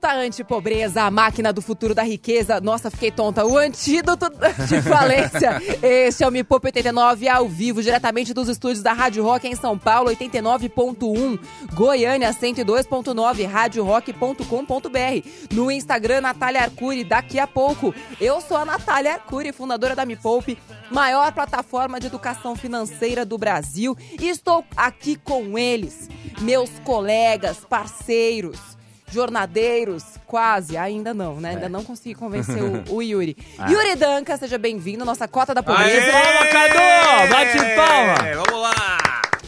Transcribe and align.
catapulta 0.00 0.14
antipobreza, 0.14 1.02
a 1.02 1.10
máquina 1.10 1.52
do 1.52 1.60
futuro 1.60 1.94
da 1.94 2.02
riqueza. 2.02 2.58
Nossa, 2.58 2.90
fiquei 2.90 3.10
tonta. 3.10 3.44
O 3.44 3.58
antídoto 3.58 4.30
de 4.66 4.80
falência. 4.80 5.60
Este 5.82 6.24
é 6.24 6.28
o 6.28 6.30
Me 6.30 6.42
Poupe 6.42 6.68
89 6.68 7.28
ao 7.28 7.46
vivo, 7.46 7.82
diretamente 7.82 8.32
dos 8.32 8.48
estúdios 8.48 8.82
da 8.82 8.94
Rádio 8.94 9.22
Rock 9.22 9.46
em 9.46 9.54
São 9.54 9.78
Paulo, 9.78 10.08
89.1, 10.10 11.38
Goiânia 11.74 12.32
102.9, 12.32 13.46
radiorock.com.br. 13.46 15.28
No 15.52 15.70
Instagram, 15.70 16.22
Natália 16.22 16.62
Arcuri, 16.62 17.04
daqui 17.04 17.38
a 17.38 17.46
pouco. 17.46 17.94
Eu 18.18 18.40
sou 18.40 18.56
a 18.56 18.64
Natália 18.64 19.12
Arcuri, 19.14 19.52
fundadora 19.52 19.94
da 19.94 20.06
Me 20.06 20.16
Poupe, 20.16 20.56
maior 20.90 21.30
plataforma 21.32 22.00
de 22.00 22.06
educação 22.06 22.56
financeira 22.56 23.26
do 23.26 23.36
Brasil, 23.36 23.94
e 24.18 24.28
estou 24.28 24.64
aqui 24.76 25.16
com 25.16 25.58
eles, 25.58 26.08
meus 26.40 26.70
colegas, 26.84 27.58
parceiros, 27.68 28.79
jornadeiros, 29.10 30.04
quase, 30.26 30.76
ainda 30.76 31.12
não, 31.14 31.40
né? 31.40 31.50
Ainda 31.50 31.68
não 31.68 31.84
consegui 31.84 32.14
convencer 32.14 32.62
o, 32.62 32.82
o 32.96 33.02
Yuri. 33.02 33.36
Yuri 33.68 33.96
Danca, 33.96 34.36
seja 34.36 34.58
bem-vindo, 34.58 35.04
nossa 35.04 35.26
cota 35.28 35.54
da 35.54 35.62
pobreza. 35.62 36.06
Aê! 36.12 36.46
Cadu! 36.48 37.30
Bate 37.30 37.58
palma! 37.76 38.14
Vamos 38.44 38.62
lá! 38.62 38.98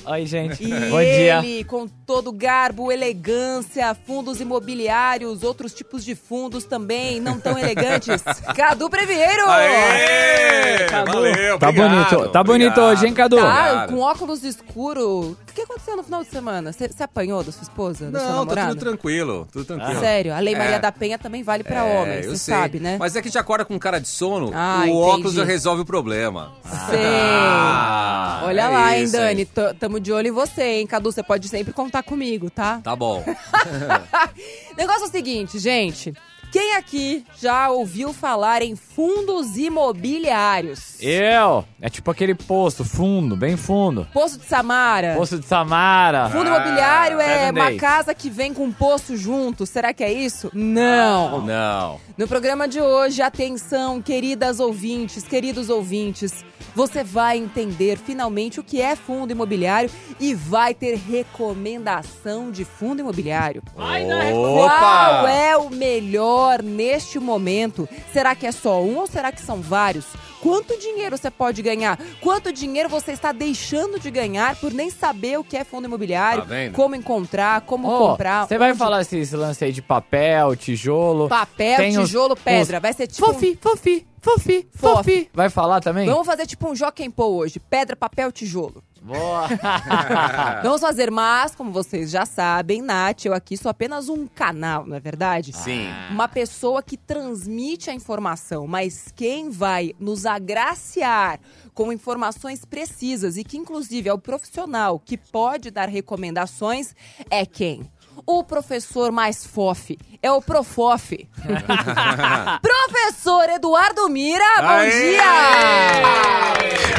Oi, 0.05 0.27
gente. 0.27 0.65
E 0.65 0.69
Bom 0.91 0.99
dia. 0.99 1.39
ele, 1.39 1.63
com 1.63 1.87
todo 1.87 2.33
garbo, 2.33 2.91
elegância, 2.91 3.95
fundos 4.05 4.41
imobiliários, 4.41 5.45
outros 5.45 5.73
tipos 5.73 6.05
de 6.05 6.17
fundos 6.17 6.65
também, 6.65 7.21
não 7.21 7.39
tão 7.39 7.57
elegantes. 7.57 8.21
Cadu 8.57 8.91
Previeiro! 8.91 9.49
Aê! 9.49 10.87
Cadu. 10.89 11.13
Valeu, 11.13 11.57
Tá 11.59 11.69
obrigado, 11.69 11.91
bonito, 12.11 12.29
tá 12.33 12.43
bonito 12.45 12.69
obrigado. 12.73 12.93
hoje, 12.93 13.07
hein, 13.07 13.15
Cadu? 13.15 13.37
Tá, 13.37 13.87
com 13.89 13.99
óculos 14.01 14.43
escuro. 14.43 15.39
O 15.53 15.55
que 15.55 15.61
aconteceu 15.61 15.97
no 15.99 16.03
final 16.03 16.25
de 16.25 16.31
semana? 16.31 16.73
Você 16.73 16.89
apanhou 17.03 17.45
da 17.45 17.53
sua 17.53 17.63
esposa, 17.63 18.11
da 18.11 18.21
sua 18.21 18.29
Não, 18.31 18.47
tá 18.47 18.69
tudo 18.69 18.79
tranquilo, 18.81 19.47
tudo 19.53 19.67
tranquilo. 19.67 20.01
Sério, 20.01 20.33
a 20.35 20.39
Lei 20.39 20.55
É. 20.55 20.59
Maria 20.59 20.79
da 20.81 20.91
Penha 20.91 21.19
também 21.19 21.43
vale 21.43 21.63
pra 21.63 21.85
É, 21.85 22.01
homens, 22.01 22.25
você 22.27 22.39
sabe, 22.53 22.81
né? 22.81 22.97
Mas 22.99 23.15
é 23.17 23.21
que 23.21 23.29
já 23.29 23.41
acorda 23.41 23.63
com 23.63 23.79
cara 23.79 24.01
de 24.01 24.09
sono, 24.09 24.51
Ah, 24.55 24.79
o 24.81 24.85
entendi. 24.85 24.97
óculos 24.97 25.35
já 25.35 25.45
resolve 25.45 25.83
o 25.83 25.85
problema. 25.85 26.53
Sei. 26.89 26.99
Ah, 27.05 28.43
Olha 28.47 28.63
é 28.63 28.69
lá, 28.69 28.97
hein, 28.97 29.05
isso, 29.05 29.17
hein? 29.17 29.23
Dani. 29.23 29.45
T- 29.45 29.75
Tamo 29.79 30.01
de 30.01 30.11
olho 30.11 30.29
em 30.29 30.33
você, 30.33 30.63
hein, 30.63 30.87
Cadu. 30.87 31.13
Você 31.13 31.23
pode 31.23 31.47
sempre 31.51 31.73
contar 31.75 32.03
comigo, 32.03 32.49
tá? 32.49 32.81
Tá 32.83 32.97
bom. 32.97 33.23
Negócio 34.77 35.05
é 35.05 35.09
o 35.09 35.11
seguinte, 35.11 35.59
gente. 35.59 36.15
Quem 36.53 36.75
aqui 36.75 37.25
já 37.41 37.71
ouviu 37.71 38.13
falar 38.13 38.61
em 38.61 38.77
fundos 38.77 39.57
imobiliários? 39.57 41.01
Eu. 41.01 41.65
É 41.81 41.89
tipo 41.89 42.11
aquele 42.11 42.35
poço, 42.35 42.85
fundo, 42.85 43.35
bem 43.35 43.57
fundo. 43.57 44.07
Poço 44.13 44.39
de 44.39 44.45
Samara. 44.45 45.15
Poço 45.17 45.39
de 45.39 45.47
Samara. 45.47 46.29
Fundo 46.29 46.49
imobiliário 46.49 47.19
é 47.19 47.51
uma 47.51 47.65
Days. 47.69 47.81
casa 47.81 48.15
que 48.15 48.29
vem 48.29 48.53
com 48.53 48.65
um 48.65 48.73
poço 48.73 49.17
junto. 49.17 49.65
Será 49.65 49.95
que 49.95 50.05
é 50.05 50.13
isso? 50.13 50.51
Não. 50.53 51.41
Não. 51.41 51.99
No 52.19 52.29
programa 52.29 52.69
de 52.69 52.83
hoje, 52.83 53.23
atenção, 53.23 54.03
queridas 54.03 54.61
ouvintes, 54.61 55.25
queridos 55.25 55.71
ouvintes. 55.71 56.45
Você 56.75 57.05
vai 57.05 57.37
entender 57.39 57.99
finalmente 57.99 58.59
o 58.59 58.65
que 58.65 58.81
é 58.81 58.97
fundo 58.97 59.33
imobiliário 59.33 59.91
e 60.19 60.35
vai 60.35 60.75
ter 60.75 60.97
recomendação 60.97 62.51
de 62.51 62.65
fundo 62.65 63.01
imobiliário. 63.01 63.63
Qual 63.75 64.65
Opa! 64.65 65.31
é 65.31 65.57
o 65.57 65.69
melhor 65.71 66.63
neste 66.63 67.19
momento? 67.19 67.89
Será 68.13 68.35
que 68.35 68.47
é 68.47 68.53
só 68.53 68.83
um 68.83 68.99
ou 68.99 69.07
será 69.07 69.31
que 69.31 69.41
são 69.43 69.61
vários? 69.61 70.07
Quanto 70.43 70.77
dinheiro 70.79 71.17
você 71.17 71.31
pode 71.31 71.63
ganhar? 71.63 71.99
Quanto 72.21 72.53
dinheiro 72.53 72.89
você 72.89 73.13
está 73.13 73.31
deixando 73.31 74.01
de 74.01 74.11
ganhar 74.11 74.57
por 74.57 74.73
nem 74.73 74.91
saber 74.91 75.39
o 75.39 75.45
que 75.45 75.57
é 75.57 75.63
fundo 75.65 75.87
imobiliário? 75.87 76.43
Tá 76.43 76.49
como 76.75 76.97
encontrar, 76.97 77.61
como 77.61 77.89
Ô, 77.89 78.09
comprar? 78.11 78.47
Você 78.49 78.59
vai 78.59 78.71
onde- 78.71 78.79
falar 78.79 79.03
esse, 79.03 79.17
esse 79.19 79.37
lance 79.37 79.65
aí 79.65 79.71
de 79.73 79.81
papel, 79.81 80.57
tijolo. 80.57 81.29
Papel, 81.29 81.77
Tem 81.77 81.97
os- 81.97 82.09
tijolo, 82.09 82.35
pedra. 82.37 82.79
os- 82.79 82.83
Vai 82.83 82.93
ser 82.93 83.07
tipo. 83.07 83.25
Fofi, 83.25 83.57
fofi, 83.61 84.07
fofi, 84.21 84.67
Fofi. 84.75 85.31
Vai 85.33 85.49
falar 85.49 85.81
também? 85.81 86.07
Vamos 86.09 86.27
fazer 86.27 86.45
tipo 86.47 86.69
um 86.69 86.75
Joaquim 86.75 87.11
Pô 87.11 87.27
hoje. 87.27 87.61
Pedra, 87.61 87.95
papel, 87.95 88.33
tijolo. 88.33 88.83
Boa. 89.03 89.49
Vamos 90.63 90.81
fazer, 90.81 91.11
mas, 91.11 91.55
como 91.55 91.73
vocês 91.73 92.11
já 92.11 92.25
sabem, 92.25 92.81
Nath, 92.81 93.25
eu 93.25 93.35
aqui 93.35 93.57
sou 93.57 93.69
apenas 93.69 94.09
um 94.09 94.27
canal, 94.27 94.87
não 94.87 94.97
é 94.97 95.01
verdade? 95.01 95.53
Sim. 95.53 95.89
Uma 96.11 96.29
pessoa 96.29 96.83
que 96.83 96.97
transmite 96.97 97.91
a 97.91 97.95
informação, 97.95 98.67
mas 98.67 99.13
quem 99.15 99.51
vai 99.51 99.93
nos 99.99 100.25
agraciar 100.25 101.41
com 101.75 101.93
informações 101.93 102.65
precisas 102.65 103.37
e 103.37 103.43
que, 103.43 103.57
inclusive, 103.57 104.09
é 104.09 104.13
o 104.13 104.19
profissional 104.19 104.99
que 104.99 105.17
pode 105.17 105.71
dar 105.71 105.89
recomendações 105.89 106.95
é 107.29 107.45
quem? 107.45 107.91
O 108.27 108.45
professor 108.45 109.11
mais 109.11 109.45
fofe. 109.45 109.99
É 110.23 110.31
o 110.31 110.41
Profof. 110.41 111.29
professor 112.63 113.49
Eduardo 113.51 114.09
Mira, 114.09 114.45
bom 114.61 114.67
Aê! 114.69 114.91
dia! 115.11 115.23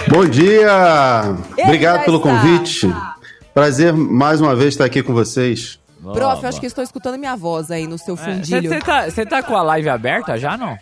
Bom 0.09 0.25
dia! 0.25 1.23
Ele 1.57 1.63
Obrigado 1.67 2.03
pelo 2.05 2.17
está. 2.17 2.29
convite. 2.29 2.93
Prazer 3.53 3.93
mais 3.93 4.41
uma 4.41 4.55
vez 4.55 4.69
estar 4.73 4.85
aqui 4.85 5.01
com 5.01 5.13
vocês. 5.13 5.79
Prof, 6.01 6.43
eu 6.43 6.49
acho 6.49 6.59
que 6.59 6.65
estou 6.65 6.83
escutando 6.83 7.17
minha 7.17 7.35
voz 7.35 7.71
aí 7.71 7.87
no 7.87 7.97
seu 7.97 8.17
fundilho. 8.17 8.69
Você 8.69 8.79
tá, 8.79 9.09
cê 9.09 9.25
tá 9.25 9.41
com 9.41 9.55
a 9.55 9.61
live 9.61 9.87
aberta 9.87 10.37
já, 10.37 10.57
não? 10.57 10.77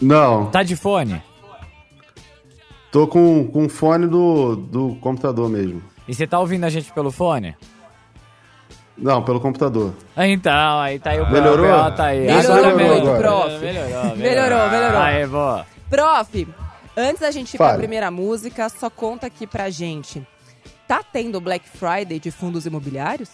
Não, 0.00 0.46
Tá 0.50 0.62
de 0.62 0.76
fone? 0.76 1.22
tô 2.90 3.06
com, 3.06 3.46
com 3.46 3.64
o 3.64 3.68
fone 3.70 4.06
do, 4.06 4.56
do 4.56 4.96
computador 5.00 5.48
mesmo. 5.48 5.82
E 6.06 6.14
você 6.14 6.26
tá 6.26 6.38
ouvindo 6.40 6.64
a 6.64 6.68
gente 6.70 6.92
pelo 6.92 7.10
fone? 7.10 7.56
Não, 8.96 9.22
pelo 9.22 9.40
computador. 9.40 9.94
Então, 10.16 10.78
aí 10.80 10.98
tá 10.98 11.10
aí 11.10 11.20
o 11.20 11.30
Melhorou? 11.30 11.66
PA, 11.66 11.90
tá 11.90 12.04
aí. 12.06 12.26
Melhorou 12.26 12.76
melhorou. 12.76 13.16
prof. 13.16 13.58
Melhorou, 13.58 14.16
Melhorou, 14.16 14.70
melhorou. 14.70 15.00
Aí, 15.00 15.26
boa. 15.26 15.66
Prof, 15.88 16.48
antes 16.96 17.20
da 17.20 17.30
gente 17.30 17.54
ir 17.54 17.56
pra 17.56 17.68
Fale. 17.68 17.78
primeira 17.78 18.10
música, 18.10 18.68
só 18.68 18.90
conta 18.90 19.26
aqui 19.26 19.46
pra 19.46 19.70
gente. 19.70 20.26
Tá 20.86 21.02
tendo 21.02 21.40
Black 21.40 21.66
Friday 21.68 22.18
de 22.20 22.30
fundos 22.30 22.66
imobiliários? 22.66 23.30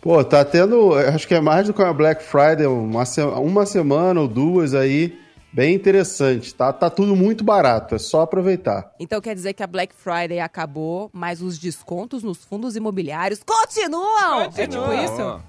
Pô, 0.00 0.24
tá 0.24 0.42
tendo, 0.44 0.94
acho 0.94 1.28
que 1.28 1.34
é 1.34 1.40
mais 1.40 1.66
do 1.66 1.74
que 1.74 1.82
uma 1.82 1.92
Black 1.92 2.22
Friday, 2.24 2.66
uma, 2.66 3.04
uma 3.38 3.66
semana 3.66 4.20
ou 4.20 4.26
duas 4.26 4.72
aí, 4.74 5.18
bem 5.52 5.74
interessante. 5.74 6.54
Tá, 6.54 6.72
tá 6.72 6.88
tudo 6.90 7.14
muito 7.14 7.44
barato, 7.44 7.94
é 7.94 7.98
só 7.98 8.22
aproveitar. 8.22 8.92
Então 8.98 9.20
quer 9.20 9.34
dizer 9.34 9.52
que 9.52 9.62
a 9.62 9.66
Black 9.66 9.94
Friday 9.94 10.40
acabou, 10.40 11.10
mas 11.12 11.40
os 11.42 11.58
descontos 11.58 12.22
nos 12.22 12.44
fundos 12.44 12.76
imobiliários 12.76 13.40
continuam! 13.44 14.50
É 14.56 14.66
tipo 14.66 14.92
isso? 14.92 15.40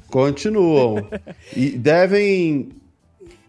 Continuam. 0.10 1.08
e 1.56 1.70
devem. 1.70 2.70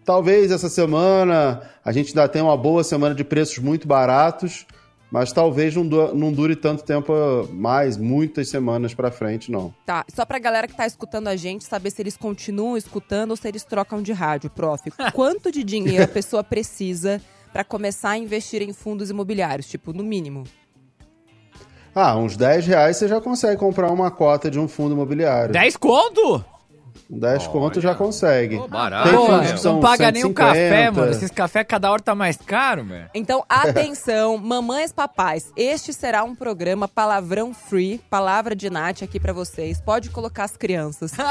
Talvez 0.06 0.52
essa 0.52 0.70
semana 0.70 1.62
a 1.84 1.92
gente 1.92 2.10
ainda 2.10 2.28
tenha 2.28 2.44
uma 2.44 2.58
boa 2.58 2.84
semana 2.84 3.14
de 3.14 3.24
preços 3.24 3.60
muito 3.60 3.88
baratos, 3.88 4.66
mas 5.12 5.32
talvez 5.32 5.76
não, 5.76 5.88
du- 5.88 6.14
não 6.16 6.32
dure 6.32 6.56
tanto 6.56 6.84
tempo 6.84 7.12
mais, 7.52 7.98
muitas 7.98 8.50
semanas 8.50 8.94
pra 8.94 9.10
frente, 9.12 9.52
não. 9.52 9.74
Tá, 9.86 10.06
só 10.14 10.26
pra 10.26 10.38
galera 10.40 10.68
que 10.68 10.76
tá 10.76 10.86
escutando 10.86 11.28
a 11.28 11.36
gente 11.36 11.64
saber 11.64 11.90
se 11.92 12.02
eles 12.02 12.16
continuam 12.18 12.78
escutando 12.78 13.32
ou 13.32 13.38
se 13.38 13.48
eles 13.48 13.64
trocam 13.64 14.02
de 14.02 14.12
rádio, 14.14 14.50
prof. 14.50 14.92
Quanto 15.14 15.52
de 15.52 15.64
dinheiro 15.64 16.04
a 16.04 16.08
pessoa 16.08 16.44
precisa 16.44 17.22
pra 17.52 17.64
começar 17.64 18.12
a 18.12 18.18
investir 18.18 18.62
em 18.62 18.72
fundos 18.74 19.10
imobiliários? 19.10 19.68
Tipo, 19.68 19.92
no 19.94 20.04
mínimo. 20.04 20.44
Ah, 21.96 22.16
uns 22.16 22.38
10 22.38 22.68
reais 22.68 22.98
você 22.98 23.08
já 23.08 23.20
consegue 23.20 23.58
comprar 23.60 23.92
uma 23.92 24.12
cota 24.12 24.50
de 24.50 24.60
um 24.60 24.68
fundo 24.68 24.94
imobiliário. 24.94 25.52
10 25.52 25.76
conto? 25.76 26.46
10 27.10 27.48
conto 27.48 27.82
já 27.82 27.96
consegue. 27.96 28.60
Barato, 28.68 29.58
são 29.58 29.74
não 29.74 29.80
paga 29.82 30.12
nem 30.12 30.24
o 30.24 30.28
150. 30.28 30.34
café, 30.34 30.92
mano. 30.92 31.12
Esses 31.12 31.32
cafés 31.32 31.66
cada 31.68 31.92
hora 31.92 32.02
tá 32.02 32.14
mais 32.14 32.38
caro, 32.38 32.86
velho. 32.86 33.10
Então, 33.16 33.44
atenção, 33.50 34.38
mamães, 34.40 34.92
papais. 34.92 35.52
Este 35.58 35.92
será 35.92 36.24
um 36.24 36.36
programa 36.36 36.88
palavrão 36.88 37.52
free, 37.52 38.00
palavra 38.12 38.56
de 38.56 38.70
Nath 38.70 39.02
aqui 39.02 39.20
pra 39.20 39.34
vocês. 39.34 39.82
Pode 39.82 40.12
colocar 40.12 40.44
as 40.44 40.56
crianças. 40.56 41.12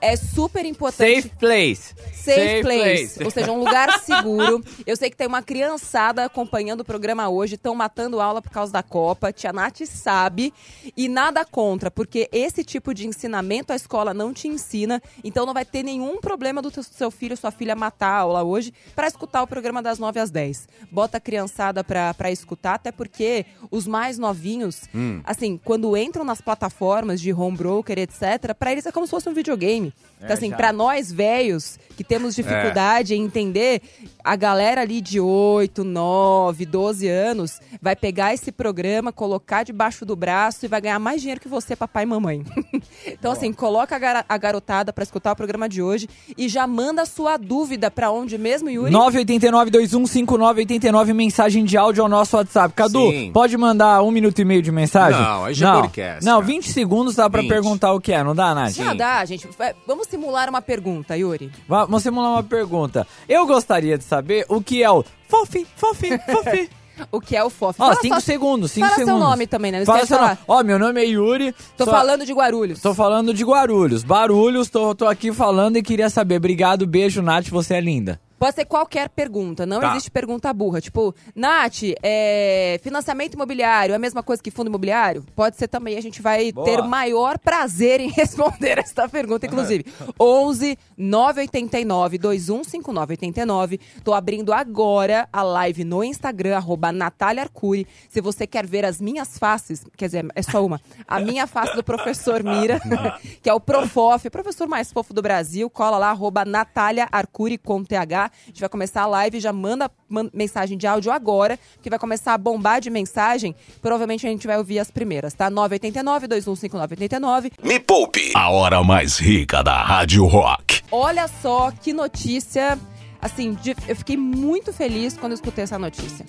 É 0.00 0.14
super 0.14 0.64
importante. 0.64 1.22
Safe 1.22 1.36
place. 1.36 1.94
Safe 2.12 2.60
place, 2.62 3.24
ou 3.24 3.30
seja, 3.32 3.50
um 3.50 3.58
lugar 3.58 3.98
seguro. 3.98 4.62
Eu 4.86 4.96
sei 4.96 5.10
que 5.10 5.16
tem 5.16 5.26
uma 5.26 5.42
criançada 5.42 6.24
acompanhando 6.24 6.82
o 6.82 6.84
programa 6.84 7.28
hoje, 7.28 7.56
estão 7.56 7.74
matando 7.74 8.20
aula 8.20 8.40
por 8.40 8.50
causa 8.52 8.72
da 8.72 8.82
Copa. 8.82 9.32
Tia 9.32 9.52
Nath 9.52 9.80
sabe 9.86 10.54
e 10.96 11.08
nada 11.08 11.44
contra, 11.44 11.90
porque 11.90 12.28
esse 12.30 12.62
tipo 12.62 12.94
de 12.94 13.08
ensinamento 13.08 13.72
a 13.72 13.76
escola 13.76 14.14
não 14.14 14.32
te 14.32 14.46
ensina 14.46 15.02
Então 15.24 15.44
não 15.46 15.54
vai 15.54 15.64
ter 15.64 15.82
nenhum 15.82 16.20
problema 16.20 16.60
do 16.62 16.70
seu 16.82 17.10
filho 17.10 17.32
ou 17.32 17.36
sua 17.36 17.50
filha 17.50 17.74
matar 17.74 18.08
a 18.08 18.18
aula 18.18 18.42
hoje 18.42 18.72
para 18.94 19.06
escutar 19.08 19.42
o 19.42 19.46
programa 19.46 19.82
das 19.82 19.98
9 19.98 20.20
às 20.20 20.30
10. 20.30 20.68
Bota 20.90 21.18
a 21.18 21.20
criançada 21.20 21.82
pra, 21.84 22.12
pra 22.14 22.30
escutar, 22.30 22.74
até 22.74 22.90
porque 22.92 23.44
os 23.70 23.86
mais 23.86 24.18
novinhos, 24.18 24.82
assim, 25.24 25.60
quando 25.64 25.96
entram 25.96 26.24
nas 26.24 26.40
plataformas 26.40 27.20
de 27.20 27.32
home 27.32 27.56
broker, 27.56 27.98
etc., 27.98 28.54
pra 28.58 28.72
eles 28.72 28.86
é 28.86 28.92
como 28.92 29.06
se 29.06 29.10
fosse 29.10 29.28
um 29.28 29.34
videogame. 29.34 29.92
Então, 30.16 30.30
É, 30.30 30.32
assim, 30.32 30.50
já. 30.50 30.56
pra 30.56 30.72
nós 30.72 31.12
velhos 31.12 31.78
que 31.96 32.02
temos 32.04 32.34
dificuldade 32.34 33.14
em 33.14 33.24
entender, 33.24 33.82
a 34.22 34.34
galera 34.36 34.80
ali 34.80 35.00
de 35.00 35.20
8, 35.20 35.84
9, 35.84 36.66
12 36.66 37.08
anos 37.08 37.60
vai 37.80 37.94
pegar 37.96 38.34
esse 38.34 38.50
programa, 38.52 39.12
colocar 39.12 39.62
debaixo 39.64 40.04
do 40.04 40.16
braço 40.16 40.64
e 40.64 40.68
vai 40.68 40.80
ganhar 40.80 40.98
mais 40.98 41.20
dinheiro 41.20 41.40
que 41.40 41.48
você, 41.48 41.74
papai 41.76 42.04
e 42.04 42.06
mamãe. 42.06 42.44
então, 43.06 43.32
assim, 43.32 43.52
coloca 43.52 43.96
a 44.28 44.38
garotada 44.38 44.92
pra 44.98 45.04
escutar 45.04 45.30
o 45.30 45.36
programa 45.36 45.68
de 45.68 45.80
hoje 45.80 46.08
e 46.36 46.48
já 46.48 46.66
manda 46.66 47.02
a 47.02 47.06
sua 47.06 47.36
dúvida 47.36 47.88
pra 47.88 48.10
onde 48.10 48.36
mesmo, 48.36 48.68
Yuri? 48.68 48.90
989-215989, 48.92 51.14
mensagem 51.14 51.64
de 51.64 51.76
áudio 51.76 52.02
ao 52.02 52.08
nosso 52.08 52.36
WhatsApp. 52.36 52.74
Cadu, 52.74 53.08
Sim. 53.12 53.30
pode 53.32 53.56
mandar 53.56 54.02
um 54.02 54.10
minuto 54.10 54.40
e 54.40 54.44
meio 54.44 54.60
de 54.60 54.72
mensagem? 54.72 55.20
Não, 55.20 55.44
aí 55.44 55.54
já 55.54 55.68
é 55.68 55.72
não. 55.72 55.80
podcast, 55.82 56.24
Não, 56.24 56.34
cara. 56.40 56.46
20 56.46 56.72
segundos 56.72 57.14
dá 57.14 57.30
pra 57.30 57.42
20. 57.42 57.48
perguntar 57.48 57.92
o 57.92 58.00
que 58.00 58.12
é, 58.12 58.24
não 58.24 58.34
dá, 58.34 58.52
Nath? 58.54 58.72
Já 58.72 58.92
dá, 58.92 59.24
gente. 59.24 59.46
Vai- 59.56 59.72
Vamos 59.86 60.08
simular 60.08 60.48
uma 60.48 60.60
pergunta, 60.60 61.16
Yuri. 61.16 61.52
Va- 61.68 61.84
Vamos 61.84 62.02
simular 62.02 62.32
uma 62.32 62.42
pergunta. 62.42 63.06
Eu 63.28 63.46
gostaria 63.46 63.96
de 63.96 64.02
saber 64.02 64.44
o 64.48 64.60
que 64.60 64.82
é 64.82 64.90
o 64.90 65.04
fofi, 65.28 65.64
fofi, 65.76 66.18
fofi. 66.30 66.68
O 67.12 67.20
que 67.20 67.36
é 67.36 67.42
o 67.44 67.50
FOF? 67.50 67.80
Ó, 67.80 67.86
Fala 67.88 68.00
5 68.00 68.14
só- 68.14 68.20
segundos, 68.20 68.72
5 68.72 68.86
fala 68.86 68.96
seu 68.96 69.06
segundos. 69.06 69.28
nome 69.28 69.46
também, 69.46 69.72
né? 69.72 69.78
Não 69.80 69.86
Fala 69.86 70.06
seu 70.06 70.20
nome. 70.20 70.38
Ó, 70.46 70.62
meu 70.62 70.78
nome 70.78 71.00
é 71.00 71.06
Yuri. 71.06 71.54
Tô 71.76 71.86
falando 71.86 72.24
de 72.26 72.32
Guarulhos. 72.32 72.80
Tô 72.80 72.94
falando 72.94 73.32
de 73.34 73.44
Guarulhos. 73.44 74.02
Barulhos, 74.04 74.68
tô, 74.70 74.94
tô 74.94 75.06
aqui 75.06 75.32
falando 75.32 75.76
e 75.76 75.82
queria 75.82 76.10
saber. 76.10 76.36
Obrigado, 76.36 76.86
beijo, 76.86 77.22
Nath, 77.22 77.48
você 77.48 77.74
é 77.74 77.80
linda. 77.80 78.20
Pode 78.38 78.54
ser 78.54 78.64
qualquer 78.66 79.08
pergunta, 79.08 79.66
não 79.66 79.80
Tá. 79.80 79.90
existe 79.90 80.10
pergunta 80.10 80.52
burra. 80.52 80.80
Tipo, 80.80 81.14
Nath, 81.34 81.82
é, 82.02 82.78
financiamento 82.82 83.34
imobiliário 83.34 83.92
é 83.92 83.96
a 83.96 83.98
mesma 83.98 84.22
coisa 84.22 84.42
que 84.42 84.50
fundo 84.50 84.68
imobiliário? 84.68 85.24
Pode 85.34 85.56
ser 85.56 85.66
também, 85.68 85.96
a 85.96 86.00
gente 86.00 86.22
vai 86.22 86.52
Boa. 86.52 86.64
ter 86.64 86.82
maior 86.82 87.38
prazer 87.38 88.00
em 88.00 88.08
responder 88.12 88.78
esta 88.78 89.08
pergunta, 89.08 89.46
inclusive. 89.46 89.84
11 90.20 90.78
989 90.96 92.18
215989. 92.18 93.80
Tô 94.04 94.14
abrindo 94.14 94.52
agora 94.52 95.28
a 95.32 95.42
live 95.42 95.84
no 95.84 96.02
Instagram, 96.04 96.56
arroba 96.56 96.92
Natália 96.92 97.42
Arcuri. 97.42 97.86
Se 98.08 98.20
você 98.20 98.46
quer 98.46 98.66
ver 98.66 98.84
as 98.84 99.00
minhas 99.00 99.38
faces, 99.38 99.84
quer 99.96 100.06
dizer, 100.06 100.26
é 100.34 100.42
só 100.42 100.64
uma, 100.64 100.80
a 101.06 101.20
minha 101.20 101.46
face 101.46 101.74
do 101.74 101.82
professor 101.82 102.42
Mira, 102.42 102.80
que 103.42 103.48
é 103.48 103.54
o 103.54 103.60
Profof, 103.60 104.26
o 104.26 104.30
professor 104.30 104.66
mais 104.68 104.92
fofo 104.92 105.12
do 105.12 105.22
Brasil, 105.22 105.68
cola 105.68 105.98
lá, 105.98 106.10
arroba 106.10 106.44
Natália 106.44 107.08
Arcuri 107.10 107.58
com 107.58 107.82
TH. 107.82 108.27
A 108.44 108.46
gente 108.46 108.60
vai 108.60 108.68
começar 108.68 109.02
a 109.02 109.06
live, 109.06 109.40
já 109.40 109.52
manda 109.52 109.90
man- 110.08 110.30
mensagem 110.32 110.78
de 110.78 110.86
áudio 110.86 111.10
agora, 111.12 111.58
que 111.82 111.90
vai 111.90 111.98
começar 111.98 112.34
a 112.34 112.38
bombar 112.38 112.80
de 112.80 112.90
mensagem. 112.90 113.54
Provavelmente 113.82 114.26
a 114.26 114.30
gente 114.30 114.46
vai 114.46 114.56
ouvir 114.58 114.78
as 114.78 114.90
primeiras, 114.90 115.34
tá? 115.34 115.50
989-215989. 115.50 117.52
Me 117.62 117.78
Poupe. 117.80 118.32
A 118.34 118.50
hora 118.50 118.82
mais 118.82 119.18
rica 119.18 119.62
da 119.62 119.82
Rádio 119.82 120.24
Rock. 120.26 120.82
Olha 120.90 121.28
só 121.28 121.70
que 121.70 121.92
notícia. 121.92 122.78
Assim, 123.20 123.54
de- 123.54 123.74
eu 123.88 123.96
fiquei 123.96 124.16
muito 124.16 124.72
feliz 124.72 125.16
quando 125.16 125.32
eu 125.32 125.36
escutei 125.36 125.64
essa 125.64 125.78
notícia. 125.78 126.24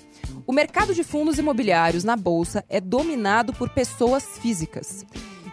O 0.48 0.52
mercado 0.52 0.95
de 0.95 1.04
fundos 1.04 1.38
imobiliários 1.38 2.04
na 2.04 2.16
bolsa 2.16 2.66
é 2.68 2.81
dominado 2.81 3.54
por 3.54 3.69
pessoas 3.69 4.24
físicas. 4.42 5.06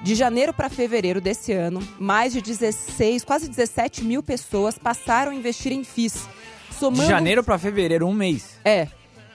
De 0.03 0.15
janeiro 0.15 0.53
para 0.53 0.69
fevereiro 0.69 1.21
desse 1.21 1.53
ano, 1.53 1.81
mais 1.99 2.33
de 2.33 2.41
16, 2.41 3.25
quase 3.25 3.49
17 3.49 4.05
mil 4.05 4.23
pessoas 4.23 4.79
passaram 4.79 5.33
a 5.33 5.35
investir 5.35 5.73
em 5.73 5.83
FIIs. 5.83 6.29
Somando, 6.71 7.03
De 7.03 7.09
janeiro 7.09 7.43
pra 7.43 7.59
fevereiro, 7.59 8.07
um 8.07 8.13
mês. 8.13 8.59
É. 8.65 8.87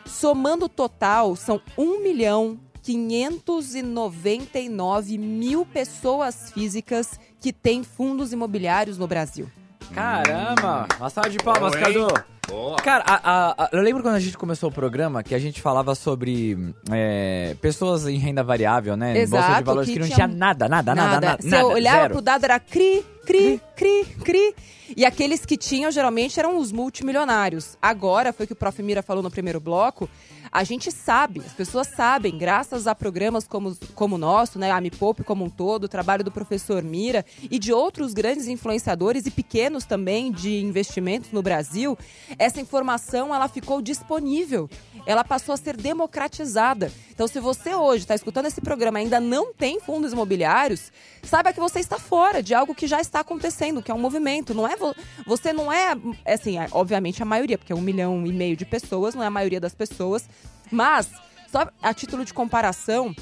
Somando 0.05 0.65
o 0.65 0.69
total, 0.69 1.35
são 1.35 1.59
1 1.77 2.03
milhão 2.03 2.59
599 2.81 5.17
mil 5.17 5.65
pessoas 5.65 6.51
físicas 6.51 7.19
que 7.39 7.53
têm 7.53 7.83
fundos 7.83 8.33
imobiliários 8.33 8.97
no 8.97 9.07
Brasil. 9.07 9.47
Caramba! 9.93 10.87
Uma 10.97 11.09
salva 11.09 11.29
de 11.29 11.37
palmas? 11.37 11.75
Cadu. 11.75 12.07
Boa. 12.51 12.75
Cara, 12.77 13.03
a- 13.07 13.21
a- 13.23 13.55
a- 13.65 13.69
eu 13.71 13.81
lembro 13.81 14.03
quando 14.03 14.15
a 14.15 14.19
gente 14.19 14.37
começou 14.37 14.69
o 14.69 14.73
programa 14.73 15.23
que 15.23 15.33
a 15.33 15.39
gente 15.39 15.61
falava 15.61 15.95
sobre 15.95 16.73
é, 16.91 17.55
pessoas 17.61 18.05
em 18.07 18.17
renda 18.17 18.43
variável, 18.43 18.97
né? 18.97 19.11
em 19.11 19.27
Bolsa 19.29 19.45
de 19.45 19.51
Exato, 19.51 19.65
valores 19.65 19.87
que 19.87 19.93
que 19.93 19.99
não 19.99 20.05
tinha 20.07 20.15
tinha 20.15 20.27
nada, 20.27 20.67
nada, 20.67 20.93
nada, 20.93 21.19
nada. 21.21 21.41
Se 21.41 21.47
nada, 21.47 21.63
eu 21.63 21.67
olhava 21.69 22.01
zero. 22.01 22.13
pro 22.15 22.21
dado 22.21 22.43
era 22.43 22.59
cri, 22.59 23.05
cri, 23.25 23.61
cri, 23.75 24.05
cri. 24.23 24.55
E 24.97 25.05
aqueles 25.05 25.45
que 25.45 25.55
tinham, 25.55 25.89
geralmente, 25.89 26.37
eram 26.37 26.57
os 26.57 26.71
multimilionários. 26.73 27.77
Agora, 27.81 28.33
foi 28.33 28.43
o 28.43 28.47
que 28.47 28.51
o 28.53 28.55
Prof. 28.57 28.83
Mira 28.83 29.01
falou 29.01 29.23
no 29.23 29.31
primeiro 29.31 29.59
bloco, 29.61 30.09
a 30.51 30.63
gente 30.65 30.91
sabe, 30.91 31.39
as 31.45 31.53
pessoas 31.53 31.87
sabem, 31.87 32.37
graças 32.37 32.85
a 32.85 32.93
programas 32.93 33.47
como, 33.47 33.77
como 33.95 34.15
o 34.15 34.17
nosso, 34.17 34.59
né, 34.59 34.69
a 34.69 34.81
Me 34.81 34.91
Poupe 34.91 35.23
como 35.23 35.45
um 35.45 35.49
todo, 35.49 35.85
o 35.85 35.87
trabalho 35.87 36.23
do 36.23 36.31
professor 36.31 36.83
Mira 36.83 37.25
e 37.49 37.57
de 37.57 37.71
outros 37.71 38.13
grandes 38.13 38.47
influenciadores 38.47 39.25
e 39.25 39.31
pequenos 39.31 39.85
também 39.85 40.31
de 40.31 40.61
investimentos 40.61 41.31
no 41.31 41.41
Brasil, 41.41 41.97
essa 42.37 42.59
informação 42.59 43.33
ela 43.33 43.47
ficou 43.47 43.81
disponível. 43.81 44.69
Ela 45.05 45.23
passou 45.23 45.53
a 45.53 45.57
ser 45.57 45.75
democratizada. 45.77 46.91
Então, 47.09 47.27
se 47.27 47.39
você 47.39 47.73
hoje 47.73 48.03
está 48.03 48.13
escutando 48.13 48.45
esse 48.45 48.61
programa 48.61 48.99
e 48.99 49.03
ainda 49.03 49.19
não 49.19 49.53
tem 49.53 49.79
fundos 49.79 50.13
imobiliários, 50.13 50.91
saiba 51.23 51.51
que 51.53 51.59
você 51.59 51.79
está 51.79 51.97
fora 51.97 52.43
de 52.43 52.53
algo 52.53 52.75
que 52.75 52.85
já 52.85 52.99
está 53.01 53.21
acontecendo, 53.21 53.81
que 53.81 53.89
é 53.89 53.93
um 53.93 53.99
movimento. 53.99 54.53
Não 54.53 54.67
é 54.67 54.75
vo- 54.75 54.93
você 55.25 55.51
não 55.53 55.71
é, 55.71 55.95
assim, 56.25 56.59
é, 56.59 56.67
obviamente 56.71 57.21
a 57.23 57.25
maioria, 57.25 57.57
porque 57.57 57.73
é 57.73 57.75
um 57.75 57.81
milhão 57.81 58.25
e 58.27 58.33
meio 58.33 58.55
de 58.55 58.65
pessoas, 58.65 59.15
não 59.15 59.23
é 59.23 59.27
a 59.27 59.31
maioria 59.31 59.59
das 59.59 59.73
pessoas, 59.73 60.27
mas 60.71 61.11
só 61.51 61.67
a 61.81 61.93
título 61.93 62.23
de 62.25 62.33
comparação. 62.33 63.13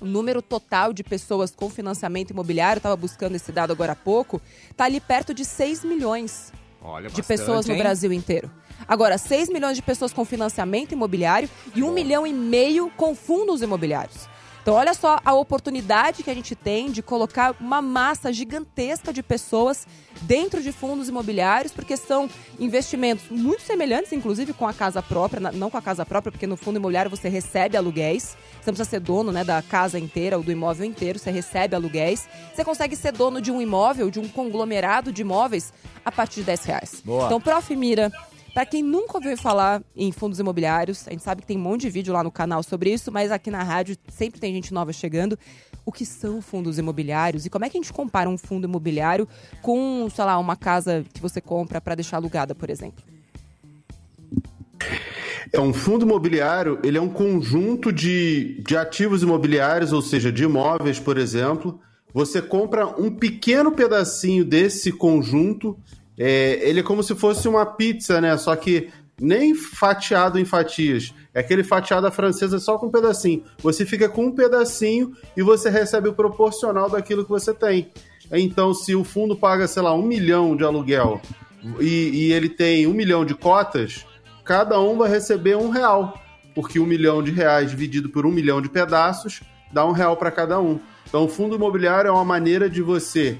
O 0.00 0.06
número 0.06 0.42
total 0.42 0.92
de 0.92 1.02
pessoas 1.02 1.52
com 1.54 1.70
financiamento 1.70 2.30
imobiliário, 2.30 2.78
estava 2.78 2.96
buscando 2.96 3.36
esse 3.36 3.50
dado 3.52 3.72
agora 3.72 3.92
há 3.92 3.96
pouco, 3.96 4.42
está 4.70 4.84
ali 4.84 5.00
perto 5.00 5.32
de 5.32 5.44
6 5.44 5.84
milhões 5.84 6.52
Olha, 6.82 7.08
de 7.08 7.16
bastante, 7.16 7.26
pessoas 7.26 7.64
no 7.66 7.72
hein? 7.72 7.78
Brasil 7.78 8.12
inteiro. 8.12 8.50
Agora, 8.86 9.16
6 9.16 9.48
milhões 9.48 9.76
de 9.76 9.82
pessoas 9.82 10.12
com 10.12 10.24
financiamento 10.24 10.92
imobiliário 10.92 11.48
e 11.74 11.82
1 11.82 11.92
milhão 11.92 12.26
e 12.26 12.32
meio 12.32 12.90
com 12.96 13.14
fundos 13.14 13.62
imobiliários. 13.62 14.28
Então, 14.64 14.76
olha 14.76 14.94
só 14.94 15.20
a 15.22 15.34
oportunidade 15.34 16.22
que 16.22 16.30
a 16.30 16.34
gente 16.34 16.54
tem 16.54 16.90
de 16.90 17.02
colocar 17.02 17.54
uma 17.60 17.82
massa 17.82 18.32
gigantesca 18.32 19.12
de 19.12 19.22
pessoas 19.22 19.86
dentro 20.22 20.62
de 20.62 20.72
fundos 20.72 21.06
imobiliários, 21.06 21.70
porque 21.70 21.98
são 21.98 22.30
investimentos 22.58 23.26
muito 23.28 23.60
semelhantes, 23.60 24.10
inclusive 24.14 24.54
com 24.54 24.66
a 24.66 24.72
casa 24.72 25.02
própria, 25.02 25.52
não 25.52 25.68
com 25.68 25.76
a 25.76 25.82
casa 25.82 26.06
própria, 26.06 26.32
porque 26.32 26.46
no 26.46 26.56
fundo 26.56 26.76
imobiliário 26.76 27.10
você 27.10 27.28
recebe 27.28 27.76
aluguéis. 27.76 28.38
Você 28.62 28.70
não 28.70 28.74
precisa 28.74 28.88
ser 28.88 29.00
dono 29.00 29.30
né, 29.30 29.44
da 29.44 29.60
casa 29.60 29.98
inteira 29.98 30.38
ou 30.38 30.42
do 30.42 30.50
imóvel 30.50 30.86
inteiro, 30.86 31.18
você 31.18 31.30
recebe 31.30 31.76
aluguéis. 31.76 32.26
Você 32.54 32.64
consegue 32.64 32.96
ser 32.96 33.12
dono 33.12 33.42
de 33.42 33.52
um 33.52 33.60
imóvel, 33.60 34.10
de 34.10 34.18
um 34.18 34.26
conglomerado 34.26 35.12
de 35.12 35.20
imóveis, 35.20 35.74
a 36.02 36.10
partir 36.10 36.40
de 36.40 36.46
10 36.46 36.64
reais. 36.64 37.02
Boa. 37.04 37.26
Então, 37.26 37.38
Prof. 37.38 37.76
Mira, 37.76 38.10
para 38.54 38.64
quem 38.64 38.84
nunca 38.84 39.18
ouviu 39.18 39.36
falar 39.36 39.82
em 39.96 40.12
fundos 40.12 40.38
imobiliários, 40.38 41.08
a 41.08 41.10
gente 41.10 41.24
sabe 41.24 41.40
que 41.40 41.48
tem 41.48 41.58
um 41.58 41.60
monte 41.60 41.82
de 41.82 41.90
vídeo 41.90 42.14
lá 42.14 42.22
no 42.22 42.30
canal 42.30 42.62
sobre 42.62 42.92
isso, 42.92 43.10
mas 43.10 43.32
aqui 43.32 43.50
na 43.50 43.64
rádio 43.64 43.96
sempre 44.08 44.40
tem 44.40 44.54
gente 44.54 44.72
nova 44.72 44.92
chegando. 44.92 45.36
O 45.84 45.90
que 45.90 46.06
são 46.06 46.40
fundos 46.40 46.78
imobiliários 46.78 47.44
e 47.44 47.50
como 47.50 47.64
é 47.64 47.68
que 47.68 47.76
a 47.76 47.80
gente 47.82 47.92
compara 47.92 48.30
um 48.30 48.38
fundo 48.38 48.66
imobiliário 48.66 49.28
com, 49.60 50.08
sei 50.08 50.24
lá, 50.24 50.38
uma 50.38 50.54
casa 50.54 51.04
que 51.12 51.20
você 51.20 51.40
compra 51.40 51.80
para 51.80 51.96
deixar 51.96 52.18
alugada, 52.18 52.54
por 52.54 52.70
exemplo? 52.70 53.04
É 55.52 55.60
um 55.60 55.74
fundo 55.74 56.06
imobiliário, 56.06 56.78
ele 56.82 56.96
é 56.96 57.00
um 57.00 57.08
conjunto 57.08 57.92
de, 57.92 58.62
de 58.66 58.76
ativos 58.76 59.22
imobiliários, 59.22 59.92
ou 59.92 60.00
seja, 60.00 60.30
de 60.32 60.44
imóveis, 60.44 60.98
por 60.98 61.18
exemplo. 61.18 61.80
Você 62.14 62.40
compra 62.40 62.86
um 62.86 63.10
pequeno 63.10 63.72
pedacinho 63.72 64.44
desse 64.44 64.92
conjunto. 64.92 65.76
É, 66.18 66.60
ele 66.68 66.80
é 66.80 66.82
como 66.82 67.02
se 67.02 67.14
fosse 67.14 67.48
uma 67.48 67.66
pizza, 67.66 68.20
né? 68.20 68.36
Só 68.36 68.54
que 68.54 68.90
nem 69.20 69.54
fatiado 69.54 70.38
em 70.38 70.44
fatias. 70.44 71.14
É 71.32 71.40
aquele 71.40 71.64
fatiado 71.64 72.06
à 72.06 72.10
francesa 72.10 72.58
só 72.58 72.78
com 72.78 72.86
um 72.86 72.90
pedacinho. 72.90 73.42
Você 73.58 73.84
fica 73.84 74.08
com 74.08 74.26
um 74.26 74.32
pedacinho 74.32 75.12
e 75.36 75.42
você 75.42 75.70
recebe 75.70 76.08
o 76.08 76.14
proporcional 76.14 76.88
daquilo 76.88 77.24
que 77.24 77.30
você 77.30 77.52
tem. 77.52 77.90
Então, 78.32 78.72
se 78.72 78.94
o 78.94 79.04
fundo 79.04 79.36
paga, 79.36 79.66
sei 79.68 79.82
lá, 79.82 79.94
um 79.94 80.02
milhão 80.02 80.56
de 80.56 80.64
aluguel 80.64 81.20
e, 81.80 82.10
e 82.28 82.32
ele 82.32 82.48
tem 82.48 82.86
um 82.86 82.94
milhão 82.94 83.24
de 83.24 83.34
cotas, 83.34 84.06
cada 84.44 84.80
um 84.80 84.96
vai 84.96 85.10
receber 85.10 85.56
um 85.56 85.68
real, 85.68 86.20
porque 86.54 86.80
um 86.80 86.86
milhão 86.86 87.22
de 87.22 87.30
reais 87.30 87.70
dividido 87.70 88.08
por 88.08 88.24
um 88.24 88.30
milhão 88.30 88.62
de 88.62 88.68
pedaços 88.68 89.42
dá 89.72 89.84
um 89.84 89.92
real 89.92 90.16
para 90.16 90.30
cada 90.30 90.60
um. 90.60 90.80
Então, 91.06 91.24
o 91.24 91.28
fundo 91.28 91.56
imobiliário 91.56 92.08
é 92.08 92.12
uma 92.12 92.24
maneira 92.24 92.68
de 92.68 92.80
você 92.80 93.38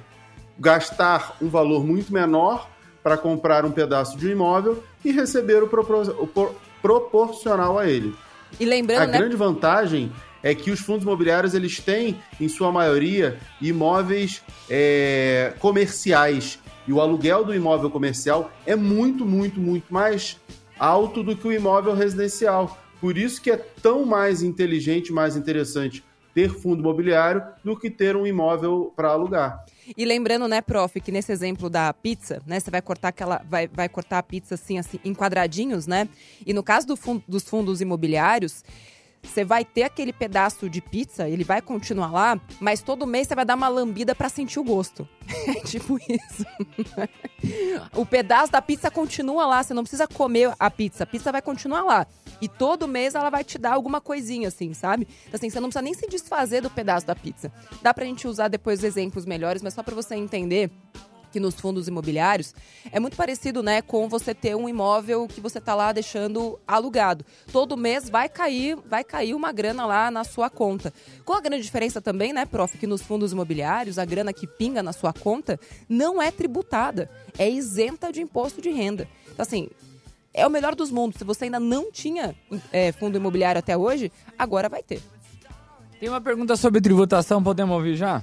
gastar 0.59 1.37
um 1.41 1.49
valor 1.49 1.85
muito 1.85 2.13
menor 2.13 2.69
para 3.03 3.17
comprar 3.17 3.65
um 3.65 3.71
pedaço 3.71 4.17
de 4.17 4.29
um 4.29 4.31
imóvel 4.31 4.83
e 5.05 5.13
receber 5.13 5.63
o, 5.63 5.69
propor- 5.69 6.09
o 6.19 6.27
por- 6.27 6.55
proporcional 6.81 7.79
a 7.79 7.87
ele. 7.87 8.15
E 8.59 8.65
lembrando, 8.65 9.03
A 9.03 9.07
né? 9.07 9.19
grande 9.19 9.37
vantagem 9.37 10.13
é 10.43 10.55
que 10.55 10.71
os 10.71 10.81
fundos 10.81 11.03
imobiliários 11.03 11.55
eles 11.55 11.81
têm, 11.81 12.21
em 12.41 12.49
sua 12.49 12.71
maioria, 12.71 13.39
imóveis 13.61 14.43
é, 14.69 15.55
comerciais. 15.59 16.59
E 16.87 16.93
o 16.93 17.01
aluguel 17.01 17.45
do 17.45 17.55
imóvel 17.55 17.91
comercial 17.91 18.51
é 18.67 18.77
muito, 18.77 19.25
muito, 19.25 19.59
muito 19.59 19.93
mais 19.93 20.39
alto 20.79 21.23
do 21.23 21.35
que 21.35 21.49
o 21.49 21.53
imóvel 21.53 21.95
residencial. 21.95 22.79
Por 23.01 23.17
isso 23.17 23.41
que 23.41 23.51
é 23.51 23.57
tão 23.57 24.05
mais 24.05 24.43
inteligente, 24.43 25.13
mais 25.13 25.37
interessante 25.37 26.05
ter 26.35 26.51
fundo 26.51 26.81
imobiliário 26.81 27.43
do 27.63 27.79
que 27.79 27.89
ter 27.89 28.17
um 28.17 28.27
imóvel 28.27 28.93
para 28.95 29.09
alugar. 29.09 29.65
E 29.97 30.05
lembrando, 30.05 30.49
né, 30.49 30.61
prof, 30.61 31.01
que 31.01 31.13
nesse 31.13 31.33
exemplo 31.33 31.69
da 31.69 31.93
pizza, 31.93 32.43
né, 32.47 32.59
você 32.61 32.71
vai 32.71 32.81
cortar 32.81 33.09
aquela, 33.09 33.43
vai, 33.49 33.69
vai 33.69 33.89
cortar 33.89 34.19
a 34.19 34.23
pizza 34.23 34.55
assim, 34.55 34.79
assim, 34.79 34.99
em 35.05 35.15
quadradinhos, 35.15 35.87
né? 35.87 36.09
E 36.47 36.53
no 36.53 36.63
caso 36.63 36.87
do 36.87 36.97
fundo, 36.97 37.23
dos 37.29 37.45
fundos 37.45 37.81
imobiliários, 37.81 38.65
você 39.25 39.45
vai 39.45 39.65
ter 39.65 39.85
aquele 39.85 40.13
pedaço 40.13 40.69
de 40.69 40.81
pizza, 40.81 41.29
ele 41.29 41.45
vai 41.45 41.63
continuar 41.63 42.13
lá, 42.13 42.41
mas 42.61 42.83
todo 42.83 43.07
mês 43.07 43.27
você 43.27 43.35
vai 43.35 43.45
dar 43.45 43.55
uma 43.55 43.69
lambida 43.69 44.15
para 44.15 44.29
sentir 44.29 44.59
o 44.59 44.65
gosto. 44.65 45.09
É 45.47 45.61
tipo 45.61 45.99
isso. 45.99 46.45
o 47.97 48.05
pedaço 48.07 48.53
da 48.53 48.63
pizza 48.63 48.91
continua 48.91 49.47
lá, 49.47 49.63
você 49.63 49.75
não 49.75 49.83
precisa 49.83 50.07
comer 50.07 50.55
a 50.59 50.71
pizza, 50.71 51.05
a 51.05 51.07
pizza 51.07 51.33
vai 51.33 51.43
continuar 51.43 51.83
lá. 51.83 52.07
E 52.45 52.49
todo 52.49 52.87
mês 52.87 53.15
ela 53.15 53.31
vai 53.31 53.43
te 53.43 53.57
dar 53.57 53.73
alguma 53.73 54.03
coisinha, 54.03 54.49
assim, 54.49 54.75
sabe? 54.75 55.09
Então, 55.23 55.39
assim, 55.39 55.49
você 55.49 55.59
não 55.61 55.71
precisa 55.71 55.81
nem 55.81 55.95
se 55.95 56.07
desfazer 56.07 56.61
do 56.61 56.69
pedaço 56.69 57.07
da 57.07 57.17
pizza. 57.17 57.51
Dá 57.81 57.95
pra 57.95 58.05
gente 58.05 58.29
usar 58.29 58.49
depois 58.49 58.85
exemplos 58.85 59.25
melhores, 59.25 59.63
mas 59.63 59.73
só 59.73 59.83
para 59.83 59.95
você 59.95 60.15
entender 60.15 60.71
que 61.33 61.41
nos 61.41 61.55
fundos 61.55 61.89
imobiliários 61.89 62.55
é 62.93 63.01
muito 63.01 63.17
parecido, 63.17 63.63
né, 63.63 63.81
com 63.81 64.11
você 64.11 64.35
ter 64.35 64.55
um 64.55 64.69
imóvel 64.69 65.27
que 65.27 65.41
você 65.41 65.59
tá 65.59 65.75
lá 65.75 65.91
deixando 65.91 66.61
alugado. 66.69 67.25
Todo 67.51 67.79
mês 67.79 68.11
vai 68.11 68.29
cair, 68.29 68.77
vai 68.85 69.03
cair 69.03 69.35
uma 69.35 69.51
grana 69.51 69.87
lá 69.87 70.11
na 70.11 70.23
sua 70.23 70.51
conta. 70.51 70.93
Com 71.25 71.33
a 71.33 71.41
grande 71.41 71.63
diferença 71.63 71.99
também, 71.99 72.35
né, 72.35 72.45
prof, 72.45 72.77
que 72.77 72.87
nos 72.87 73.01
fundos 73.01 73.33
imobiliários 73.33 73.99
a 73.99 74.05
grana 74.05 74.35
que 74.35 74.47
pinga 74.47 74.83
na 74.83 74.93
sua 74.93 75.15
conta 75.15 75.59
não 75.89 76.21
é 76.21 76.31
tributada, 76.31 77.11
é 77.39 77.49
isenta 77.49 78.13
de 78.13 78.21
imposto 78.21 78.61
de 78.61 78.69
renda. 78.69 79.09
Então 79.33 79.43
assim, 79.43 79.71
é 80.35 80.47
o 80.47 80.51
melhor 80.51 80.75
dos 80.75 80.91
mundos. 80.91 81.19
Se 81.19 81.25
você 81.25 81.45
ainda 81.45 81.61
não 81.61 81.91
tinha 81.93 82.35
é, 82.73 82.91
fundo 82.93 83.17
imobiliário 83.17 83.59
até 83.61 83.77
hoje, 83.77 84.11
agora 84.39 84.69
vai 84.69 84.83
ter. 84.83 85.01
Tem 86.01 86.09
uma 86.09 86.21
pergunta 86.21 86.57
sobre 86.57 86.81
tributação, 86.81 87.43
podemos 87.43 87.75
ouvir 87.75 87.95
já? 87.97 88.21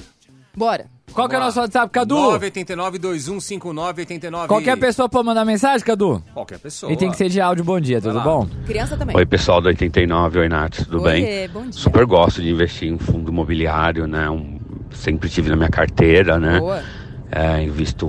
Bora. 0.56 0.86
Qual 1.14 1.28
que 1.28 1.36
é 1.36 1.38
o 1.38 1.42
nosso 1.42 1.60
WhatsApp, 1.60 1.92
Cadu? 1.92 2.16
989-2159-89. 2.16 4.48
Qualquer 4.48 4.78
pessoa 4.78 5.10
pode 5.10 5.26
mandar 5.26 5.44
mensagem, 5.46 5.86
Cadu? 5.86 6.24
Qualquer 6.34 6.60
pessoa. 6.60 6.92
E 6.92 6.98
tem 6.98 7.10
que 7.12 7.18
ser 7.18 7.30
de 7.30 7.40
áudio, 7.42 7.64
bom 7.64 7.80
dia, 7.80 8.02
tudo 8.02 8.20
bom? 8.22 8.48
Criança 8.66 8.98
também. 8.98 9.16
Oi, 9.16 9.26
pessoal 9.26 9.62
do 9.62 9.68
89, 9.68 10.40
oi, 10.40 10.50
Nath, 10.50 10.84
tudo 10.86 11.02
Oi, 11.02 11.12
bem? 11.22 11.50
bom 11.50 11.64
dia. 11.64 11.74
Super 11.74 12.06
gosto 12.06 12.42
de 12.42 12.50
investir 12.50 12.92
em 12.92 12.98
fundo 12.98 13.32
imobiliário, 13.32 14.08
né? 14.08 14.30
Um- 14.30 14.60
sempre 14.92 15.30
tive 15.30 15.50
na 15.50 15.56
minha 15.56 15.70
carteira, 15.70 16.38
né? 16.40 16.60
Boa. 16.60 16.84
É, 17.32 17.64
invisto 17.64 18.08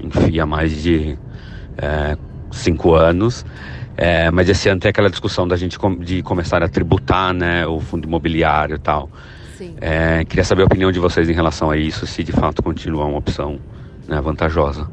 em 0.00 0.10
FIA 0.10 0.44
mais 0.44 0.82
de 0.82 1.16
é, 1.78 2.16
cinco 2.50 2.94
anos. 2.94 3.44
É, 3.96 4.30
mas 4.30 4.48
esse 4.48 4.68
ano 4.68 4.78
tem 4.80 4.90
aquela 4.90 5.08
discussão 5.08 5.48
da 5.48 5.56
gente 5.56 5.78
com- 5.78 5.96
de 5.96 6.22
começar 6.22 6.62
a 6.62 6.68
tributar, 6.68 7.32
né? 7.32 7.66
O 7.66 7.80
fundo 7.80 8.06
imobiliário 8.06 8.76
e 8.76 8.78
tal. 8.78 9.08
Sim. 9.56 9.74
É, 9.80 10.22
queria 10.24 10.44
saber 10.44 10.62
a 10.62 10.66
opinião 10.66 10.92
de 10.92 10.98
vocês 10.98 11.30
em 11.30 11.32
relação 11.32 11.70
a 11.70 11.78
isso, 11.78 12.06
se 12.06 12.22
de 12.22 12.30
fato 12.32 12.62
continua 12.62 13.06
uma 13.06 13.16
opção 13.18 13.58
né, 14.06 14.20
vantajosa. 14.20 14.86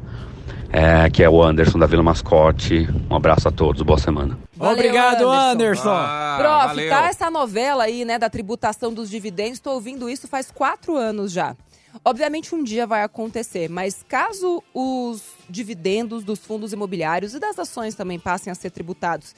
É, 0.72 1.07
que 1.10 1.22
é 1.22 1.29
o 1.29 1.43
Anderson 1.43 1.77
da 1.77 1.86
Vila 1.86 2.01
Mascote. 2.01 2.89
Um 3.10 3.15
abraço 3.15 3.48
a 3.48 3.51
todos, 3.51 3.81
boa 3.83 4.00
semana. 4.00 4.39
Valeu, 4.55 4.74
Obrigado, 4.74 5.29
Anderson. 5.29 5.51
Anderson. 5.51 5.89
Ah, 5.93 6.36
Prof, 6.39 6.65
valeu. 6.67 6.89
tá 6.89 7.05
essa 7.07 7.29
novela 7.29 7.83
aí, 7.83 8.03
né, 8.05 8.17
da 8.17 8.27
tributação 8.29 8.91
dos 8.93 9.07
dividendos. 9.10 9.60
Tô 9.60 9.72
ouvindo 9.72 10.10
isso 10.10 10.27
faz 10.27 10.50
quatro 10.50 10.95
anos 10.95 11.31
já. 11.31 11.55
Obviamente 12.03 12.53
um 12.55 12.63
dia 12.63 12.88
vai 12.88 13.03
acontecer, 13.03 13.69
mas 13.69 14.03
caso 14.07 14.63
os 14.73 15.21
dividendos 15.50 16.23
dos 16.23 16.39
fundos 16.39 16.73
imobiliários 16.73 17.33
e 17.33 17.39
das 17.39 17.57
ações 17.59 17.95
também 17.95 18.19
passem 18.19 18.51
a 18.51 18.55
ser 18.55 18.71
tributados, 18.71 19.35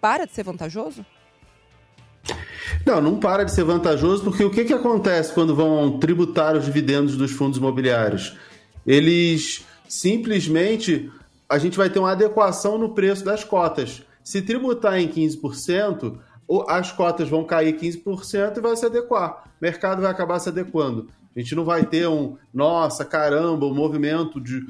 para 0.00 0.26
de 0.26 0.32
ser 0.32 0.42
vantajoso? 0.42 1.04
Não, 2.86 3.00
não 3.00 3.18
para 3.18 3.44
de 3.44 3.52
ser 3.52 3.64
vantajoso, 3.64 4.24
porque 4.24 4.44
o 4.44 4.50
que, 4.50 4.64
que 4.64 4.72
acontece 4.72 5.32
quando 5.32 5.54
vão 5.54 5.98
tributar 5.98 6.56
os 6.56 6.64
dividendos 6.64 7.16
dos 7.16 7.30
fundos 7.32 7.58
imobiliários? 7.58 8.36
Eles 8.86 9.64
simplesmente. 9.88 11.10
A 11.48 11.58
gente 11.58 11.76
vai 11.76 11.90
ter 11.90 11.98
uma 11.98 12.12
adequação 12.12 12.78
no 12.78 12.94
preço 12.94 13.24
das 13.24 13.44
cotas. 13.44 14.02
Se 14.24 14.40
tributar 14.40 14.98
em 14.98 15.06
15%, 15.08 16.18
o- 16.48 16.64
as 16.68 16.90
cotas 16.90 17.28
vão 17.28 17.44
cair 17.44 17.74
15% 17.76 18.58
e 18.58 18.60
vai 18.62 18.74
se 18.76 18.86
adequar. 18.86 19.44
O 19.44 19.62
mercado 19.62 20.00
vai 20.00 20.10
acabar 20.10 20.38
se 20.38 20.48
adequando. 20.48 21.08
A 21.34 21.40
gente 21.40 21.54
não 21.54 21.64
vai 21.64 21.84
ter 21.86 22.06
um, 22.06 22.36
nossa, 22.52 23.04
caramba, 23.04 23.66
o 23.66 23.74
movimento 23.74 24.40
de. 24.40 24.66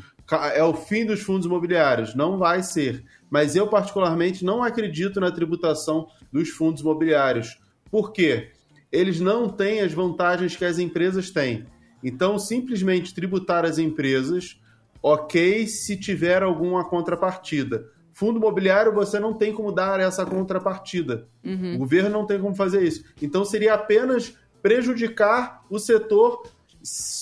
É 0.54 0.62
o 0.62 0.74
fim 0.74 1.04
dos 1.04 1.20
fundos 1.20 1.46
imobiliários. 1.46 2.14
Não 2.14 2.38
vai 2.38 2.62
ser. 2.62 3.04
Mas 3.28 3.56
eu, 3.56 3.66
particularmente, 3.66 4.44
não 4.44 4.62
acredito 4.62 5.20
na 5.20 5.30
tributação 5.30 6.06
dos 6.32 6.48
fundos 6.50 6.82
imobiliários. 6.82 7.58
Por 7.90 8.12
quê? 8.12 8.52
Eles 8.90 9.20
não 9.20 9.48
têm 9.48 9.80
as 9.80 9.92
vantagens 9.92 10.56
que 10.56 10.64
as 10.64 10.78
empresas 10.78 11.30
têm. 11.30 11.66
Então, 12.02 12.38
simplesmente 12.38 13.14
tributar 13.14 13.64
as 13.64 13.78
empresas, 13.78 14.60
ok, 15.02 15.66
se 15.66 15.96
tiver 15.96 16.42
alguma 16.42 16.84
contrapartida. 16.84 17.86
Fundo 18.12 18.38
imobiliário, 18.38 18.92
você 18.92 19.18
não 19.18 19.32
tem 19.32 19.52
como 19.52 19.72
dar 19.72 19.98
essa 19.98 20.26
contrapartida. 20.26 21.26
O 21.74 21.78
governo 21.78 22.10
não 22.10 22.26
tem 22.26 22.40
como 22.40 22.54
fazer 22.54 22.82
isso. 22.82 23.04
Então, 23.20 23.44
seria 23.44 23.74
apenas 23.74 24.36
prejudicar 24.62 25.64
o 25.68 25.78
setor 25.78 26.44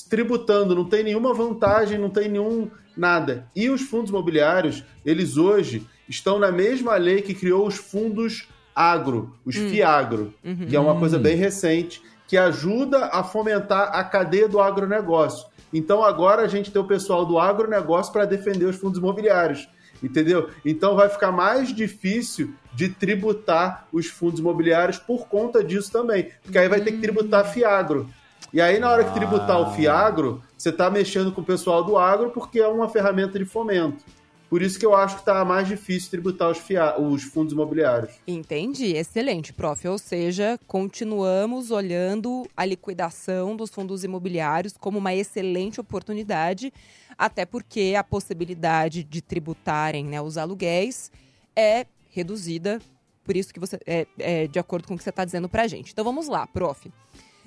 tributando. 0.08 0.74
Não 0.74 0.84
tem 0.84 1.02
nenhuma 1.02 1.34
vantagem, 1.34 1.98
não 1.98 2.10
tem 2.10 2.28
nenhum 2.28 2.70
nada. 2.96 3.46
E 3.54 3.70
os 3.70 3.82
fundos 3.82 4.10
imobiliários, 4.10 4.84
eles 5.04 5.36
hoje 5.36 5.86
estão 6.08 6.38
na 6.38 6.52
mesma 6.52 6.96
lei 6.96 7.22
que 7.22 7.34
criou 7.34 7.66
os 7.66 7.76
fundos 7.76 8.48
agro, 8.74 9.34
os 9.44 9.56
FIAGRO, 9.56 10.34
que 10.68 10.76
é 10.76 10.80
uma 10.80 10.98
coisa 10.98 11.18
bem 11.18 11.36
recente, 11.36 12.02
que 12.26 12.36
ajuda 12.36 13.06
a 13.06 13.24
fomentar 13.24 13.90
a 13.92 14.04
cadeia 14.04 14.48
do 14.48 14.60
agronegócio. 14.60 15.48
Então 15.72 16.02
agora 16.02 16.42
a 16.42 16.48
gente 16.48 16.70
tem 16.70 16.80
o 16.80 16.86
pessoal 16.86 17.24
do 17.24 17.38
agronegócio 17.38 18.12
para 18.12 18.24
defender 18.24 18.66
os 18.66 18.76
fundos 18.76 18.98
imobiliários. 18.98 19.68
Entendeu? 20.02 20.50
Então 20.64 20.96
vai 20.96 21.08
ficar 21.08 21.30
mais 21.30 21.74
difícil 21.74 22.54
de 22.74 22.88
tributar 22.88 23.86
os 23.92 24.06
fundos 24.06 24.40
imobiliários 24.40 24.98
por 24.98 25.26
conta 25.26 25.62
disso 25.62 25.90
também. 25.92 26.30
Porque 26.42 26.58
aí 26.58 26.68
vai 26.68 26.80
ter 26.80 26.92
que 26.92 26.98
tributar 26.98 27.52
FIAGRO. 27.52 28.08
E 28.52 28.60
aí, 28.60 28.80
na 28.80 28.90
hora 28.90 29.04
que 29.04 29.14
tributar 29.14 29.60
o 29.60 29.72
FIAGRO, 29.72 30.42
você 30.56 30.70
está 30.70 30.90
mexendo 30.90 31.30
com 31.30 31.40
o 31.40 31.44
pessoal 31.44 31.84
do 31.84 31.96
agro 31.96 32.30
porque 32.30 32.58
é 32.58 32.66
uma 32.66 32.88
ferramenta 32.88 33.38
de 33.38 33.44
fomento. 33.44 34.04
Por 34.50 34.62
isso 34.62 34.80
que 34.80 34.84
eu 34.84 34.96
acho 34.96 35.14
que 35.14 35.22
está 35.22 35.44
mais 35.44 35.68
difícil 35.68 36.10
tributar 36.10 36.50
os, 36.50 36.58
FIA 36.58 36.98
os 37.00 37.22
fundos 37.22 37.52
imobiliários. 37.52 38.14
Entendi, 38.26 38.96
excelente, 38.96 39.52
prof. 39.52 39.86
Ou 39.86 39.96
seja, 39.96 40.58
continuamos 40.66 41.70
olhando 41.70 42.44
a 42.56 42.64
liquidação 42.64 43.54
dos 43.54 43.70
fundos 43.70 44.02
imobiliários 44.02 44.74
como 44.76 44.98
uma 44.98 45.14
excelente 45.14 45.80
oportunidade, 45.80 46.72
até 47.16 47.46
porque 47.46 47.94
a 47.96 48.02
possibilidade 48.02 49.04
de 49.04 49.22
tributarem 49.22 50.04
né, 50.04 50.20
os 50.20 50.36
aluguéis 50.36 51.12
é 51.54 51.86
reduzida, 52.10 52.80
por 53.22 53.36
isso 53.36 53.54
que 53.54 53.60
você 53.60 53.78
é, 53.86 54.04
é 54.18 54.46
de 54.48 54.58
acordo 54.58 54.88
com 54.88 54.94
o 54.94 54.98
que 54.98 55.04
você 55.04 55.10
está 55.10 55.24
dizendo 55.24 55.48
para 55.48 55.62
a 55.62 55.68
gente. 55.68 55.92
Então 55.92 56.04
vamos 56.04 56.26
lá, 56.26 56.44
prof. 56.48 56.90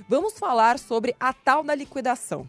Vamos 0.07 0.39
falar 0.39 0.79
sobre 0.79 1.13
a 1.19 1.33
tal 1.33 1.65
da 1.65 1.75
liquidação. 1.75 2.47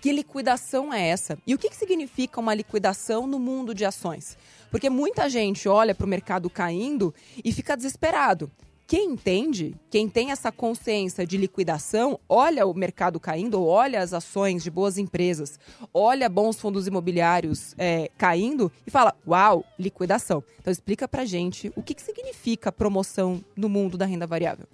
Que 0.00 0.12
liquidação 0.12 0.92
é 0.92 1.08
essa? 1.08 1.38
E 1.46 1.54
o 1.54 1.58
que, 1.58 1.68
que 1.68 1.76
significa 1.76 2.40
uma 2.40 2.54
liquidação 2.54 3.26
no 3.26 3.38
mundo 3.38 3.74
de 3.74 3.84
ações? 3.84 4.36
Porque 4.70 4.88
muita 4.88 5.28
gente 5.28 5.68
olha 5.68 5.94
para 5.94 6.06
o 6.06 6.08
mercado 6.08 6.48
caindo 6.48 7.14
e 7.44 7.52
fica 7.52 7.76
desesperado. 7.76 8.50
Quem 8.86 9.10
entende, 9.10 9.76
quem 9.88 10.08
tem 10.08 10.32
essa 10.32 10.50
consciência 10.50 11.24
de 11.24 11.36
liquidação, 11.36 12.18
olha 12.28 12.66
o 12.66 12.74
mercado 12.74 13.20
caindo, 13.20 13.64
olha 13.64 14.00
as 14.00 14.12
ações 14.12 14.64
de 14.64 14.70
boas 14.70 14.98
empresas, 14.98 15.60
olha 15.94 16.28
bons 16.28 16.58
fundos 16.58 16.88
imobiliários 16.88 17.74
é, 17.78 18.10
caindo 18.18 18.72
e 18.86 18.90
fala: 18.90 19.14
Uau, 19.24 19.64
liquidação. 19.78 20.42
Então 20.58 20.72
explica 20.72 21.06
pra 21.06 21.24
gente 21.24 21.70
o 21.76 21.82
que, 21.82 21.94
que 21.94 22.02
significa 22.02 22.72
promoção 22.72 23.44
no 23.54 23.68
mundo 23.68 23.96
da 23.96 24.06
renda 24.06 24.26
variável. 24.26 24.66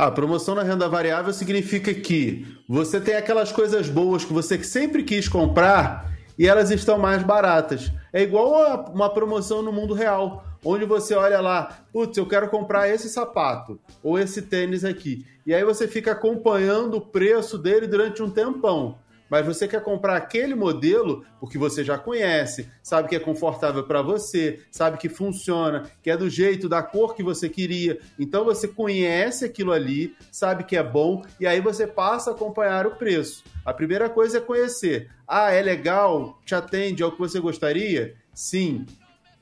A 0.00 0.10
promoção 0.10 0.54
na 0.54 0.62
renda 0.62 0.88
variável 0.88 1.30
significa 1.30 1.92
que 1.92 2.46
você 2.66 2.98
tem 2.98 3.16
aquelas 3.16 3.52
coisas 3.52 3.86
boas 3.86 4.24
que 4.24 4.32
você 4.32 4.64
sempre 4.64 5.02
quis 5.02 5.28
comprar 5.28 6.10
e 6.38 6.48
elas 6.48 6.70
estão 6.70 6.98
mais 6.98 7.22
baratas. 7.22 7.92
É 8.10 8.22
igual 8.22 8.90
uma 8.94 9.10
promoção 9.10 9.60
no 9.60 9.70
mundo 9.70 9.92
real, 9.92 10.42
onde 10.64 10.86
você 10.86 11.14
olha 11.14 11.38
lá, 11.38 11.84
putz, 11.92 12.16
eu 12.16 12.24
quero 12.24 12.48
comprar 12.48 12.88
esse 12.88 13.10
sapato 13.10 13.78
ou 14.02 14.18
esse 14.18 14.40
tênis 14.40 14.86
aqui. 14.86 15.26
E 15.46 15.52
aí 15.52 15.62
você 15.62 15.86
fica 15.86 16.12
acompanhando 16.12 16.96
o 16.96 17.02
preço 17.02 17.58
dele 17.58 17.86
durante 17.86 18.22
um 18.22 18.30
tempão. 18.30 18.96
Mas 19.30 19.46
você 19.46 19.68
quer 19.68 19.82
comprar 19.82 20.16
aquele 20.16 20.54
modelo 20.54 21.24
porque 21.38 21.56
você 21.56 21.84
já 21.84 21.96
conhece, 21.96 22.68
sabe 22.82 23.08
que 23.08 23.16
é 23.16 23.20
confortável 23.20 23.84
para 23.84 24.02
você, 24.02 24.60
sabe 24.70 24.98
que 24.98 25.08
funciona, 25.08 25.84
que 26.02 26.10
é 26.10 26.16
do 26.16 26.28
jeito, 26.28 26.68
da 26.68 26.82
cor 26.82 27.14
que 27.14 27.22
você 27.22 27.48
queria. 27.48 28.00
Então 28.18 28.44
você 28.44 28.66
conhece 28.66 29.44
aquilo 29.44 29.72
ali, 29.72 30.14
sabe 30.32 30.64
que 30.64 30.76
é 30.76 30.82
bom 30.82 31.22
e 31.38 31.46
aí 31.46 31.60
você 31.60 31.86
passa 31.86 32.30
a 32.30 32.34
acompanhar 32.34 32.86
o 32.86 32.96
preço. 32.96 33.44
A 33.64 33.72
primeira 33.72 34.10
coisa 34.10 34.38
é 34.38 34.40
conhecer. 34.40 35.08
Ah, 35.26 35.52
é 35.52 35.62
legal? 35.62 36.40
Te 36.44 36.54
atende 36.54 37.02
ao 37.02 37.12
que 37.12 37.18
você 37.18 37.38
gostaria? 37.38 38.16
Sim. 38.34 38.84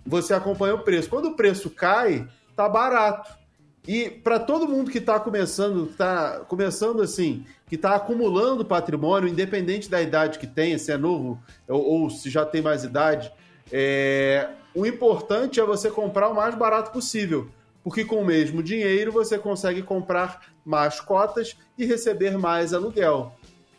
Você 0.05 0.35
acompanha 0.35 0.75
o 0.75 0.85
preço. 0.85 1.09
Quando 1.09 1.31
o 1.31 1.37
preço 1.37 1.71
cai, 1.71 2.29
tá 2.55 2.69
barato. 2.69 3.39
E 3.87 4.11
para 4.11 4.39
todo 4.39 4.69
mundo 4.69 4.91
que 4.91 4.99
está 4.99 5.19
começando, 5.19 5.87
tá 5.87 6.41
começando 6.47 7.01
assim, 7.01 7.47
que 7.69 7.77
está 7.77 7.95
acumulando 7.95 8.65
patrimônio, 8.65 9.29
independente 9.29 9.91
da 9.91 10.01
idade 10.01 10.39
que 10.39 10.47
tenha, 10.47 10.79
se 10.79 10.91
é 10.91 10.97
novo 10.97 11.41
ou, 11.69 12.03
ou 12.03 12.11
se 12.11 12.31
já 12.31 12.45
tem 12.45 12.63
mais 12.63 12.85
idade, 12.85 13.31
é, 13.71 14.49
o 14.75 14.87
importante 14.87 15.61
é 15.61 15.65
você 15.65 15.91
comprar 15.91 16.29
o 16.29 16.35
mais 16.35 16.55
barato 16.55 16.91
possível, 16.91 17.49
porque 17.83 18.05
com 18.05 18.17
o 18.17 18.25
mesmo 18.25 18.63
dinheiro 18.63 19.13
você 19.13 19.39
consegue 19.39 19.83
comprar 19.83 20.53
mais 20.65 21.01
cotas 21.01 21.57
e 21.77 21.85
receber 21.85 22.39
mais 22.39 22.73
aluguel. 22.73 23.35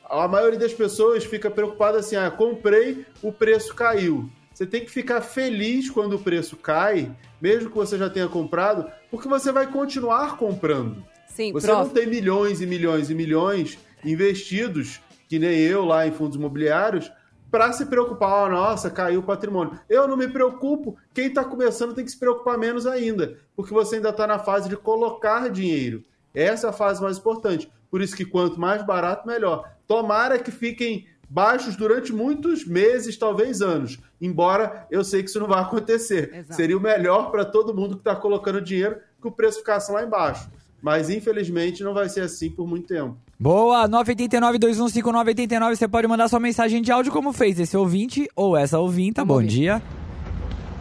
A 0.09 0.27
maioria 0.27 0.59
das 0.59 0.73
pessoas 0.73 1.23
fica 1.23 1.51
preocupada 1.51 1.99
assim: 1.99 2.15
ah, 2.15 2.31
comprei, 2.31 3.05
o 3.21 3.31
preço 3.31 3.75
caiu. 3.75 4.29
Você 4.51 4.65
tem 4.65 4.83
que 4.83 4.91
ficar 4.91 5.21
feliz 5.21 5.89
quando 5.89 6.17
o 6.17 6.19
preço 6.19 6.57
cai, 6.57 7.15
mesmo 7.39 7.69
que 7.69 7.77
você 7.77 7.97
já 7.97 8.09
tenha 8.09 8.27
comprado, 8.27 8.91
porque 9.09 9.27
você 9.27 9.51
vai 9.51 9.67
continuar 9.67 10.35
comprando. 10.35 11.05
Sim, 11.29 11.53
Você 11.53 11.67
prof. 11.67 11.83
não 11.83 11.89
tem 11.89 12.07
milhões 12.07 12.61
e 12.61 12.65
milhões 12.65 13.09
e 13.09 13.15
milhões 13.15 13.77
investidos, 14.03 14.99
que 15.27 15.39
nem 15.39 15.57
eu 15.59 15.85
lá 15.85 16.05
em 16.07 16.11
fundos 16.11 16.37
imobiliários, 16.37 17.11
para 17.49 17.71
se 17.73 17.85
preocupar, 17.85 18.45
oh, 18.45 18.49
nossa, 18.49 18.89
caiu 18.89 19.21
o 19.21 19.23
patrimônio. 19.23 19.79
Eu 19.89 20.07
não 20.07 20.15
me 20.15 20.27
preocupo, 20.27 20.97
quem 21.13 21.27
está 21.27 21.43
começando 21.43 21.93
tem 21.93 22.05
que 22.05 22.11
se 22.11 22.19
preocupar 22.19 22.57
menos 22.57 22.85
ainda, 22.85 23.37
porque 23.55 23.73
você 23.73 23.95
ainda 23.95 24.09
está 24.09 24.27
na 24.27 24.37
fase 24.37 24.69
de 24.69 24.77
colocar 24.77 25.49
dinheiro. 25.49 26.03
Essa 26.33 26.67
é 26.67 26.69
a 26.69 26.73
fase 26.73 27.01
mais 27.01 27.17
importante. 27.17 27.71
Por 27.89 28.01
isso 28.01 28.15
que 28.15 28.23
quanto 28.25 28.59
mais 28.59 28.85
barato, 28.85 29.27
melhor. 29.27 29.67
Tomara 29.87 30.37
que 30.37 30.51
fiquem 30.51 31.07
baixos 31.27 31.75
durante 31.75 32.13
muitos 32.13 32.65
meses, 32.65 33.17
talvez 33.17 33.61
anos. 33.61 33.99
Embora 34.21 34.87
eu 34.91 35.03
sei 35.03 35.23
que 35.23 35.29
isso 35.29 35.39
não 35.39 35.47
vai 35.47 35.61
acontecer. 35.61 36.31
Exato. 36.33 36.55
Seria 36.55 36.77
o 36.77 36.81
melhor 36.81 37.31
para 37.31 37.45
todo 37.45 37.73
mundo 37.73 37.95
que 37.95 38.01
está 38.01 38.15
colocando 38.15 38.61
dinheiro 38.61 38.99
que 39.19 39.27
o 39.27 39.31
preço 39.31 39.59
ficasse 39.59 39.91
lá 39.91 40.03
embaixo. 40.03 40.49
Mas 40.81 41.09
infelizmente 41.09 41.83
não 41.83 41.93
vai 41.93 42.07
ser 42.07 42.21
assim 42.21 42.49
por 42.49 42.65
muito 42.67 42.87
tempo. 42.87 43.17
Boa, 43.39 43.87
989-215989. 43.89 45.75
Você 45.75 45.87
pode 45.87 46.07
mandar 46.07 46.27
sua 46.27 46.39
mensagem 46.39 46.81
de 46.81 46.91
áudio 46.91 47.11
como 47.11 47.33
fez 47.33 47.59
esse 47.59 47.75
ouvinte 47.75 48.27
ou 48.35 48.55
essa 48.55 48.79
ouvinta. 48.79 49.21
Vamos 49.21 49.27
Bom 49.27 49.33
ouvir. 49.35 49.47
dia. 49.47 49.81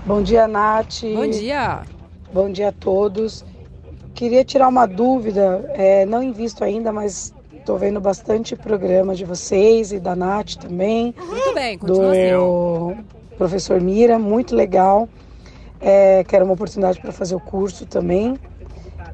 Bom 0.07 0.23
dia, 0.23 0.47
Nath. 0.49 1.03
Bom 1.15 1.29
dia. 1.29 1.83
Bom 2.33 2.51
dia 2.51 2.69
a 2.69 2.73
todos. 2.73 3.45
Queria 4.15 4.45
tirar 4.45 4.69
uma 4.69 4.87
dúvida, 4.87 5.65
é, 5.75 6.05
não 6.07 6.23
invisto 6.23 6.65
ainda, 6.65 6.93
mas 6.93 7.33
estou 7.55 7.79
vendo 7.79 8.01
bastante 8.01 8.57
programa 8.57 9.15
de 9.15 9.25
vocês 9.25 9.93
e 9.93 10.01
da 10.01 10.17
Nath 10.17 10.55
também, 10.57 11.15
Muito 11.25 11.55
bem, 11.55 11.77
do 11.79 11.87
continua 11.87 12.11
assim. 12.11 12.21
meu 12.21 12.97
professor 13.37 13.81
Mira, 13.81 14.19
muito 14.19 14.57
legal. 14.57 15.09
É, 15.81 16.25
quero 16.25 16.45
uma 16.45 16.55
oportunidade 16.55 17.01
para 17.01 17.13
fazer 17.13 17.37
o 17.37 17.41
curso 17.41 17.87
também. 17.87 18.37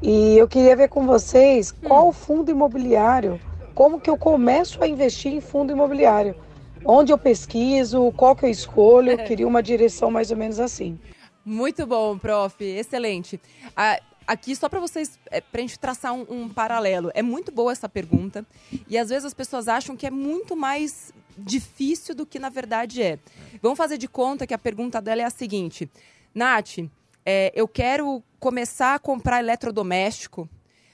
E 0.07 0.37
eu 0.37 0.47
queria 0.47 0.77
ver 0.77 0.91
com 0.91 1.07
vocês 1.07 1.73
qual 1.73 2.13
fundo 2.13 2.51
imobiliário, 2.51 3.41
como 3.75 3.99
que 3.99 4.11
eu 4.11 4.19
começo 4.19 4.85
a 4.85 4.87
investir 4.87 5.33
em 5.33 5.41
fundo 5.41 5.73
imobiliário. 5.73 6.37
Onde 6.85 7.11
eu 7.11 7.17
pesquiso, 7.17 8.13
qual 8.15 8.37
que 8.37 8.45
eu 8.45 8.51
escolho, 8.51 9.13
eu 9.13 9.17
queria 9.25 9.49
uma 9.49 9.63
direção 9.63 10.11
mais 10.11 10.31
ou 10.31 10.37
menos 10.37 10.61
assim. 10.61 11.01
Muito 11.43 11.87
bom, 11.87 12.19
prof. 12.19 12.63
Excelente. 12.63 13.41
Ah, 13.75 13.99
aqui, 14.27 14.55
só 14.55 14.69
para 14.69 14.79
vocês, 14.79 15.19
é, 15.31 15.41
pra 15.41 15.63
gente 15.63 15.79
traçar 15.79 16.13
um, 16.13 16.27
um 16.29 16.49
paralelo, 16.51 17.11
é 17.15 17.23
muito 17.23 17.51
boa 17.51 17.73
essa 17.73 17.89
pergunta. 17.89 18.45
E 18.87 18.99
às 18.99 19.09
vezes 19.09 19.25
as 19.25 19.33
pessoas 19.33 19.69
acham 19.69 19.97
que 19.97 20.07
é 20.07 20.11
muito 20.11 20.55
mais 20.55 21.15
difícil 21.35 22.15
do 22.15 22.27
que 22.27 22.39
na 22.39 22.51
verdade 22.51 23.03
é. 23.03 23.19
Vamos 23.63 23.79
fazer 23.79 23.97
de 23.97 24.07
conta 24.07 24.47
que 24.47 24.53
a 24.53 24.59
pergunta 24.59 25.01
dela 25.01 25.23
é 25.23 25.25
a 25.25 25.31
seguinte: 25.31 25.91
Nath, 26.35 26.81
é, 27.25 27.51
eu 27.57 27.67
quero 27.67 28.23
começar 28.45 28.95
a 28.95 28.99
comprar 28.99 29.39
eletrodoméstico, 29.39 30.47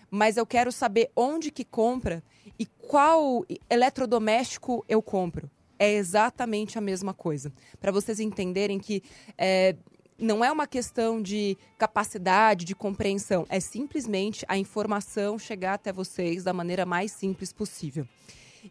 mas 0.09 0.37
eu 0.37 0.47
quero 0.47 0.71
saber 0.71 1.11
onde 1.17 1.51
que 1.51 1.65
compra 1.65 2.23
e 2.57 2.65
qual 2.65 3.45
eletrodoméstico 3.69 4.85
eu 4.89 5.03
compro. 5.03 5.51
É 5.77 5.93
exatamente 5.93 6.79
a 6.79 6.81
mesma 6.81 7.13
coisa. 7.13 7.53
Para 7.81 7.91
vocês 7.91 8.21
entenderem 8.21 8.79
que 8.79 9.03
é, 9.37 9.75
não 10.17 10.45
é 10.45 10.53
uma 10.53 10.65
questão 10.65 11.21
de 11.21 11.59
capacidade, 11.77 12.65
de 12.65 12.73
compreensão. 12.77 13.45
É 13.49 13.59
simplesmente 13.59 14.45
a 14.47 14.57
informação 14.57 15.37
chegar 15.37 15.75
até 15.75 15.93
vocês 15.93 16.45
da 16.45 16.53
maneira 16.53 16.87
mais 16.87 17.11
simples 17.11 17.53
possível. 17.53 18.07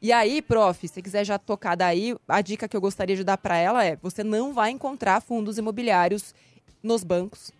E 0.01 0.13
aí, 0.13 0.41
prof, 0.41 0.87
se 0.87 1.01
quiser 1.01 1.25
já 1.25 1.37
tocar 1.37 1.75
daí, 1.75 2.15
a 2.25 2.39
dica 2.39 2.65
que 2.65 2.77
eu 2.77 2.81
gostaria 2.81 3.17
de 3.17 3.25
dar 3.25 3.37
para 3.37 3.57
ela 3.57 3.83
é: 3.83 3.97
você 3.97 4.23
não 4.23 4.53
vai 4.53 4.69
encontrar 4.71 5.19
fundos 5.19 5.57
imobiliários 5.57 6.33
nos 6.81 7.03
bancos. 7.03 7.58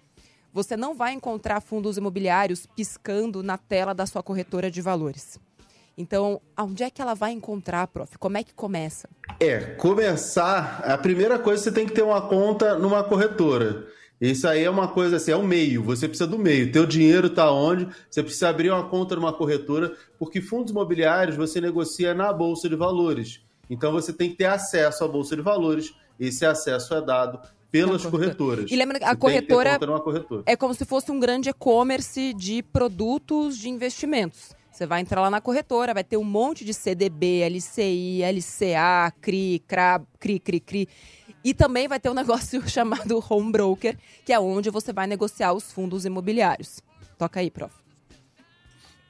Você 0.54 0.76
não 0.76 0.96
vai 0.96 1.14
encontrar 1.14 1.62
fundos 1.62 1.98
imobiliários 1.98 2.66
piscando 2.66 3.44
na 3.44 3.58
tela 3.58 3.94
da 3.94 4.06
sua 4.06 4.24
corretora 4.24 4.72
de 4.72 4.82
valores. 4.82 5.40
Então, 5.98 6.42
onde 6.58 6.82
é 6.82 6.90
que 6.90 7.02
ela 7.02 7.14
vai 7.14 7.32
encontrar, 7.32 7.86
prof? 7.88 8.18
Como 8.18 8.38
é 8.38 8.44
que 8.44 8.54
começa? 8.54 9.10
É, 9.40 9.60
começar, 9.60 10.82
a 10.86 10.98
primeira 10.98 11.38
coisa 11.38 11.64
você 11.64 11.72
tem 11.72 11.86
que 11.86 11.94
ter 11.94 12.02
uma 12.02 12.22
conta 12.22 12.80
numa 12.80 13.04
corretora. 13.04 13.86
Isso 14.20 14.48
aí 14.48 14.64
é 14.64 14.70
uma 14.70 14.88
coisa 14.88 15.18
assim, 15.18 15.32
é 15.32 15.38
um 15.38 15.46
meio, 15.46 15.84
você 15.84 16.08
precisa 16.08 16.30
do 16.30 16.40
meio. 16.40 16.72
Teu 16.72 16.86
dinheiro 16.86 17.28
está 17.28 17.52
onde? 17.52 17.88
Você 18.10 18.24
precisa 18.24 18.50
abrir 18.50 18.70
uma 18.70 18.90
conta 18.90 19.16
numa 19.16 19.32
corretora, 19.32 19.94
porque 20.18 20.42
fundos 20.42 20.72
imobiliários 20.72 21.38
você 21.38 21.62
negocia 21.62 22.14
na 22.14 22.34
bolsa 22.34 22.68
de 22.68 22.76
valores. 22.76 23.42
Então 23.70 23.92
você 23.92 24.12
tem 24.12 24.30
que 24.30 24.38
ter 24.38 24.46
acesso 24.46 25.04
à 25.04 25.08
bolsa 25.08 25.36
de 25.36 25.42
valores. 25.42 25.94
Esse 26.20 26.46
acesso 26.46 26.94
é 26.94 27.02
dado 27.02 27.40
pelas 27.72 28.04
corretora. 28.04 28.36
corretoras. 28.36 28.72
E 28.72 28.76
lembra 28.76 28.98
a 29.00 29.16
corretora 29.16 29.80
corretora. 29.80 30.44
é 30.46 30.56
como 30.56 30.74
se 30.74 30.86
fosse 30.86 31.12
um 31.12 31.20
grande 31.20 31.50
e-commerce 31.50 32.34
de 32.34 32.64
produtos 32.64 33.58
de 33.58 33.70
investimentos. 33.70 34.56
Você 34.72 34.86
vai 34.86 35.02
entrar 35.02 35.22
lá 35.22 35.30
na 35.30 35.42
corretora, 35.42 35.94
vai 35.94 36.04
ter 36.04 36.18
um 36.18 36.24
monte 36.24 36.64
de 36.64 36.74
CDB, 36.74 37.44
LCI, 37.50 38.22
LCA, 38.24 39.12
CRI, 39.20 39.62
CRA, 39.68 40.02
CRI, 40.20 40.40
CRI, 40.40 40.60
CRI. 40.60 40.90
E 41.44 41.54
também 41.54 41.88
vai 41.88 42.00
ter 42.00 42.10
um 42.10 42.14
negócio 42.16 42.68
chamado 42.68 43.24
home 43.30 43.52
broker, 43.52 43.98
que 44.26 44.32
é 44.32 44.40
onde 44.40 44.70
você 44.70 44.94
vai 44.94 45.06
negociar 45.06 45.54
os 45.54 45.72
fundos 45.72 46.06
imobiliários. 46.06 46.82
Toca 47.18 47.40
aí, 47.40 47.52
prof. 47.52 47.76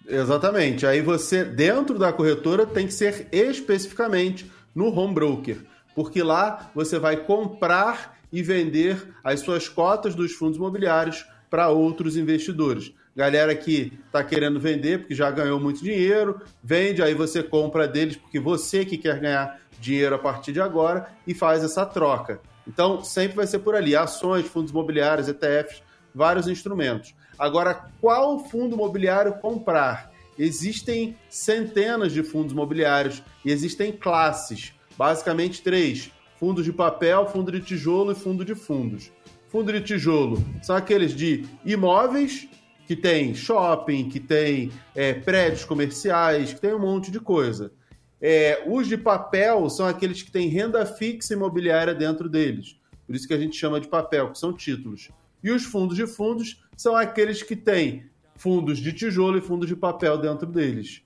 Exatamente. 0.08 0.88
Aí 0.88 1.02
você, 1.02 1.46
dentro 1.46 2.00
da 2.00 2.12
corretora, 2.12 2.66
tem 2.66 2.88
que 2.88 2.94
ser 2.94 3.28
especificamente 3.32 4.52
no 4.74 4.88
home 4.88 5.14
broker, 5.14 5.64
porque 5.94 6.24
lá 6.24 6.72
você 6.74 6.98
vai 6.98 7.18
comprar 7.18 8.19
e 8.32 8.42
vender 8.42 9.14
as 9.24 9.40
suas 9.42 9.68
cotas 9.68 10.16
dos 10.16 10.34
fundos 10.34 10.58
imobiliários 10.58 11.26
para 11.50 11.70
outros 11.70 12.16
investidores. 12.16 12.94
Galera 13.16 13.56
que 13.56 14.00
está 14.06 14.24
querendo 14.24 14.60
vender 14.60 15.00
porque 15.00 15.16
já 15.16 15.30
ganhou 15.32 15.60
muito 15.60 15.84
dinheiro, 15.84 16.42
vende, 16.64 17.02
aí 17.02 17.14
você 17.14 17.42
compra 17.42 17.88
deles 17.88 18.16
porque 18.16 18.40
você 18.40 18.86
que 18.86 18.98
quer 18.98 19.20
ganhar 19.20 19.60
dinheiro 19.80 20.16
a 20.16 20.20
partir 20.20 20.54
de 20.54 20.62
agora 20.62 21.10
e 21.26 21.34
faz 21.34 21.64
essa 21.64 21.86
troca. 21.86 22.40
Então, 22.68 23.04
sempre 23.04 23.36
vai 23.36 23.48
ser 23.48 23.60
por 23.60 23.76
ali: 23.76 23.96
ações, 23.96 24.46
fundos 24.46 24.72
imobiliários, 24.72 25.28
ETFs, 25.28 25.82
vários 26.14 26.48
instrumentos. 26.48 27.16
Agora, 27.38 27.86
qual 28.00 28.40
fundo 28.48 28.76
imobiliário 28.76 29.34
comprar? 29.40 30.12
Existem 30.38 31.18
centenas 31.30 32.14
de 32.14 32.24
fundos 32.24 32.54
imobiliários 32.54 33.24
e 33.44 33.52
existem 33.52 33.92
classes, 33.92 34.74
basicamente 34.98 35.62
três: 35.62 36.12
fundos 36.40 36.64
de 36.64 36.72
papel, 36.72 37.28
fundo 37.28 37.52
de 37.52 37.60
tijolo 37.60 38.14
e 38.14 38.16
fundo 38.16 38.46
de 38.46 38.56
fundos. 38.56 39.12
Fundo 39.50 39.74
de 39.74 39.82
tijolo 39.82 40.44
são 40.64 40.76
aqueles 40.76 41.14
de 41.14 41.46
imóveis, 41.66 42.48
que 42.88 42.96
tem 42.96 43.36
shopping, 43.36 44.10
que 44.10 44.20
tem 44.20 44.72
é, 44.96 45.14
prédios 45.14 45.66
comerciais, 45.66 46.54
que 46.54 46.62
tem 46.62 46.74
um 46.74 46.80
monte 46.80 47.12
de 47.12 47.20
coisa. 47.20 47.72
É, 48.22 48.64
os 48.66 48.88
de 48.88 48.98
papel 48.98 49.70
são 49.70 49.86
aqueles 49.86 50.24
que 50.24 50.32
têm 50.32 50.48
renda 50.48 50.86
fixa 50.86 51.34
imobiliária 51.34 51.94
dentro 51.94 52.28
deles. 52.28 52.80
Por 53.06 53.16
isso 53.16 53.28
que 53.28 53.34
a 53.34 53.38
gente 53.38 53.56
chama 53.56 53.80
de 53.80 53.88
papel, 53.88 54.32
que 54.32 54.40
são 54.40 54.54
títulos. 54.54 55.10
E 55.44 55.52
os 55.52 55.64
fundos 55.66 55.96
de 55.96 56.08
fundos 56.08 56.64
são 56.76 56.96
aqueles 56.96 57.44
que 57.44 57.56
têm 57.56 58.06
fundos 58.36 58.80
de 58.80 58.94
tijolo 58.94 59.38
e 59.38 59.42
fundos 59.42 59.68
de 59.68 59.76
papel 59.76 60.18
dentro 60.18 60.48
deles. 60.48 61.02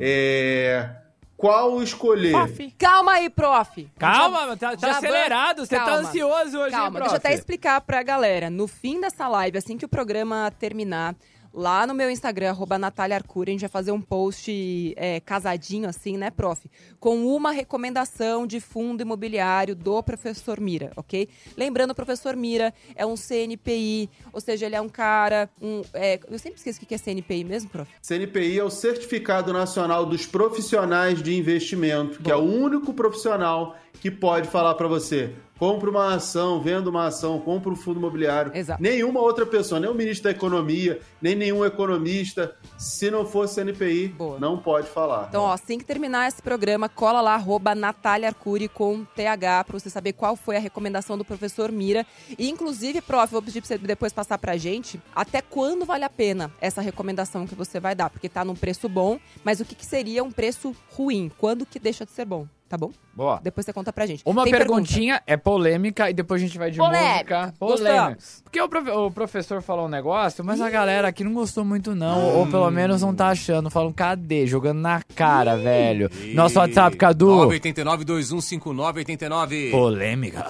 É, 0.00 0.90
qual 1.38 1.80
escolher? 1.80 2.34
Calma 2.76 3.12
aí, 3.12 3.30
prof. 3.30 3.88
Calma, 3.96 4.56
tá, 4.56 4.76
tá 4.76 4.88
já 4.88 4.98
acelerado. 4.98 5.64
Você 5.64 5.76
tá 5.76 5.84
calma. 5.84 6.08
ansioso 6.08 6.58
hoje, 6.58 6.74
hein, 6.74 6.80
Calma, 6.80 6.90
prof? 6.90 7.00
deixa 7.02 7.14
eu 7.14 7.16
até 7.16 7.32
explicar 7.32 7.80
pra 7.80 8.02
galera. 8.02 8.50
No 8.50 8.66
fim 8.66 9.00
dessa 9.00 9.28
live, 9.28 9.56
assim 9.56 9.78
que 9.78 9.84
o 9.84 9.88
programa 9.88 10.52
terminar, 10.58 11.14
Lá 11.52 11.86
no 11.86 11.94
meu 11.94 12.10
Instagram, 12.10 12.50
arroba 12.50 12.78
Natália 12.78 13.16
Arcuri, 13.16 13.50
a 13.50 13.52
gente 13.52 13.60
vai 13.62 13.70
fazer 13.70 13.90
um 13.90 14.00
post 14.00 14.94
é, 14.96 15.20
casadinho 15.20 15.88
assim, 15.88 16.16
né, 16.16 16.30
prof? 16.30 16.68
Com 17.00 17.26
uma 17.26 17.50
recomendação 17.50 18.46
de 18.46 18.60
fundo 18.60 19.02
imobiliário 19.02 19.74
do 19.74 20.02
professor 20.02 20.60
Mira, 20.60 20.92
ok? 20.96 21.28
Lembrando, 21.56 21.92
o 21.92 21.94
professor 21.94 22.36
Mira 22.36 22.72
é 22.94 23.04
um 23.06 23.16
CNPI, 23.16 24.10
ou 24.32 24.40
seja, 24.40 24.66
ele 24.66 24.76
é 24.76 24.80
um 24.80 24.88
cara. 24.88 25.48
Um, 25.60 25.82
é, 25.94 26.20
eu 26.30 26.38
sempre 26.38 26.58
esqueço 26.58 26.82
o 26.82 26.86
que 26.86 26.94
é 26.94 26.98
CNPI 26.98 27.44
mesmo, 27.44 27.70
prof. 27.70 27.90
CNPI 28.02 28.58
é 28.58 28.64
o 28.64 28.70
Certificado 28.70 29.52
Nacional 29.52 30.04
dos 30.04 30.26
Profissionais 30.26 31.22
de 31.22 31.36
Investimento, 31.36 32.22
que 32.22 32.30
é 32.30 32.36
o 32.36 32.42
único 32.42 32.92
profissional 32.92 33.76
que 34.00 34.10
pode 34.10 34.48
falar 34.48 34.74
para 34.74 34.86
você. 34.86 35.34
Compra 35.58 35.90
uma 35.90 36.14
ação, 36.14 36.60
venda 36.60 36.88
uma 36.88 37.06
ação, 37.06 37.40
compra 37.40 37.70
um 37.70 37.76
fundo 37.76 37.98
imobiliário. 37.98 38.52
Exato. 38.54 38.80
Nenhuma 38.80 39.20
outra 39.20 39.44
pessoa, 39.44 39.80
nem 39.80 39.90
o 39.90 39.94
ministro 39.94 40.24
da 40.24 40.30
Economia, 40.30 41.00
nem 41.20 41.34
nenhum 41.34 41.64
economista, 41.64 42.54
se 42.78 43.10
não 43.10 43.26
for 43.26 43.48
CNPI, 43.48 44.08
Boa. 44.08 44.38
não 44.38 44.56
pode 44.56 44.88
falar. 44.88 45.26
Então, 45.28 45.42
ó, 45.42 45.52
assim 45.52 45.78
que 45.78 45.84
terminar 45.84 46.28
esse 46.28 46.40
programa, 46.40 46.88
cola 46.88 47.20
lá, 47.20 47.34
arroba 47.34 47.74
Natália 47.74 48.28
Arcuri 48.28 48.68
com 48.68 49.04
TH, 49.04 49.64
pra 49.64 49.78
você 49.78 49.90
saber 49.90 50.12
qual 50.12 50.36
foi 50.36 50.56
a 50.56 50.60
recomendação 50.60 51.18
do 51.18 51.24
professor 51.24 51.72
Mira. 51.72 52.06
E, 52.38 52.48
inclusive, 52.48 53.00
prof, 53.00 53.32
vou 53.32 53.42
pedir 53.42 53.60
pra 53.60 53.68
você 53.68 53.78
depois 53.78 54.12
passar 54.12 54.38
pra 54.38 54.56
gente 54.56 55.00
até 55.14 55.42
quando 55.42 55.84
vale 55.84 56.04
a 56.04 56.10
pena 56.10 56.52
essa 56.60 56.80
recomendação 56.80 57.46
que 57.46 57.54
você 57.54 57.80
vai 57.80 57.94
dar. 57.94 58.10
Porque 58.10 58.28
tá 58.28 58.44
num 58.44 58.54
preço 58.54 58.88
bom, 58.88 59.18
mas 59.42 59.58
o 59.58 59.64
que, 59.64 59.74
que 59.74 59.84
seria 59.84 60.22
um 60.22 60.30
preço 60.30 60.74
ruim? 60.92 61.30
Quando 61.36 61.66
que 61.66 61.80
deixa 61.80 62.04
de 62.04 62.12
ser 62.12 62.24
bom? 62.24 62.46
Tá 62.68 62.76
bom? 62.76 62.90
Boa. 63.14 63.40
Depois 63.42 63.64
você 63.64 63.72
conta 63.72 63.90
pra 63.92 64.04
gente. 64.04 64.22
Uma 64.26 64.44
Tem 64.44 64.52
perguntinha 64.52 65.22
é 65.26 65.38
polêmica 65.38 66.10
e 66.10 66.12
depois 66.12 66.42
a 66.42 66.44
gente 66.44 66.58
vai 66.58 66.70
de 66.70 66.76
Polêmica. 66.76 67.40
música. 67.40 67.54
Polêmica. 67.58 67.84
Gostamos. 67.94 68.42
Porque 68.44 68.60
o, 68.60 68.68
profe- 68.68 68.90
o 68.90 69.10
professor 69.10 69.62
falou 69.62 69.86
um 69.86 69.88
negócio, 69.88 70.44
mas 70.44 70.60
a 70.60 70.68
galera 70.68 71.08
aqui 71.08 71.24
não 71.24 71.32
gostou 71.32 71.64
muito 71.64 71.94
não, 71.94 72.36
ou 72.36 72.46
pelo 72.46 72.70
menos 72.70 73.00
não 73.00 73.14
tá 73.14 73.28
achando. 73.28 73.70
Falam, 73.70 73.90
cadê? 73.92 74.46
Jogando 74.46 74.80
na 74.80 75.00
cara, 75.14 75.56
velho. 75.56 76.10
Nosso 76.34 76.58
WhatsApp, 76.58 76.94
Cadu. 76.98 77.28
989 77.28 78.04
2159 78.04 78.98
89. 79.00 79.70
Polêmica. 79.70 80.46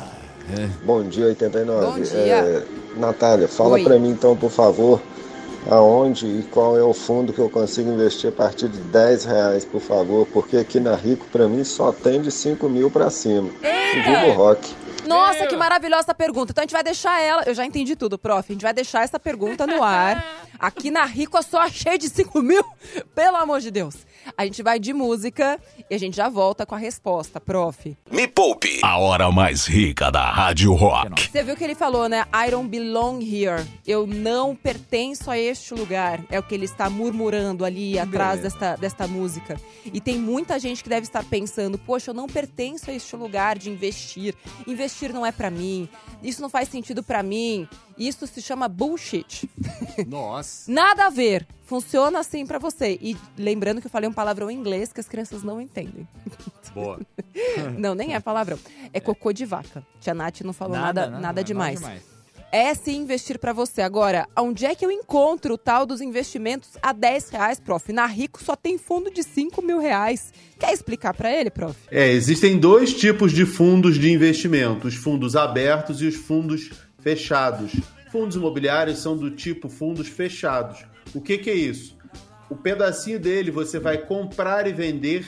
Bom 0.85 1.05
dia, 1.09 1.27
89. 1.27 1.87
Bom 1.87 2.01
dia. 2.01 2.17
É, 2.17 2.65
Natália, 2.97 3.47
fala 3.47 3.75
Oi. 3.75 3.85
pra 3.85 3.99
mim 3.99 4.11
então, 4.11 4.37
por 4.37 4.51
favor, 4.51 5.01
aonde 5.71 6.27
e 6.27 6.43
qual 6.51 6.77
é 6.79 6.83
o 6.83 6.93
fundo 6.93 7.33
que 7.33 7.39
eu 7.39 7.51
consigo 7.51 7.91
investir 7.91 8.31
a 8.31 8.33
partir 8.33 8.69
de 8.69 8.79
10 8.79 9.25
reais, 9.25 9.65
por 9.65 9.81
favor, 9.81 10.27
porque 10.33 10.57
aqui 10.57 10.79
na 10.79 10.95
Rico, 10.95 11.27
pra 11.33 11.49
mim, 11.49 11.65
só 11.65 11.93
tem 11.93 12.21
de 12.21 12.31
5 12.31 12.69
mil 12.69 12.91
pra 12.91 13.11
cima. 13.11 13.49
Viva 13.95 14.27
o 14.29 14.33
rock. 14.33 14.75
Nossa, 15.07 15.47
que 15.47 15.57
maravilhosa 15.57 16.03
essa 16.03 16.15
pergunta. 16.15 16.53
Então 16.53 16.63
a 16.63 16.65
gente 16.65 16.73
vai 16.73 16.83
deixar 16.83 17.21
ela. 17.21 17.43
Eu 17.47 17.55
já 17.55 17.65
entendi 17.65 17.97
tudo, 17.97 18.19
prof. 18.19 18.45
A 18.47 18.53
gente 18.53 18.63
vai 18.63 18.75
deixar 18.75 19.03
essa 19.03 19.19
pergunta 19.19 19.67
no 19.67 19.83
ar. 19.83 20.23
Aqui 20.61 20.91
na 20.91 21.05
Rico 21.05 21.39
eu 21.39 21.43
só 21.43 21.61
achei 21.61 21.97
de 21.97 22.09
5 22.09 22.43
mil. 22.43 22.63
Pelo 23.15 23.37
amor 23.37 23.61
de 23.61 23.71
Deus. 23.71 23.95
A 24.37 24.45
gente 24.45 24.63
vai 24.63 24.79
de 24.79 24.93
música 24.93 25.59
e 25.91 25.95
a 25.95 25.99
gente 25.99 26.17
já 26.17 26.29
volta 26.29 26.65
com 26.65 26.75
a 26.75 26.79
resposta, 26.79 27.41
prof. 27.41 27.97
Me 28.11 28.29
Poupe. 28.29 28.81
A 28.83 28.99
hora 28.99 29.31
mais 29.31 29.67
rica 29.67 30.11
da 30.11 30.31
Rádio 30.31 30.73
Rock. 30.75 31.31
Você 31.31 31.43
viu 31.43 31.57
que 31.57 31.65
ele 31.65 31.75
falou, 31.75 32.09
né? 32.09 32.25
I 32.35 32.51
don't 32.51 32.69
belong 32.69 33.21
here. 33.23 33.67
Eu 33.87 34.07
não 34.07 34.55
pertenço 34.55 35.31
a 35.31 35.39
este 35.39 35.75
lugar. 35.75 36.21
É 36.31 36.39
o 36.39 36.43
que 36.43 36.55
ele 36.55 36.65
está 36.65 36.89
murmurando 36.89 37.65
ali 37.65 37.99
atrás 37.99 38.41
desta, 38.43 38.77
desta 38.77 39.07
música. 39.07 39.61
E 39.85 40.01
tem 40.01 40.19
muita 40.19 40.59
gente 40.59 40.83
que 40.83 40.89
deve 40.89 41.07
estar 41.07 41.25
pensando: 41.25 41.79
poxa, 41.79 42.11
eu 42.11 42.15
não 42.15 42.27
pertenço 42.27 42.91
a 42.91 42.95
este 42.95 43.17
lugar 43.17 43.59
de 43.59 43.71
investir. 43.71 44.35
Investir 44.67 45.13
não 45.13 45.25
é 45.25 45.33
pra 45.33 45.51
mim. 45.51 45.89
Isso 46.23 46.43
não 46.43 46.49
faz 46.49 46.69
sentido 46.69 47.03
pra 47.03 47.23
mim. 47.23 47.69
Isso 47.99 48.27
se 48.27 48.41
chama 48.41 48.69
bullshit. 48.69 49.49
Nossa. 50.07 50.71
Nada 50.71 51.07
a 51.07 51.11
ver. 51.11 51.47
Funciona 51.67 52.21
assim 52.21 52.47
pra 52.47 52.59
você. 52.59 52.99
E 53.03 53.17
lembrando 53.37 53.81
que 53.81 53.87
eu 53.87 53.91
falei 53.91 54.09
um 54.09 54.13
palavrão 54.13 54.51
em 54.51 54.57
inglês 54.57 54.93
que 54.93 55.01
as 55.01 55.09
crianças 55.09 55.43
não 55.43 55.61
entendem. 55.61 56.07
Boa. 56.75 57.01
Não, 57.79 57.95
nem 57.95 58.15
é 58.15 58.21
palavrão. 58.21 58.59
É 58.93 59.01
cocô 59.01 59.33
de 59.33 59.45
vaca. 59.45 59.85
Tia 60.01 60.13
Nath 60.15 60.43
não 60.43 60.53
falou 60.53 60.77
nada, 60.77 61.09
nada, 61.09 61.43
demais. 61.43 61.81
demais. 61.81 62.03
É 62.51 62.73
sim 62.75 62.97
investir 62.97 63.39
pra 63.39 63.53
você. 63.53 63.83
Agora, 63.83 64.27
onde 64.37 64.65
é 64.65 64.75
que 64.75 64.85
eu 64.85 64.91
encontro 64.91 65.55
o 65.55 65.59
tal 65.59 65.85
dos 65.85 66.01
investimentos 66.01 66.71
a 66.83 66.93
10 66.93 67.31
reais, 67.31 67.61
prof? 67.61 67.93
Na 67.93 68.07
Rico 68.07 68.43
só 68.43 68.57
tem 68.57 68.79
fundo 68.79 69.11
de 69.11 69.23
5 69.23 69.61
mil 69.61 69.79
reais. 69.79 70.33
Quer 70.59 70.73
explicar 70.73 71.15
pra 71.15 71.31
ele, 71.31 71.51
prof? 71.51 71.77
É, 71.91 72.11
existem 72.11 72.59
dois 72.59 72.95
tipos 72.95 73.33
de 73.33 73.45
fundos 73.45 73.99
de 73.99 74.11
investimento: 74.11 74.89
os 74.89 74.95
fundos 74.95 75.37
abertos 75.37 76.01
e 76.01 76.07
os 76.07 76.17
fundos 76.17 76.71
fechados. 77.01 77.73
Fundos 78.11 78.37
imobiliários 78.37 78.99
são 78.99 79.17
do 79.17 79.31
tipo 79.31 79.69
fundos 79.69 80.09
fechados. 80.09 80.85
O 81.15 81.21
que, 81.21 81.39
que 81.39 81.51
é 81.51 81.55
isso? 81.55 81.97
O 82.51 82.57
pedacinho 82.57 83.21
dele 83.21 83.51
você 83.51 83.79
vai 83.79 83.99
comprar 83.99 84.67
e 84.67 84.73
vender 84.73 85.27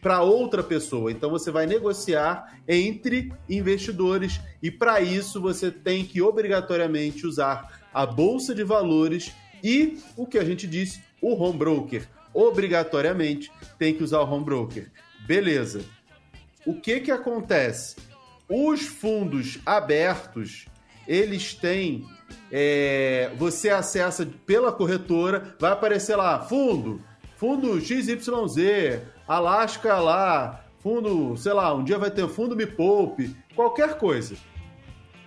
para 0.00 0.22
outra 0.22 0.62
pessoa. 0.62 1.12
Então 1.12 1.30
você 1.30 1.50
vai 1.50 1.66
negociar 1.66 2.58
entre 2.66 3.32
investidores 3.48 4.40
e 4.62 4.70
para 4.70 5.00
isso 5.00 5.40
você 5.40 5.70
tem 5.70 6.04
que 6.04 6.22
obrigatoriamente 6.22 7.26
usar 7.26 7.82
a 7.92 8.06
bolsa 8.06 8.54
de 8.54 8.64
valores 8.64 9.32
e 9.62 9.98
o 10.16 10.26
que 10.26 10.38
a 10.38 10.44
gente 10.44 10.66
disse, 10.66 11.02
o 11.20 11.34
home 11.34 11.58
broker. 11.58 12.08
Obrigatoriamente 12.32 13.50
tem 13.78 13.94
que 13.94 14.02
usar 14.02 14.20
o 14.20 14.30
home 14.30 14.44
broker. 14.44 14.90
Beleza. 15.26 15.84
O 16.64 16.74
que 16.74 17.00
que 17.00 17.10
acontece? 17.10 17.96
Os 18.48 18.82
fundos 18.82 19.58
abertos, 19.64 20.66
eles 21.06 21.54
têm. 21.54 22.06
é, 22.50 23.30
você 23.36 23.70
acessa 23.70 24.26
pela 24.44 24.72
corretora, 24.72 25.54
vai 25.58 25.72
aparecer 25.72 26.16
lá, 26.16 26.40
fundo, 26.40 27.00
fundo 27.36 27.80
XYZ, 27.80 29.00
Alaska 29.26 29.98
lá, 29.98 30.64
fundo, 30.80 31.36
sei 31.36 31.52
lá, 31.52 31.74
um 31.74 31.82
dia 31.82 31.98
vai 31.98 32.10
ter 32.10 32.28
fundo 32.28 32.56
Me 32.56 32.66
Poupe, 32.66 33.36
qualquer 33.54 33.98
coisa. 33.98 34.36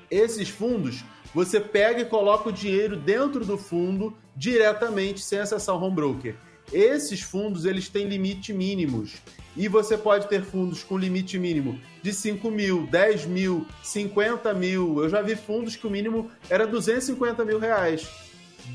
Esses 0.10 0.50
fundos, 0.50 1.04
você 1.34 1.60
pega 1.60 2.02
e 2.02 2.06
coloca 2.06 2.50
o 2.50 2.54
dinheiro 2.54 2.96
dentro 2.96 3.46
do 3.46 3.58
fundo 3.58 4.16
diretamente 4.36 5.22
sem 5.22 5.40
acessar 5.40 5.76
o 5.76 5.84
home 5.84 5.96
broker. 5.96 6.36
Esses 6.72 7.22
fundos, 7.22 7.66
eles 7.66 7.90
têm 7.90 8.08
limite 8.08 8.54
mínimos. 8.54 9.18
E 9.60 9.68
você 9.68 9.98
pode 9.98 10.30
ter 10.30 10.42
fundos 10.42 10.86
com 10.86 10.98
limite 10.98 11.38
mínimo 11.38 11.78
de 12.02 12.14
5 12.14 12.50
mil, 12.50 12.88
10 12.88 13.26
mil, 13.26 13.68
50 13.84 14.54
mil. 14.54 15.04
Eu 15.04 15.10
já 15.10 15.22
vi 15.22 15.36
fundos 15.36 15.76
que 15.76 15.86
o 15.86 15.90
mínimo 15.90 16.32
era 16.50 16.66
250 16.66 17.44
mil 17.44 17.60
reais. 17.60 18.10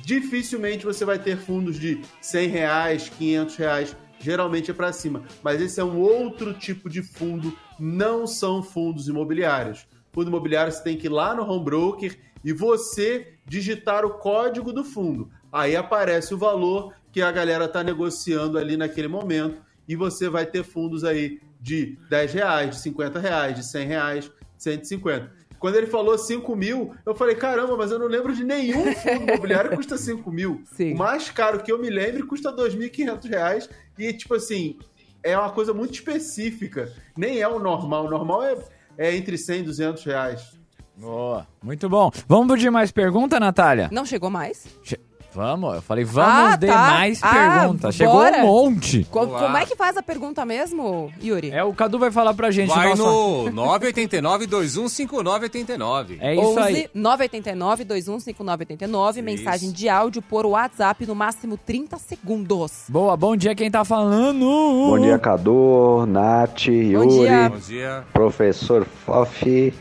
Dificilmente 0.04 0.84
você 0.84 1.02
vai 1.06 1.18
ter 1.18 1.38
fundos 1.38 1.80
de 1.80 2.02
100 2.20 2.48
reais, 2.50 3.08
500 3.08 3.56
reais. 3.56 3.96
Geralmente 4.20 4.70
é 4.70 4.74
para 4.74 4.92
cima. 4.92 5.22
Mas 5.42 5.58
esse 5.62 5.80
é 5.80 5.84
um 5.84 5.98
outro 5.98 6.52
tipo 6.52 6.90
de 6.90 7.02
fundo. 7.02 7.56
Não 7.80 8.26
são 8.26 8.62
fundos 8.62 9.08
imobiliários. 9.08 9.86
Fundo 10.12 10.28
imobiliário 10.28 10.70
você 10.70 10.82
tem 10.82 10.98
que 10.98 11.06
ir 11.06 11.10
lá 11.10 11.34
no 11.34 11.50
home 11.50 11.64
broker 11.64 12.14
e 12.44 12.52
você 12.52 13.38
digitar 13.46 14.04
o 14.04 14.18
código 14.18 14.70
do 14.70 14.84
fundo. 14.84 15.30
Aí 15.50 15.76
aparece 15.76 16.34
o 16.34 16.38
valor 16.38 16.92
que 17.10 17.22
a 17.22 17.32
galera 17.32 17.64
está 17.64 17.82
negociando 17.82 18.58
ali 18.58 18.76
naquele 18.76 19.08
momento 19.08 19.62
e 19.88 19.96
você 19.96 20.28
vai 20.28 20.46
ter 20.46 20.62
fundos 20.64 21.04
aí 21.04 21.40
de 21.60 21.98
10 22.10 22.32
reais, 22.34 22.70
de 22.70 22.80
50 22.80 23.18
reais, 23.18 23.56
de 23.56 23.64
100 23.66 23.86
reais, 23.86 24.30
150. 24.58 25.32
Quando 25.58 25.76
ele 25.76 25.86
falou 25.86 26.18
5 26.18 26.54
mil, 26.54 26.94
eu 27.06 27.14
falei, 27.14 27.34
caramba, 27.34 27.74
mas 27.76 27.90
eu 27.90 27.98
não 27.98 28.06
lembro 28.06 28.34
de 28.34 28.44
nenhum 28.44 28.92
fundo 28.94 29.22
imobiliário 29.32 29.70
que 29.70 29.76
custa 29.76 29.96
5 29.96 30.30
mil. 30.30 30.62
Sim. 30.76 30.92
O 30.92 30.98
mais 30.98 31.30
caro 31.30 31.62
que 31.62 31.72
eu 31.72 31.78
me 31.78 31.88
lembro 31.88 32.26
custa 32.26 32.52
2.500 32.52 33.28
reais 33.30 33.70
e, 33.98 34.12
tipo 34.12 34.34
assim, 34.34 34.78
é 35.22 35.38
uma 35.38 35.50
coisa 35.50 35.72
muito 35.72 35.94
específica. 35.94 36.92
Nem 37.16 37.40
é 37.40 37.48
o 37.48 37.58
normal. 37.58 38.04
O 38.06 38.10
normal 38.10 38.42
é, 38.42 38.56
é 38.98 39.16
entre 39.16 39.38
100 39.38 39.60
e 39.60 39.62
200 39.62 40.04
reais. 40.04 40.58
Boa. 40.96 41.46
Muito 41.62 41.88
bom. 41.88 42.10
Vamos 42.28 42.60
de 42.60 42.68
mais 42.68 42.92
pergunta, 42.92 43.40
Natália? 43.40 43.88
Não 43.90 44.04
chegou 44.04 44.28
mais? 44.28 44.66
Che- 44.82 45.00
Vamos, 45.34 45.74
eu 45.74 45.82
falei, 45.82 46.04
vamos 46.04 46.52
Ah, 46.52 46.56
de 46.56 46.66
tá. 46.68 46.78
mais 46.78 47.18
Ah, 47.22 47.58
pergunta. 47.60 47.90
Chegou 47.92 48.14
bora. 48.14 48.38
um 48.38 48.46
monte. 48.46 49.04
Co- 49.10 49.20
Olá. 49.26 49.40
como 49.40 49.56
é 49.56 49.66
que 49.66 49.74
faz 49.74 49.96
a 49.96 50.02
pergunta 50.02 50.44
mesmo, 50.44 51.12
Yuri? 51.22 51.50
É, 51.50 51.64
o 51.64 51.72
Cadu 51.74 51.98
vai 51.98 52.10
falar 52.12 52.34
pra 52.34 52.50
gente. 52.52 52.68
Vai 52.68 52.90
nossa- 52.90 53.02
no 53.02 53.50
989 53.50 54.46
215989. 54.46 56.18
É 56.20 56.34
isso 56.34 56.42
11 56.44 56.60
aí. 56.60 56.88
989 56.94 57.84
215989 57.84 59.22
mensagem 59.22 59.72
de 59.72 59.88
áudio 59.88 60.22
por 60.22 60.46
WhatsApp 60.46 61.04
no 61.06 61.14
máximo 61.14 61.56
30 61.56 61.98
segundos. 61.98 62.84
Boa, 62.88 63.16
bom 63.16 63.36
dia 63.36 63.54
quem 63.54 63.70
tá 63.70 63.84
falando. 63.84 64.44
Bom 64.44 64.98
dia, 65.00 65.18
Cadu, 65.18 66.06
Nath, 66.06 66.66
Yuri, 66.68 67.08
dia. 67.08 67.48
Bom 67.48 67.58
dia. 67.58 68.04
professor 68.12 68.86
Fofi. 69.04 69.74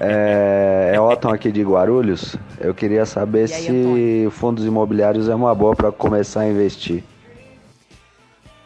É, 0.00 0.92
é 0.94 1.00
Otton 1.00 1.30
aqui 1.30 1.50
de 1.52 1.62
Guarulhos. 1.62 2.36
Eu 2.60 2.74
queria 2.74 3.06
saber 3.06 3.42
aí, 3.42 3.48
se 3.48 3.68
Antônio? 3.70 4.30
fundos 4.30 4.64
imobiliários 4.64 5.28
é 5.28 5.34
uma 5.34 5.54
boa 5.54 5.74
para 5.74 5.92
começar 5.92 6.40
a 6.40 6.48
investir. 6.48 7.02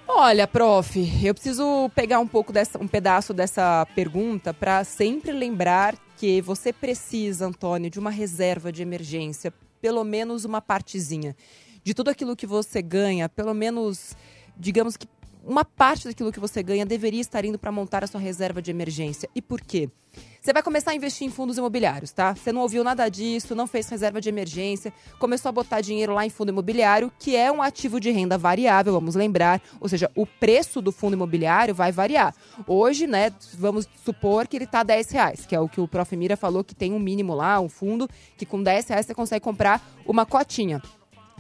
Olha, 0.08 0.46
prof, 0.46 0.98
eu 1.24 1.32
preciso 1.32 1.90
pegar 1.94 2.18
um 2.18 2.26
pouco 2.26 2.52
dessa, 2.52 2.78
um 2.82 2.88
pedaço 2.88 3.32
dessa 3.32 3.86
pergunta 3.94 4.52
para 4.52 4.82
sempre 4.84 5.30
lembrar 5.32 5.94
que 6.16 6.42
você 6.42 6.72
precisa, 6.72 7.46
Antônio, 7.46 7.88
de 7.88 7.98
uma 7.98 8.10
reserva 8.10 8.72
de 8.72 8.82
emergência 8.82 9.52
pelo 9.80 10.04
menos 10.04 10.44
uma 10.44 10.60
partezinha. 10.60 11.34
De 11.82 11.94
tudo 11.94 12.10
aquilo 12.10 12.36
que 12.36 12.46
você 12.46 12.82
ganha, 12.82 13.28
pelo 13.28 13.54
menos, 13.54 14.14
digamos 14.56 14.96
que 14.96 15.06
uma 15.44 15.64
parte 15.64 16.08
daquilo 16.08 16.32
que 16.32 16.40
você 16.40 16.62
ganha 16.62 16.86
deveria 16.86 17.20
estar 17.20 17.44
indo 17.44 17.58
para 17.58 17.72
montar 17.72 18.04
a 18.04 18.06
sua 18.06 18.20
reserva 18.20 18.60
de 18.60 18.70
emergência. 18.70 19.28
E 19.34 19.42
por 19.42 19.60
quê? 19.60 19.88
Você 20.40 20.54
vai 20.54 20.62
começar 20.62 20.92
a 20.92 20.94
investir 20.94 21.26
em 21.26 21.30
fundos 21.30 21.58
imobiliários, 21.58 22.12
tá? 22.12 22.34
Você 22.34 22.50
não 22.50 22.62
ouviu 22.62 22.82
nada 22.82 23.08
disso, 23.08 23.54
não 23.54 23.66
fez 23.66 23.88
reserva 23.88 24.20
de 24.20 24.28
emergência, 24.28 24.92
começou 25.18 25.50
a 25.50 25.52
botar 25.52 25.82
dinheiro 25.82 26.14
lá 26.14 26.24
em 26.24 26.30
fundo 26.30 26.48
imobiliário, 26.48 27.12
que 27.18 27.36
é 27.36 27.52
um 27.52 27.60
ativo 27.60 28.00
de 28.00 28.10
renda 28.10 28.38
variável, 28.38 28.92
vamos 28.92 29.14
lembrar. 29.14 29.60
Ou 29.78 29.88
seja, 29.88 30.10
o 30.14 30.26
preço 30.26 30.80
do 30.80 30.90
fundo 30.90 31.12
imobiliário 31.12 31.74
vai 31.74 31.92
variar. 31.92 32.34
Hoje, 32.66 33.06
né, 33.06 33.30
vamos 33.54 33.86
supor 34.04 34.48
que 34.48 34.56
ele 34.56 34.66
tá 34.66 34.82
10 34.82 35.10
reais, 35.10 35.46
que 35.46 35.54
é 35.54 35.60
o 35.60 35.68
que 35.68 35.80
o 35.80 35.86
Prof. 35.86 36.16
Mira 36.16 36.36
falou 36.36 36.64
que 36.64 36.74
tem 36.74 36.92
um 36.94 36.98
mínimo 36.98 37.34
lá, 37.34 37.60
um 37.60 37.68
fundo, 37.68 38.08
que 38.36 38.46
com 38.46 38.62
10 38.62 38.88
reais 38.88 39.06
você 39.06 39.14
consegue 39.14 39.44
comprar 39.44 39.82
uma 40.06 40.24
cotinha. 40.24 40.80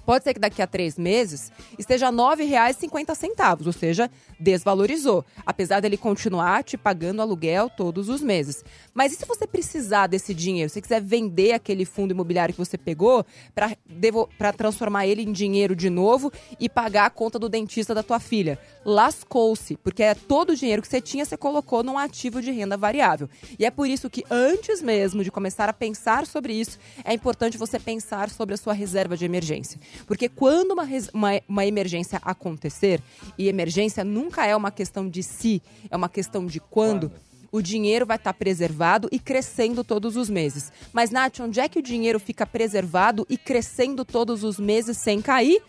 Pode 0.04 0.24
ser 0.24 0.34
que 0.34 0.40
daqui 0.40 0.60
a 0.62 0.66
três 0.66 0.98
meses 0.98 1.50
esteja 1.78 2.10
R$ 2.10 2.16
9,50, 2.16 3.66
ou 3.66 3.72
seja, 3.72 4.10
desvalorizou, 4.40 5.24
apesar 5.44 5.80
dele 5.80 5.96
continuar 5.96 6.64
te 6.64 6.76
pagando 6.76 7.20
aluguel 7.20 7.68
todos 7.68 8.08
os 8.08 8.22
meses. 8.22 8.64
Mas 8.94 9.12
e 9.12 9.16
se 9.16 9.26
você 9.26 9.46
precisar 9.46 10.06
desse 10.06 10.34
dinheiro, 10.34 10.68
se 10.68 10.74
você 10.74 10.80
quiser 10.80 11.02
vender 11.02 11.52
aquele 11.52 11.84
fundo 11.84 12.12
imobiliário 12.12 12.54
que 12.54 12.58
você 12.58 12.78
pegou 12.78 13.24
para 13.54 14.52
transformar 14.52 15.06
ele 15.06 15.22
em 15.22 15.32
dinheiro 15.32 15.76
de 15.76 15.90
novo 15.90 16.32
e 16.58 16.68
pagar 16.68 17.06
a 17.06 17.10
conta 17.10 17.38
do 17.38 17.48
dentista 17.48 17.94
da 17.94 18.02
tua 18.02 18.18
filha? 18.18 18.58
Lascou-se, 18.84 19.76
porque 19.76 20.02
é 20.02 20.14
todo 20.14 20.50
o 20.50 20.56
dinheiro 20.56 20.80
que 20.80 20.88
você 20.88 21.00
tinha, 21.00 21.24
você 21.24 21.36
colocou 21.36 21.82
num 21.82 21.98
ativo 21.98 22.40
de 22.40 22.50
renda 22.50 22.76
variável. 22.76 23.28
E 23.58 23.64
é 23.64 23.70
por 23.70 23.86
isso 23.86 24.08
que 24.08 24.24
antes 24.30 24.80
mesmo 24.80 25.22
de 25.22 25.30
começar 25.30 25.68
a 25.68 25.72
pensar 25.72 26.26
sobre 26.26 26.54
isso, 26.54 26.78
é 27.04 27.12
importante 27.12 27.58
você 27.58 27.78
pensar 27.78 28.30
sobre 28.30 28.54
a 28.54 28.58
sua 28.58 28.72
reserva 28.72 29.16
de 29.16 29.24
emergência. 29.24 29.78
Porque 30.06 30.28
quando 30.28 30.72
uma, 30.72 30.88
uma, 31.12 31.30
uma 31.48 31.66
emergência 31.66 32.18
acontecer, 32.22 33.02
e 33.36 33.48
emergência 33.48 34.04
nunca 34.04 34.29
é 34.38 34.54
uma 34.56 34.70
questão 34.70 35.08
de 35.08 35.22
se, 35.22 35.62
é 35.90 35.96
uma 35.96 36.08
questão 36.08 36.46
de 36.46 36.60
quando. 36.60 37.12
o 37.52 37.60
dinheiro 37.60 38.06
vai 38.06 38.16
estar 38.16 38.32
preservado 38.32 39.08
e 39.10 39.18
crescendo 39.18 39.82
todos 39.82 40.16
os 40.16 40.30
meses. 40.30 40.72
Mas, 40.92 41.10
Nath, 41.10 41.40
onde 41.40 41.58
é 41.58 41.68
que 41.68 41.80
o 41.80 41.82
dinheiro 41.82 42.20
fica 42.20 42.46
preservado 42.46 43.26
e 43.28 43.36
crescendo 43.36 44.04
todos 44.04 44.44
os 44.44 44.56
meses 44.58 44.98
sem 44.98 45.20
cair? 45.20 45.60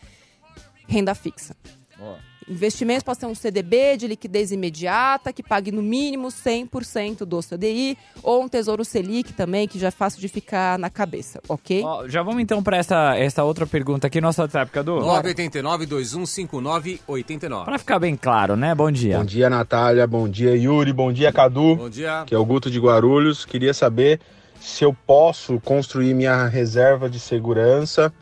Renda 0.88 1.16
fixa. 1.16 1.56
Oh. 2.00 2.31
Investimentos 2.50 3.04
pode 3.04 3.20
ser 3.20 3.28
um 3.28 3.36
CDB 3.36 3.98
de 3.98 4.08
liquidez 4.08 4.52
imediata, 4.52 5.32
que 5.32 5.44
pague 5.44 5.72
no 5.72 5.82
mínimo 5.82 6.30
100% 6.30 7.26
do 7.26 7.40
CDI, 7.40 7.98
ou 8.24 8.44
um 8.44 8.50
Tesouro 8.50 8.84
Selic 8.84 9.34
também, 9.34 9.68
que 9.68 9.78
já 9.78 9.90
é 9.90 9.92
fácil 9.92 10.20
de 10.20 10.28
ficar 10.28 10.80
na 10.80 10.90
cabeça, 10.90 11.40
ok? 11.48 11.84
Ó, 11.84 12.08
já 12.08 12.24
vamos 12.24 12.42
então 12.42 12.64
para 12.64 12.78
essa, 12.78 13.16
essa 13.16 13.44
outra 13.44 13.68
pergunta 13.68 14.08
aqui, 14.08 14.20
nosso 14.20 14.42
WhatsApp, 14.42 14.72
Cadu? 14.72 14.98
989-2159-89. 15.00 17.66
Para 17.66 17.78
ficar 17.78 18.00
bem 18.00 18.16
claro, 18.16 18.56
né? 18.56 18.74
Bom 18.74 18.92
dia. 18.92 19.18
Bom 19.18 19.26
dia, 19.26 19.50
Natália. 19.50 20.08
Bom 20.08 20.28
dia, 20.28 20.56
Yuri. 20.56 20.94
Bom 20.94 21.14
dia, 21.14 21.32
Cadu. 21.32 21.76
Bom 21.76 21.90
dia. 21.90 22.24
Que 22.26 22.34
é 22.34 22.38
o 22.38 22.46
Guto 22.46 22.72
de 22.72 22.80
Guarulhos. 22.80 23.46
Queria 23.46 23.74
saber 23.74 24.20
se 24.60 24.84
eu 24.84 24.96
posso 25.06 25.60
construir 25.60 26.14
minha 26.14 26.48
reserva 26.48 27.10
de 27.10 27.20
segurança 27.20 28.14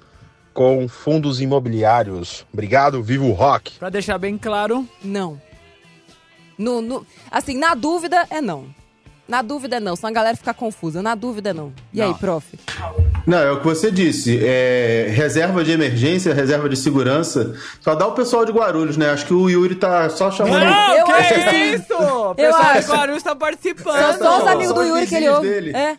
com 0.53 0.87
fundos 0.87 1.39
imobiliários. 1.41 2.45
Obrigado, 2.51 3.01
vivo 3.01 3.27
o 3.27 3.33
rock. 3.33 3.77
Para 3.79 3.89
deixar 3.89 4.17
bem 4.17 4.37
claro, 4.37 4.87
não. 5.03 5.41
No, 6.57 6.81
no, 6.81 7.05
assim, 7.31 7.57
na 7.57 7.73
dúvida 7.73 8.25
é 8.29 8.41
não. 8.41 8.65
Na 9.29 9.43
dúvida 9.43 9.75
é 9.75 9.79
não, 9.79 9.95
senão 9.95 10.09
a 10.09 10.13
galera 10.13 10.35
fica 10.35 10.53
confusa. 10.55 11.03
Na 11.03 11.13
dúvida 11.13 11.51
é 11.51 11.53
não. 11.53 11.71
E 11.93 11.99
não. 11.99 12.07
aí, 12.07 12.13
prof? 12.15 12.59
Não, 13.27 13.37
é 13.37 13.51
o 13.51 13.59
que 13.59 13.65
você 13.65 13.91
disse. 13.91 14.39
É, 14.43 15.07
reserva 15.11 15.63
de 15.63 15.71
emergência, 15.71 16.33
reserva 16.33 16.67
de 16.67 16.75
segurança. 16.75 17.55
Só 17.79 17.93
dá 17.93 18.07
o 18.07 18.13
pessoal 18.13 18.43
de 18.43 18.51
Guarulhos, 18.51 18.97
né? 18.97 19.11
Acho 19.11 19.27
que 19.27 19.33
o 19.33 19.47
Yuri 19.47 19.75
tá 19.75 20.09
só 20.09 20.31
chamando. 20.31 20.65
Não, 20.65 20.95
eu 20.95 21.05
que 21.05 21.11
é 21.11 21.75
isso? 21.75 21.93
O 21.93 22.33
pessoal 22.33 22.73
de 22.73 22.87
Guarulhos 22.87 23.23
tá 23.23 23.35
participando. 23.35 24.17
São 24.17 24.17
só 24.17 24.41
os 24.41 24.47
amigos 24.47 24.73
do 24.73 24.83
Yuri 24.83 25.05
que 25.05 25.15
ele 25.15 25.29
ouve. 25.29 25.47
Dele. 25.47 25.77
É. 25.77 25.97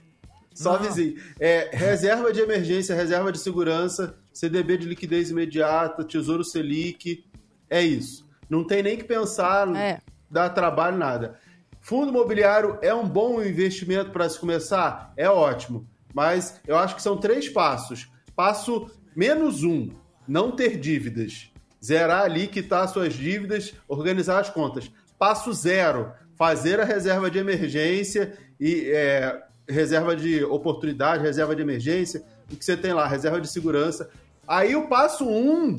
Só 0.62 0.76
vizinho. 0.76 1.16
É, 1.38 1.70
reserva 1.72 2.32
de 2.32 2.40
emergência, 2.40 2.94
reserva 2.94 3.32
de 3.32 3.38
segurança, 3.38 4.14
CDB 4.32 4.76
de 4.76 4.86
liquidez 4.86 5.30
imediata, 5.30 6.04
Tesouro 6.04 6.44
Selic. 6.44 7.24
É 7.68 7.82
isso. 7.82 8.28
Não 8.48 8.64
tem 8.64 8.82
nem 8.82 8.96
que 8.96 9.04
pensar, 9.04 9.74
é. 9.74 10.00
dar 10.30 10.50
trabalho, 10.50 10.98
nada. 10.98 11.38
Fundo 11.80 12.10
imobiliário 12.10 12.78
é 12.82 12.92
um 12.92 13.08
bom 13.08 13.42
investimento 13.42 14.10
para 14.10 14.28
se 14.28 14.38
começar? 14.38 15.12
É 15.16 15.28
ótimo. 15.30 15.88
Mas 16.12 16.60
eu 16.66 16.76
acho 16.76 16.94
que 16.94 17.02
são 17.02 17.16
três 17.16 17.48
passos. 17.48 18.10
Passo 18.36 18.90
menos 19.16 19.62
um, 19.62 19.88
não 20.28 20.50
ter 20.50 20.78
dívidas. 20.78 21.50
Zerar 21.82 22.24
ali, 22.24 22.46
quitar 22.46 22.86
suas 22.88 23.14
dívidas, 23.14 23.72
organizar 23.88 24.40
as 24.40 24.50
contas. 24.50 24.90
Passo 25.18 25.52
zero, 25.52 26.12
fazer 26.36 26.80
a 26.80 26.84
reserva 26.84 27.30
de 27.30 27.38
emergência 27.38 28.36
e 28.58 28.90
é, 28.90 29.42
reserva 29.70 30.14
de 30.16 30.44
oportunidade, 30.44 31.22
reserva 31.22 31.54
de 31.54 31.62
emergência, 31.62 32.22
o 32.50 32.56
que 32.56 32.64
você 32.64 32.76
tem 32.76 32.92
lá, 32.92 33.06
reserva 33.06 33.40
de 33.40 33.48
segurança. 33.48 34.10
Aí 34.46 34.74
o 34.74 34.88
passo 34.88 35.28
um, 35.28 35.76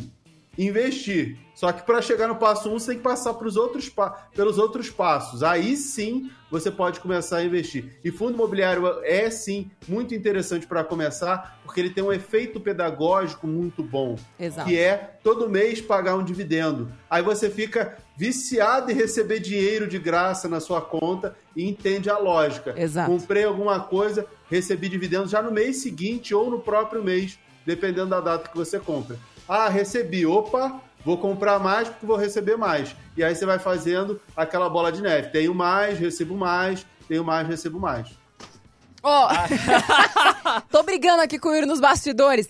investir. 0.57 1.37
Só 1.61 1.71
que 1.71 1.83
para 1.83 2.01
chegar 2.01 2.27
no 2.27 2.37
passo 2.37 2.67
um, 2.71 2.79
você 2.79 2.87
tem 2.87 2.97
que 2.97 3.03
passar 3.03 3.35
pelos 3.35 3.55
outros, 3.55 3.87
pelos 4.33 4.57
outros 4.57 4.89
passos. 4.89 5.43
Aí 5.43 5.77
sim 5.77 6.31
você 6.49 6.71
pode 6.71 6.99
começar 6.99 7.37
a 7.37 7.43
investir. 7.43 7.99
E 8.03 8.09
fundo 8.09 8.33
imobiliário 8.33 8.83
é 9.03 9.29
sim 9.29 9.69
muito 9.87 10.15
interessante 10.15 10.65
para 10.65 10.83
começar, 10.83 11.61
porque 11.63 11.79
ele 11.79 11.91
tem 11.91 12.03
um 12.03 12.11
efeito 12.11 12.59
pedagógico 12.59 13.45
muito 13.45 13.83
bom. 13.83 14.17
Exato. 14.39 14.67
Que 14.67 14.75
é 14.75 15.19
todo 15.23 15.47
mês 15.47 15.79
pagar 15.79 16.15
um 16.15 16.23
dividendo. 16.23 16.91
Aí 17.07 17.21
você 17.21 17.47
fica 17.47 17.95
viciado 18.17 18.89
em 18.89 18.95
receber 18.95 19.39
dinheiro 19.39 19.87
de 19.87 19.99
graça 19.99 20.49
na 20.49 20.59
sua 20.59 20.81
conta 20.81 21.37
e 21.55 21.69
entende 21.69 22.09
a 22.09 22.17
lógica. 22.17 22.73
Exato. 22.75 23.11
Comprei 23.11 23.43
alguma 23.43 23.79
coisa, 23.81 24.25
recebi 24.49 24.89
dividendo 24.89 25.27
já 25.27 25.43
no 25.43 25.51
mês 25.51 25.83
seguinte 25.83 26.33
ou 26.33 26.49
no 26.49 26.59
próprio 26.59 27.03
mês, 27.03 27.37
dependendo 27.63 28.09
da 28.09 28.19
data 28.19 28.49
que 28.49 28.57
você 28.57 28.79
compra. 28.79 29.15
Ah, 29.47 29.69
recebi. 29.69 30.25
Opa, 30.25 30.81
vou 31.05 31.17
comprar 31.17 31.59
mais 31.59 31.87
porque 31.89 32.05
vou 32.05 32.17
receber 32.17 32.57
mais. 32.57 32.95
E 33.15 33.23
aí 33.23 33.35
você 33.35 33.45
vai 33.45 33.59
fazendo 33.59 34.19
aquela 34.35 34.69
bola 34.69 34.91
de 34.91 35.01
neve. 35.01 35.29
Tenho 35.29 35.53
mais, 35.53 35.99
recebo 35.99 36.35
mais, 36.35 36.85
tenho 37.07 37.23
mais, 37.23 37.47
recebo 37.47 37.79
mais. 37.79 38.07
Ó, 39.03 39.27
oh. 39.27 40.61
tô 40.69 40.83
brigando 40.83 41.21
aqui 41.21 41.39
com 41.39 41.49
o 41.49 41.53
Yuri 41.53 41.65
nos 41.65 41.79
bastidores. 41.79 42.49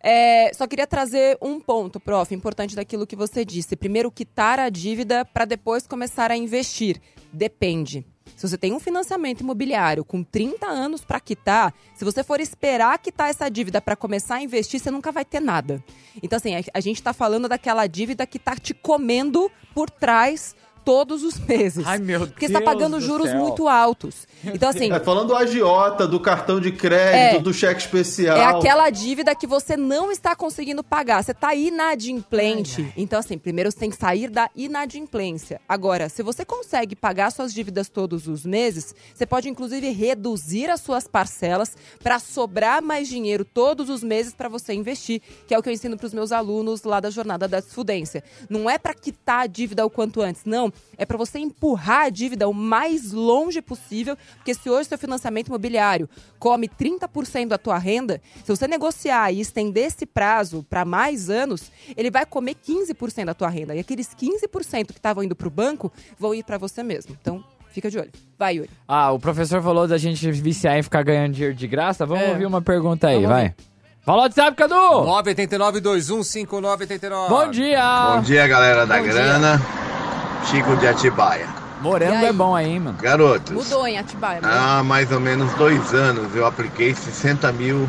É, 0.00 0.52
só 0.54 0.66
queria 0.66 0.86
trazer 0.86 1.36
um 1.42 1.58
ponto, 1.58 1.98
prof, 1.98 2.32
importante 2.34 2.76
daquilo 2.76 3.06
que 3.06 3.16
você 3.16 3.44
disse. 3.44 3.74
Primeiro, 3.74 4.12
quitar 4.12 4.58
a 4.58 4.68
dívida 4.68 5.24
para 5.24 5.44
depois 5.44 5.86
começar 5.86 6.30
a 6.30 6.36
investir. 6.36 7.00
Depende. 7.32 8.06
Se 8.38 8.48
você 8.48 8.56
tem 8.56 8.72
um 8.72 8.78
financiamento 8.78 9.40
imobiliário 9.40 10.04
com 10.04 10.22
30 10.22 10.64
anos 10.64 11.04
para 11.04 11.18
quitar, 11.18 11.74
se 11.96 12.04
você 12.04 12.22
for 12.22 12.40
esperar 12.40 12.96
quitar 13.00 13.28
essa 13.30 13.48
dívida 13.48 13.80
para 13.80 13.96
começar 13.96 14.36
a 14.36 14.40
investir, 14.40 14.78
você 14.78 14.92
nunca 14.92 15.10
vai 15.10 15.24
ter 15.24 15.40
nada. 15.40 15.82
Então, 16.22 16.36
assim, 16.36 16.52
a, 16.72 16.80
gente 16.80 16.98
está 16.98 17.12
falando 17.12 17.48
daquela 17.48 17.84
dívida 17.88 18.24
que 18.28 18.36
está 18.36 18.54
te 18.54 18.72
comendo 18.72 19.50
por 19.74 19.90
trás 19.90 20.54
todos 20.88 21.22
os 21.22 21.38
meses. 21.38 21.86
Ai, 21.86 21.98
meu 21.98 22.20
Deus. 22.20 22.30
Porque 22.30 22.46
você 22.46 22.52
está 22.56 22.64
pagando 22.64 22.98
juros 22.98 23.28
céu. 23.28 23.38
muito 23.38 23.68
altos. 23.68 24.26
Então, 24.42 24.70
assim. 24.70 24.88
É, 24.98 25.00
falando 25.00 25.28
do 25.28 25.36
agiota, 25.36 26.08
do 26.08 26.18
cartão 26.18 26.58
de 26.58 26.72
crédito, 26.72 27.40
é, 27.40 27.42
do 27.42 27.52
cheque 27.52 27.82
especial. 27.82 28.38
É 28.38 28.44
aquela 28.46 28.88
dívida 28.88 29.34
que 29.34 29.46
você 29.46 29.76
não 29.76 30.10
está 30.10 30.34
conseguindo 30.34 30.82
pagar. 30.82 31.22
Você 31.22 31.32
está 31.32 31.54
inadimplente. 31.54 32.80
Ai, 32.80 32.86
ai. 32.86 32.92
Então, 32.96 33.18
assim, 33.18 33.36
primeiro 33.36 33.70
você 33.70 33.78
tem 33.78 33.90
que 33.90 33.96
sair 33.96 34.30
da 34.30 34.48
inadimplência. 34.56 35.60
Agora, 35.68 36.08
se 36.08 36.22
você 36.22 36.42
consegue 36.42 36.96
pagar 36.96 37.30
suas 37.30 37.52
dívidas 37.52 37.90
todos 37.90 38.26
os 38.26 38.46
meses, 38.46 38.94
você 39.14 39.26
pode, 39.26 39.46
inclusive, 39.46 39.90
reduzir 39.90 40.70
as 40.70 40.80
suas 40.80 41.06
parcelas 41.06 41.76
para 42.02 42.18
sobrar 42.18 42.80
mais 42.80 43.08
dinheiro 43.08 43.44
todos 43.44 43.90
os 43.90 44.02
meses 44.02 44.32
para 44.32 44.48
você 44.48 44.72
investir, 44.72 45.20
que 45.46 45.54
é 45.54 45.58
o 45.58 45.62
que 45.62 45.68
eu 45.68 45.74
ensino 45.74 45.98
para 45.98 46.06
os 46.06 46.14
meus 46.14 46.32
alunos 46.32 46.82
lá 46.84 46.98
da 46.98 47.10
jornada 47.10 47.46
da 47.46 47.60
desfudência. 47.60 48.24
Não 48.48 48.70
é 48.70 48.78
para 48.78 48.94
quitar 48.94 49.40
a 49.40 49.46
dívida 49.46 49.84
o 49.84 49.90
quanto 49.90 50.22
antes, 50.22 50.46
não 50.46 50.72
é 50.96 51.06
para 51.06 51.16
você 51.16 51.38
empurrar 51.38 52.06
a 52.06 52.10
dívida 52.10 52.48
o 52.48 52.52
mais 52.52 53.12
longe 53.12 53.62
possível, 53.62 54.16
porque 54.36 54.52
se 54.52 54.68
hoje 54.68 54.88
seu 54.88 54.98
financiamento 54.98 55.48
imobiliário 55.48 56.08
come 56.38 56.68
30% 56.68 57.48
da 57.48 57.58
tua 57.58 57.78
renda, 57.78 58.20
se 58.44 58.50
você 58.50 58.66
negociar 58.66 59.32
e 59.32 59.40
estender 59.40 59.86
esse 59.86 60.04
prazo 60.04 60.66
para 60.68 60.84
mais 60.84 61.30
anos, 61.30 61.70
ele 61.96 62.10
vai 62.10 62.26
comer 62.26 62.56
15% 62.56 63.26
da 63.26 63.34
tua 63.34 63.48
renda. 63.48 63.76
E 63.76 63.78
aqueles 63.78 64.08
15% 64.08 64.86
que 64.86 64.92
estavam 64.92 65.22
indo 65.22 65.36
para 65.36 65.48
o 65.48 65.50
banco 65.50 65.92
vão 66.18 66.34
ir 66.34 66.42
para 66.42 66.58
você 66.58 66.82
mesmo. 66.82 67.16
Então, 67.20 67.44
fica 67.70 67.90
de 67.90 67.98
olho. 67.98 68.10
Vai, 68.36 68.56
Yuri. 68.56 68.70
Ah, 68.86 69.12
o 69.12 69.20
professor 69.20 69.62
falou 69.62 69.86
da 69.86 69.98
gente 69.98 70.30
viciar 70.32 70.76
em 70.76 70.82
ficar 70.82 71.02
ganhando 71.02 71.34
dinheiro 71.34 71.54
de 71.54 71.68
graça. 71.68 72.04
Vamos 72.04 72.24
é. 72.24 72.30
ouvir 72.30 72.46
uma 72.46 72.60
pergunta 72.60 73.06
aí, 73.08 73.16
Vamos 73.16 73.30
vai. 73.30 73.48
Ver. 73.48 73.54
Fala 74.02 74.20
o 74.20 74.22
WhatsApp, 74.22 74.56
Cadu! 74.56 74.74
989-215989. 74.74 77.28
Bom 77.28 77.50
dia! 77.50 78.14
Bom 78.14 78.22
dia, 78.22 78.48
galera 78.48 78.86
da 78.86 78.98
Bom 78.98 79.04
grana. 79.04 79.58
Dia. 79.58 79.97
Chico 80.44 80.76
de 80.76 80.86
Atibaia. 80.88 81.46
Morango 81.80 82.24
é 82.26 82.32
bom 82.32 82.54
aí, 82.56 82.78
mano. 82.80 82.98
Garotos. 83.00 83.52
Mudou 83.52 83.86
em 83.86 83.98
Atibaia. 83.98 84.40
Há 84.42 84.82
mais 84.82 85.12
ou 85.12 85.20
menos 85.20 85.52
dois 85.54 85.94
anos 85.94 86.34
eu 86.34 86.44
apliquei 86.46 86.94
60 86.94 87.52
mil 87.52 87.88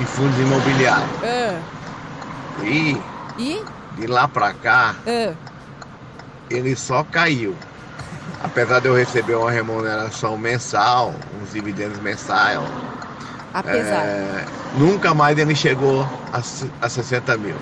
em 0.00 0.04
fundos 0.04 0.38
imobiliários. 0.38 1.08
Ah, 1.22 1.58
E 2.62 3.00
e? 3.38 3.62
de 3.96 4.06
lá 4.06 4.28
pra 4.28 4.52
cá, 4.52 4.94
Ah, 5.06 5.32
ele 6.50 6.76
só 6.76 7.02
caiu. 7.04 7.54
Apesar 8.42 8.80
de 8.80 8.86
eu 8.88 8.94
receber 8.94 9.34
uma 9.36 9.50
remuneração 9.50 10.36
mensal, 10.36 11.14
uns 11.42 11.52
dividendos 11.52 11.98
mensais, 12.00 12.60
apesar. 13.54 14.04
é, 14.04 14.44
nunca 14.76 15.12
mais 15.14 15.36
ele 15.38 15.54
chegou 15.54 16.06
a, 16.32 16.38
a 16.84 16.88
60 16.88 17.36
mil. 17.38 17.56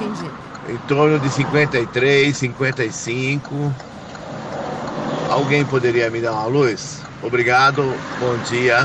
Entendi. 0.00 0.30
Em 0.68 0.76
torno 0.88 1.20
de 1.20 1.30
53, 1.30 2.36
55. 2.36 3.74
Alguém 5.30 5.64
poderia 5.64 6.10
me 6.10 6.20
dar 6.20 6.32
uma 6.32 6.46
luz? 6.46 7.02
Obrigado, 7.22 7.82
bom 8.18 8.36
dia. 8.48 8.78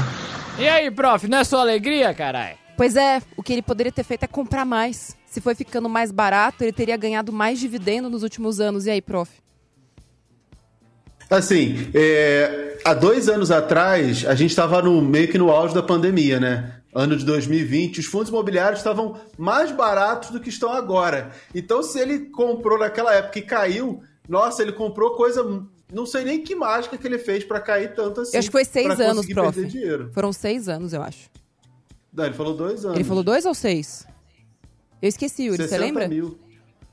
E 0.60 0.68
aí, 0.68 0.92
prof, 0.92 1.28
não 1.28 1.40
é 1.40 1.44
sua 1.44 1.62
alegria, 1.62 2.14
caralho? 2.14 2.56
Pois 2.78 2.96
é, 2.96 3.22
o 3.36 3.44
que 3.44 3.54
ele 3.54 3.62
poderia 3.62 3.92
ter 3.92 4.04
feito 4.04 4.24
é 4.24 4.28
comprar 4.28 4.66
mais. 4.66 5.16
Se 5.26 5.42
foi 5.42 5.56
ficando 5.56 5.88
mais 5.88 6.12
barato, 6.12 6.64
ele 6.64 6.72
teria 6.72 6.98
ganhado 6.98 7.32
mais 7.32 7.60
dividendo 7.60 8.10
nos 8.10 8.22
últimos 8.22 8.60
anos. 8.60 8.86
E 8.86 8.92
aí, 8.92 9.02
prof? 9.02 9.32
Assim, 11.30 11.90
é, 11.94 12.78
há 12.84 12.94
dois 12.94 13.30
anos 13.30 13.50
atrás, 13.50 14.26
a 14.28 14.36
gente 14.36 14.50
estava 14.50 14.82
no, 14.82 15.02
meio 15.02 15.30
que 15.30 15.38
no 15.38 15.50
auge 15.50 15.74
da 15.74 15.82
pandemia, 15.82 16.40
né? 16.40 16.81
Ano 16.94 17.16
de 17.16 17.24
2020, 17.26 18.00
os 18.00 18.06
fundos 18.06 18.30
imobiliários 18.30 18.80
estavam 18.80 19.18
mais 19.38 19.72
baratos 19.72 20.30
do 20.32 20.40
que 20.42 20.50
estão 20.50 20.72
agora. 20.74 21.32
Então, 21.56 21.82
se 21.82 21.98
ele 22.00 22.26
comprou 22.32 22.78
naquela 22.78 23.14
época 23.16 23.40
e 23.40 23.42
caiu, 23.42 24.04
nossa, 24.28 24.62
ele 24.62 24.74
comprou 24.74 25.12
coisa. 25.16 25.42
Não 25.92 26.06
sei 26.06 26.24
nem 26.26 26.42
que 26.44 26.54
mágica 26.54 26.98
que 26.98 27.08
ele 27.08 27.18
fez 27.18 27.44
para 27.46 27.60
cair 27.62 27.94
tanto 27.96 28.22
assim. 28.22 28.36
Eu 28.36 28.40
acho 28.40 28.50
que 28.50 28.52
foi 28.52 28.66
seis 28.66 29.00
anos, 29.00 29.26
prof. 29.28 29.54
perder 29.54 29.70
dinheiro. 29.70 30.12
Foram 30.14 30.34
seis 30.34 30.68
anos, 30.68 30.92
eu 30.94 31.02
acho. 31.02 31.30
Não, 32.14 32.26
ele 32.26 32.34
falou 32.34 32.54
dois 32.56 32.84
anos. 32.84 32.98
Ele 32.98 33.04
falou 33.06 33.24
dois 33.24 33.46
ou 33.46 33.54
seis? 33.54 34.06
Eu 35.02 35.08
esqueci, 35.10 35.44
Yuri, 35.46 35.58
você 35.64 35.70
60 35.70 35.86
lembra? 35.86 36.08
mil. 36.10 36.38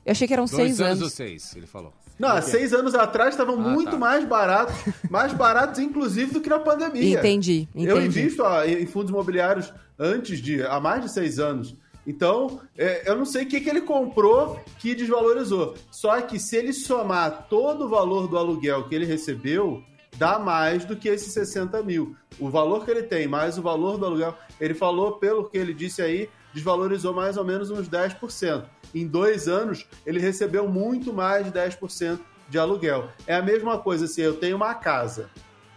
Eu 0.05 0.11
achei 0.11 0.27
que 0.27 0.33
eram 0.33 0.45
Dois 0.45 0.55
seis 0.55 0.79
anos 0.81 0.91
anos. 0.91 1.03
ou 1.03 1.09
seis, 1.09 1.55
ele 1.55 1.67
falou. 1.67 1.93
Não, 2.19 2.29
há 2.29 2.41
seis 2.41 2.73
anos 2.73 2.93
atrás 2.93 3.29
estavam 3.29 3.55
Ah, 3.55 3.69
muito 3.69 3.91
tá. 3.91 3.97
mais 3.97 4.25
baratos, 4.25 4.75
mais 5.09 5.31
baratos 5.33 5.79
inclusive 5.79 6.33
do 6.33 6.41
que 6.41 6.49
na 6.49 6.59
pandemia. 6.59 7.17
Entendi, 7.17 7.67
Eu 7.73 7.97
entendi. 7.99 8.19
invisto 8.19 8.43
ó, 8.43 8.63
em 8.65 8.85
fundos 8.85 9.09
imobiliários 9.09 9.73
antes 9.97 10.41
de, 10.41 10.61
há 10.63 10.79
mais 10.79 11.01
de 11.03 11.11
seis 11.11 11.39
anos. 11.39 11.75
Então, 12.05 12.59
é, 12.77 13.09
eu 13.09 13.15
não 13.15 13.25
sei 13.25 13.43
o 13.43 13.47
que, 13.47 13.61
que 13.61 13.69
ele 13.69 13.81
comprou 13.81 14.59
que 14.79 14.95
desvalorizou. 14.95 15.75
Só 15.91 16.19
que 16.21 16.39
se 16.39 16.55
ele 16.57 16.73
somar 16.73 17.47
todo 17.49 17.85
o 17.85 17.89
valor 17.89 18.27
do 18.27 18.37
aluguel 18.37 18.87
que 18.87 18.95
ele 18.95 19.05
recebeu, 19.05 19.83
dá 20.17 20.39
mais 20.39 20.83
do 20.85 20.95
que 20.95 21.07
esses 21.07 21.31
60 21.33 21.81
mil. 21.83 22.15
O 22.39 22.49
valor 22.49 22.83
que 22.83 22.89
ele 22.91 23.03
tem, 23.03 23.27
mais 23.27 23.57
o 23.57 23.61
valor 23.61 23.97
do 23.97 24.05
aluguel, 24.07 24.33
ele 24.59 24.73
falou, 24.73 25.13
pelo 25.13 25.49
que 25.49 25.57
ele 25.57 25.73
disse 25.73 26.01
aí, 26.01 26.29
desvalorizou 26.53 27.13
mais 27.13 27.37
ou 27.37 27.43
menos 27.43 27.69
uns 27.69 27.89
10%. 27.89 28.65
Em 28.93 29.07
dois 29.07 29.47
anos, 29.47 29.87
ele 30.05 30.19
recebeu 30.19 30.67
muito 30.67 31.13
mais 31.13 31.45
de 31.45 31.51
10% 31.51 32.19
de 32.49 32.57
aluguel. 32.57 33.09
É 33.27 33.35
a 33.35 33.41
mesma 33.41 33.77
coisa 33.77 34.07
se 34.07 34.21
eu 34.21 34.35
tenho 34.35 34.55
uma 34.55 34.73
casa, 34.73 35.29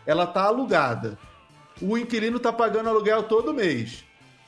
ela 0.06 0.24
está 0.24 0.42
alugada, 0.44 1.18
o 1.80 1.98
inquilino 1.98 2.38
está 2.38 2.52
pagando 2.52 2.88
aluguel 2.88 3.24
todo 3.24 3.52
mês. 3.52 4.04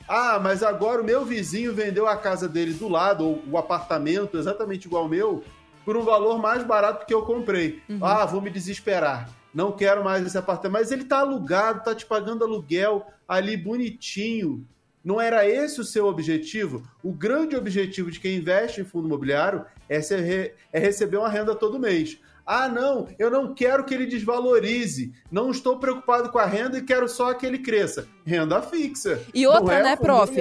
Ah, 0.07 0.39
mas 0.39 0.61
agora 0.61 1.01
o 1.01 1.05
meu 1.05 1.25
vizinho 1.25 1.73
vendeu 1.73 2.07
a 2.07 2.15
casa 2.15 2.47
dele 2.47 2.73
do 2.73 2.87
lado, 2.87 3.25
ou 3.25 3.43
o 3.49 3.57
apartamento 3.57 4.37
exatamente 4.37 4.85
igual 4.85 5.03
ao 5.03 5.09
meu, 5.09 5.43
por 5.83 5.97
um 5.97 6.01
valor 6.03 6.39
mais 6.39 6.63
barato 6.63 7.05
que 7.05 7.13
eu 7.13 7.23
comprei. 7.23 7.81
Ah, 8.01 8.25
vou 8.25 8.41
me 8.41 8.49
desesperar. 8.49 9.29
Não 9.53 9.71
quero 9.71 10.03
mais 10.03 10.25
esse 10.25 10.37
apartamento. 10.37 10.79
Mas 10.79 10.91
ele 10.91 11.05
tá 11.05 11.19
alugado, 11.19 11.83
tá 11.83 11.95
te 11.95 12.05
pagando 12.05 12.43
aluguel 12.43 13.05
ali 13.27 13.55
bonitinho. 13.55 14.65
Não 15.05 15.21
era 15.21 15.47
esse 15.47 15.79
o 15.79 15.83
seu 15.85 16.07
objetivo? 16.07 16.81
O 17.03 17.13
grande 17.13 17.55
objetivo 17.55 18.09
de 18.09 18.19
quem 18.19 18.37
investe 18.37 18.81
em 18.81 18.85
fundo 18.85 19.05
imobiliário 19.07 19.63
é, 19.87 20.01
ser 20.01 20.19
re- 20.21 20.53
é 20.73 20.79
receber 20.79 21.17
uma 21.17 21.29
renda 21.29 21.53
todo 21.53 21.79
mês. 21.79 22.17
Ah, 22.47 22.67
não, 22.69 23.07
eu 23.17 23.31
não 23.31 23.55
quero 23.55 23.83
que 23.83 23.93
ele 23.93 24.05
desvalorize. 24.05 25.11
Não 25.31 25.49
estou 25.49 25.77
preocupado 25.79 26.29
com 26.29 26.37
a 26.37 26.45
renda 26.45 26.77
e 26.77 26.81
quero 26.83 27.07
só 27.09 27.33
que 27.33 27.43
ele 27.45 27.57
cresça. 27.57 28.07
Renda 28.23 28.61
fixa. 28.61 29.19
E 29.33 29.43
Não 29.45 29.53
outra, 29.53 29.75
é 29.79 29.83
né, 29.83 29.95
prof? 29.95 30.31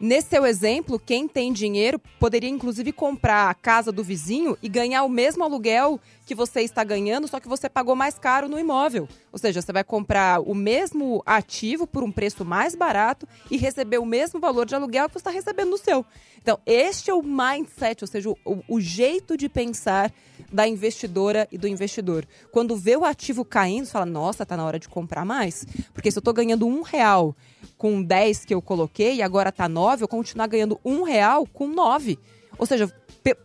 Nesse 0.00 0.28
seu 0.30 0.44
exemplo, 0.44 0.98
quem 0.98 1.28
tem 1.28 1.52
dinheiro 1.52 2.00
poderia 2.18 2.50
inclusive 2.50 2.90
comprar 2.92 3.48
a 3.48 3.54
casa 3.54 3.92
do 3.92 4.02
vizinho 4.02 4.58
e 4.60 4.68
ganhar 4.68 5.04
o 5.04 5.08
mesmo 5.08 5.44
aluguel 5.44 6.00
que 6.24 6.34
você 6.34 6.60
está 6.60 6.84
ganhando, 6.84 7.26
só 7.26 7.40
que 7.40 7.48
você 7.48 7.68
pagou 7.68 7.96
mais 7.96 8.18
caro 8.18 8.48
no 8.48 8.58
imóvel. 8.58 9.08
Ou 9.32 9.38
seja, 9.38 9.60
você 9.60 9.72
vai 9.72 9.84
comprar 9.84 10.40
o 10.40 10.54
mesmo 10.54 11.22
ativo 11.26 11.86
por 11.86 12.02
um 12.02 12.12
preço 12.12 12.44
mais 12.44 12.74
barato 12.74 13.26
e 13.50 13.56
receber 13.56 13.98
o 13.98 14.06
mesmo 14.06 14.38
valor 14.38 14.66
de 14.66 14.74
aluguel 14.74 15.08
que 15.08 15.14
você 15.14 15.18
está 15.18 15.30
recebendo 15.30 15.70
no 15.70 15.78
seu. 15.78 16.04
Então, 16.40 16.58
este 16.66 17.10
é 17.10 17.14
o 17.14 17.22
mindset, 17.22 18.02
ou 18.02 18.08
seja, 18.08 18.30
o, 18.30 18.36
o 18.68 18.80
jeito 18.80 19.36
de 19.36 19.48
pensar 19.48 20.12
da 20.52 20.66
investidora 20.66 21.48
e 21.50 21.58
do 21.58 21.68
investidor. 21.68 22.26
Quando 22.50 22.76
vê 22.76 22.96
o 22.96 23.04
ativo 23.04 23.44
caindo, 23.44 23.86
você 23.86 23.92
fala, 23.92 24.06
nossa, 24.06 24.44
tá 24.44 24.56
na 24.56 24.64
hora 24.64 24.78
de 24.78 24.88
comprar 24.88 25.24
mais. 25.24 25.66
Porque 25.94 26.10
se 26.10 26.18
eu 26.18 26.22
tô 26.22 26.32
ganhando 26.32 26.66
um 26.66 26.82
real 26.82 27.34
com 27.78 28.02
10 28.02 28.44
que 28.44 28.54
eu 28.54 28.60
coloquei 28.60 29.16
e 29.16 29.22
agora 29.22 29.50
tá 29.50 29.68
9, 29.68 30.04
eu 30.04 30.08
continuar 30.08 30.46
ganhando 30.46 30.80
um 30.84 31.02
real 31.02 31.46
com 31.46 31.66
9. 31.66 32.18
Ou 32.58 32.66
seja, 32.66 32.92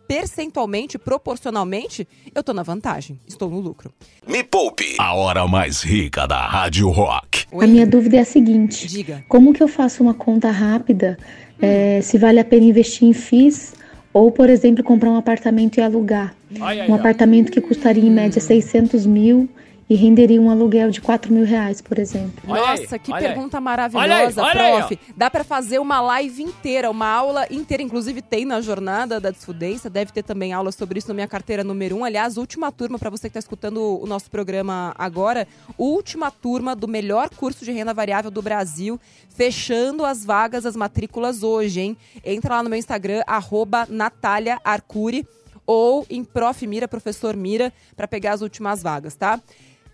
percentualmente, 0.06 0.98
proporcionalmente, 0.98 2.06
eu 2.34 2.42
tô 2.42 2.52
na 2.52 2.62
vantagem. 2.62 3.18
Estou 3.26 3.48
no 3.48 3.60
lucro. 3.60 3.92
Me 4.26 4.42
Poupe. 4.42 4.96
A 4.98 5.14
hora 5.14 5.46
mais 5.46 5.82
rica 5.82 6.26
da 6.26 6.46
Rádio 6.46 6.88
Rock. 6.90 7.44
Oi? 7.52 7.64
A 7.64 7.68
minha 7.68 7.86
dúvida 7.86 8.16
é 8.16 8.20
a 8.20 8.24
seguinte: 8.24 8.86
Diga. 8.88 9.24
como 9.28 9.52
que 9.52 9.62
eu 9.62 9.68
faço 9.68 10.02
uma 10.02 10.14
conta 10.14 10.50
rápida 10.50 11.16
é, 11.60 12.00
se 12.02 12.18
vale 12.18 12.40
a 12.40 12.44
pena 12.44 12.64
investir 12.64 13.06
em 13.08 13.12
FIIs 13.12 13.74
ou, 14.12 14.32
por 14.32 14.48
exemplo, 14.50 14.82
comprar 14.82 15.10
um 15.10 15.16
apartamento 15.16 15.78
e 15.78 15.80
alugar? 15.80 16.34
Olha 16.60 16.84
aí, 16.84 16.90
Um 16.90 16.94
ó. 16.94 16.96
apartamento 16.96 17.52
que 17.52 17.60
custaria 17.60 18.02
em 18.04 18.10
média 18.10 18.40
600 18.40 19.06
mil 19.06 19.48
e 19.88 19.94
renderia 19.94 20.40
um 20.40 20.50
aluguel 20.50 20.90
de 20.90 21.00
4 21.00 21.32
mil 21.32 21.44
reais, 21.44 21.80
por 21.80 21.98
exemplo. 21.98 22.42
Olha 22.46 22.62
aí, 22.62 22.80
Nossa, 22.80 22.98
que 22.98 23.10
olha 23.10 23.28
aí. 23.28 23.34
pergunta 23.34 23.56
Olha 23.56 23.60
aí, 23.60 23.64
maravilhosa, 23.64 24.42
olha 24.42 24.62
aí, 24.62 24.76
prof. 24.76 24.98
Dá 25.16 25.30
pra 25.30 25.42
fazer 25.42 25.78
uma 25.78 26.00
live 26.00 26.42
inteira, 26.42 26.90
uma 26.90 27.06
aula 27.06 27.46
inteira. 27.50 27.82
Inclusive, 27.82 28.20
tem 28.20 28.44
na 28.44 28.60
jornada 28.60 29.18
da 29.18 29.30
Desfudência. 29.30 29.88
Deve 29.88 30.12
ter 30.12 30.22
também 30.22 30.52
aula 30.52 30.70
sobre 30.72 30.98
isso 30.98 31.08
na 31.08 31.14
minha 31.14 31.26
carteira 31.26 31.64
número 31.64 31.96
1. 31.96 31.98
Um. 32.00 32.04
Aliás, 32.04 32.36
última 32.36 32.70
turma, 32.70 32.98
pra 32.98 33.08
você 33.08 33.28
que 33.28 33.34
tá 33.34 33.38
escutando 33.38 33.78
o 34.02 34.06
nosso 34.06 34.30
programa 34.30 34.94
agora, 34.98 35.48
última 35.78 36.30
turma 36.30 36.76
do 36.76 36.86
melhor 36.86 37.30
curso 37.30 37.64
de 37.64 37.72
renda 37.72 37.94
variável 37.94 38.30
do 38.30 38.42
Brasil, 38.42 39.00
fechando 39.30 40.04
as 40.04 40.22
vagas, 40.22 40.66
as 40.66 40.76
matrículas 40.76 41.42
hoje, 41.42 41.80
hein? 41.80 41.96
Entra 42.22 42.56
lá 42.56 42.62
no 42.62 42.68
meu 42.68 42.78
Instagram, 42.78 43.22
arroba 43.26 43.86
Natália 43.88 44.58
Arcuri, 44.62 45.26
ou 45.66 46.06
em 46.08 46.24
Prof. 46.24 46.66
Mira, 46.66 46.88
Professor 46.88 47.36
Mira, 47.36 47.72
pra 47.94 48.08
pegar 48.08 48.32
as 48.32 48.40
últimas 48.40 48.82
vagas, 48.82 49.14
tá? 49.14 49.38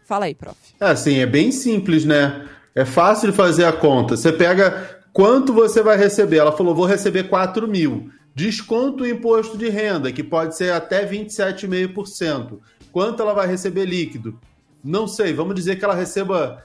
Fala 0.04 0.26
aí, 0.26 0.34
prof. 0.34 0.56
É 0.80 0.86
assim, 0.86 1.18
é 1.18 1.26
bem 1.26 1.50
simples, 1.50 2.04
né? 2.04 2.46
É 2.74 2.84
fácil 2.84 3.30
de 3.30 3.36
fazer 3.36 3.64
a 3.64 3.72
conta. 3.72 4.16
Você 4.16 4.32
pega 4.32 5.00
quanto 5.12 5.52
você 5.52 5.82
vai 5.82 5.96
receber. 5.96 6.38
Ela 6.38 6.52
falou, 6.52 6.74
vou 6.74 6.86
receber 6.86 7.24
4 7.24 7.66
mil. 7.66 8.10
Desconto 8.34 9.04
o 9.04 9.06
imposto 9.06 9.56
de 9.56 9.68
renda, 9.68 10.10
que 10.12 10.22
pode 10.22 10.56
ser 10.56 10.72
até 10.72 11.06
27,5%. 11.06 12.58
Quanto 12.92 13.22
ela 13.22 13.32
vai 13.32 13.46
receber 13.46 13.84
líquido? 13.84 14.38
Não 14.82 15.06
sei, 15.06 15.32
vamos 15.32 15.54
dizer 15.54 15.76
que 15.76 15.84
ela 15.84 15.94
receba 15.94 16.62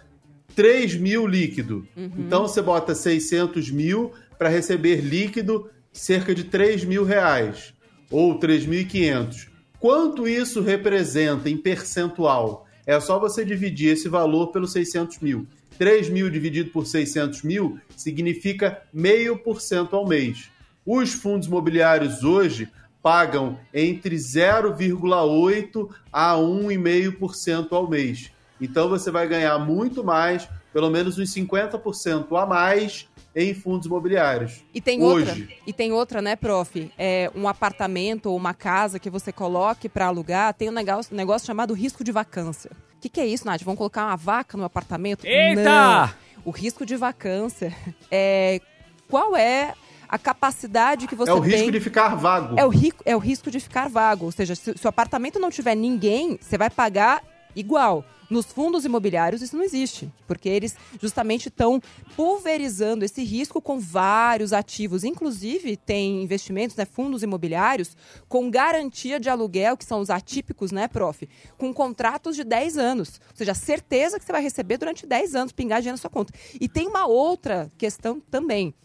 3 0.56 0.96
mil 0.96 1.26
líquido. 1.26 1.88
Então 1.96 2.42
você 2.48 2.62
bota 2.62 2.94
600 2.94 3.70
mil 3.72 4.12
para 4.38 4.50
receber 4.50 4.98
líquido 4.98 5.70
cerca 5.94 6.34
de 6.34 6.44
3 6.44 6.84
mil 6.84 7.04
reais. 7.04 7.74
Ou 8.12 8.40
3.500. 8.40 9.48
Quanto 9.80 10.28
isso 10.28 10.62
representa 10.62 11.50
em 11.50 11.56
percentual? 11.56 12.66
É 12.90 13.00
só 13.00 13.20
você 13.20 13.46
dividir 13.46 13.90
esse 13.90 14.10
valor 14.10 14.48
pelos 14.48 14.72
600 14.72 15.20
mil. 15.20 15.46
3 15.78 16.10
mil 16.10 16.28
dividido 16.28 16.72
por 16.72 16.88
600 16.88 17.44
mil 17.44 17.80
significa 17.96 18.82
meio 18.92 19.38
por 19.38 19.62
cento 19.62 19.96
ao 19.96 20.08
mês. 20.08 20.50
Os 20.84 21.14
fundos 21.14 21.48
imobiliários 21.48 22.24
hoje 22.24 22.68
pagam 23.00 23.60
entre 23.72 24.16
0,8% 24.16 25.88
a 26.12 26.34
1,5% 26.34 27.68
ao 27.74 27.88
mês. 27.88 28.32
Então 28.60 28.90
você 28.90 29.12
vai 29.12 29.28
ganhar 29.28 29.60
muito 29.60 30.04
mais, 30.04 30.50
pelo 30.74 30.90
menos 30.90 31.20
uns 31.20 31.32
50% 31.32 32.36
a 32.42 32.46
mais 32.48 33.08
em 33.36 33.54
fundos 33.54 33.86
imobiliários. 33.86 34.64
E 34.74 34.82
tem 34.82 35.02
Hoje. 35.04 35.30
outra, 35.30 35.48
e 35.68 35.74
tem 35.74 35.92
outra, 35.92 36.22
né, 36.22 36.36
prof? 36.36 36.92
É 36.98 37.32
um 37.36 37.48
apartamento 37.48 38.28
ou 38.28 38.36
uma 38.38 38.54
casa 38.54 39.00
que 39.00 39.10
você 39.10 39.32
coloque 39.32 39.88
para 39.88 40.08
alugar, 40.08 40.54
tem 40.54 40.70
um 40.70 40.74
negócio, 40.74 41.14
um 41.14 41.18
negócio 41.18 41.46
chamado 41.46 41.74
risco 41.74 42.04
de 42.04 42.12
vacância. 42.12 42.72
O 42.98 43.02
que, 43.02 43.08
que 43.10 43.20
é 43.22 43.26
isso, 43.26 43.46
Nath? 43.46 43.62
Vão 43.64 43.76
colocar 43.76 44.06
uma 44.08 44.18
vaca 44.18 44.58
no 44.58 44.64
apartamento? 44.64 45.26
Eita! 45.26 45.62
Não. 45.64 46.10
O 46.44 46.52
risco 46.52 46.86
de 46.86 46.96
vacância 46.96 47.74
é 48.12 48.60
qual 49.08 49.36
é 49.36 49.74
a 50.08 50.18
capacidade 50.18 51.08
que 51.08 51.16
você 51.16 51.30
é 51.30 51.34
o 51.34 51.42
tem 51.42 51.52
risco 51.52 51.72
de 51.72 51.80
ficar 51.80 52.16
vago. 52.16 52.60
é 52.60 52.66
o, 52.66 52.70
ri- 52.70 52.94
é 53.06 53.16
o 53.16 53.20
risco 53.20 53.52
de 53.52 53.60
ficar 53.60 53.88
vago. 53.90 54.26
Ou 54.26 54.32
seja, 54.32 54.56
se, 54.56 54.76
se 54.76 54.86
o 54.86 54.90
apartamento 54.90 55.38
não 55.40 55.52
tiver 55.52 55.76
ninguém, 55.76 56.38
você 56.42 56.58
vai 56.58 56.70
pagar 56.70 57.22
igual. 57.56 58.04
Nos 58.30 58.46
fundos 58.46 58.86
imobiliários 58.86 59.42
isso 59.42 59.58
não 59.58 59.64
existe, 59.64 60.12
porque 60.28 60.48
eles 60.48 60.76
justamente 61.02 61.48
estão 61.48 61.82
pulverizando 62.16 63.04
esse 63.04 63.24
risco 63.24 63.60
com 63.60 63.80
vários 63.80 64.54
ativos. 64.54 65.04
Inclusive, 65.04 65.76
tem 65.76 66.22
investimentos, 66.22 66.76
né, 66.76 66.86
fundos 66.86 67.24
imobiliários, 67.24 67.98
com 68.28 68.50
garantia 68.52 69.20
de 69.20 69.30
aluguel, 69.30 69.76
que 69.76 69.86
são 69.86 70.00
os 70.00 70.12
atípicos, 70.12 70.72
né, 70.72 70.88
prof? 70.88 71.28
Com 71.58 71.74
contratos 71.74 72.36
de 72.36 72.44
10 72.44 72.78
anos. 72.78 73.20
Ou 73.32 73.36
seja, 73.36 73.54
certeza 73.56 74.20
que 74.20 74.26
você 74.26 74.32
vai 74.32 74.44
receber 74.44 74.78
durante 74.78 75.08
10 75.08 75.34
anos, 75.34 75.52
pingar 75.52 75.80
dinheiro 75.80 75.96
na 75.96 76.02
sua 76.02 76.10
conta. 76.10 76.32
E 76.62 76.70
tem 76.70 76.88
uma 76.88 77.08
outra 77.08 77.72
questão 77.78 78.20
também. 78.20 78.76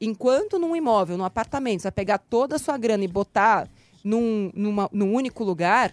Enquanto 0.00 0.58
num 0.58 0.76
imóvel, 0.76 1.18
num 1.18 1.24
apartamento, 1.24 1.80
você 1.80 1.86
vai 1.86 1.92
pegar 1.92 2.18
toda 2.18 2.56
a 2.56 2.58
sua 2.58 2.78
grana 2.78 3.04
e 3.04 3.08
botar 3.08 3.68
num, 4.04 4.50
numa, 4.54 4.88
num 4.92 5.12
único 5.12 5.44
lugar, 5.44 5.92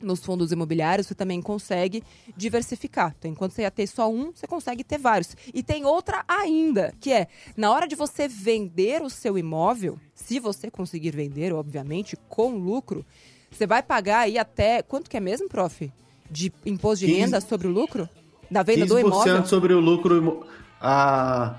nos 0.00 0.20
fundos 0.20 0.52
imobiliários, 0.52 1.06
você 1.06 1.14
também 1.14 1.40
consegue 1.42 2.02
diversificar. 2.36 3.14
Então, 3.18 3.30
enquanto 3.30 3.52
você 3.52 3.62
ia 3.62 3.70
ter 3.70 3.86
só 3.86 4.10
um, 4.10 4.32
você 4.32 4.46
consegue 4.46 4.84
ter 4.84 4.98
vários. 4.98 5.36
E 5.52 5.62
tem 5.62 5.84
outra 5.84 6.24
ainda, 6.26 6.92
que 7.00 7.12
é, 7.12 7.28
na 7.56 7.70
hora 7.70 7.86
de 7.86 7.94
você 7.94 8.28
vender 8.28 9.02
o 9.02 9.10
seu 9.10 9.36
imóvel, 9.36 9.98
se 10.14 10.38
você 10.38 10.70
conseguir 10.70 11.10
vender, 11.10 11.52
obviamente, 11.52 12.16
com 12.28 12.56
lucro, 12.56 13.04
você 13.50 13.66
vai 13.66 13.82
pagar 13.82 14.20
aí 14.20 14.38
até, 14.38 14.82
quanto 14.82 15.08
que 15.08 15.16
é 15.16 15.20
mesmo, 15.20 15.48
prof? 15.48 15.90
De 16.30 16.52
imposto 16.64 17.06
de 17.06 17.12
15, 17.12 17.20
renda 17.20 17.40
sobre 17.40 17.66
o 17.66 17.70
lucro? 17.70 18.08
Da 18.50 18.62
venda 18.62 18.86
do 18.86 18.98
imóvel? 18.98 19.42
15% 19.42 19.46
sobre 19.46 19.72
o 19.72 19.80
lucro... 19.80 20.46
A... 20.80 21.56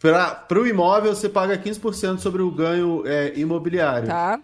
Para 0.00 0.58
o 0.58 0.66
imóvel, 0.66 1.14
você 1.14 1.28
paga 1.28 1.58
15% 1.58 2.20
sobre 2.20 2.40
o 2.40 2.50
ganho 2.50 3.06
é, 3.06 3.38
imobiliário. 3.38 4.08
Tá. 4.08 4.40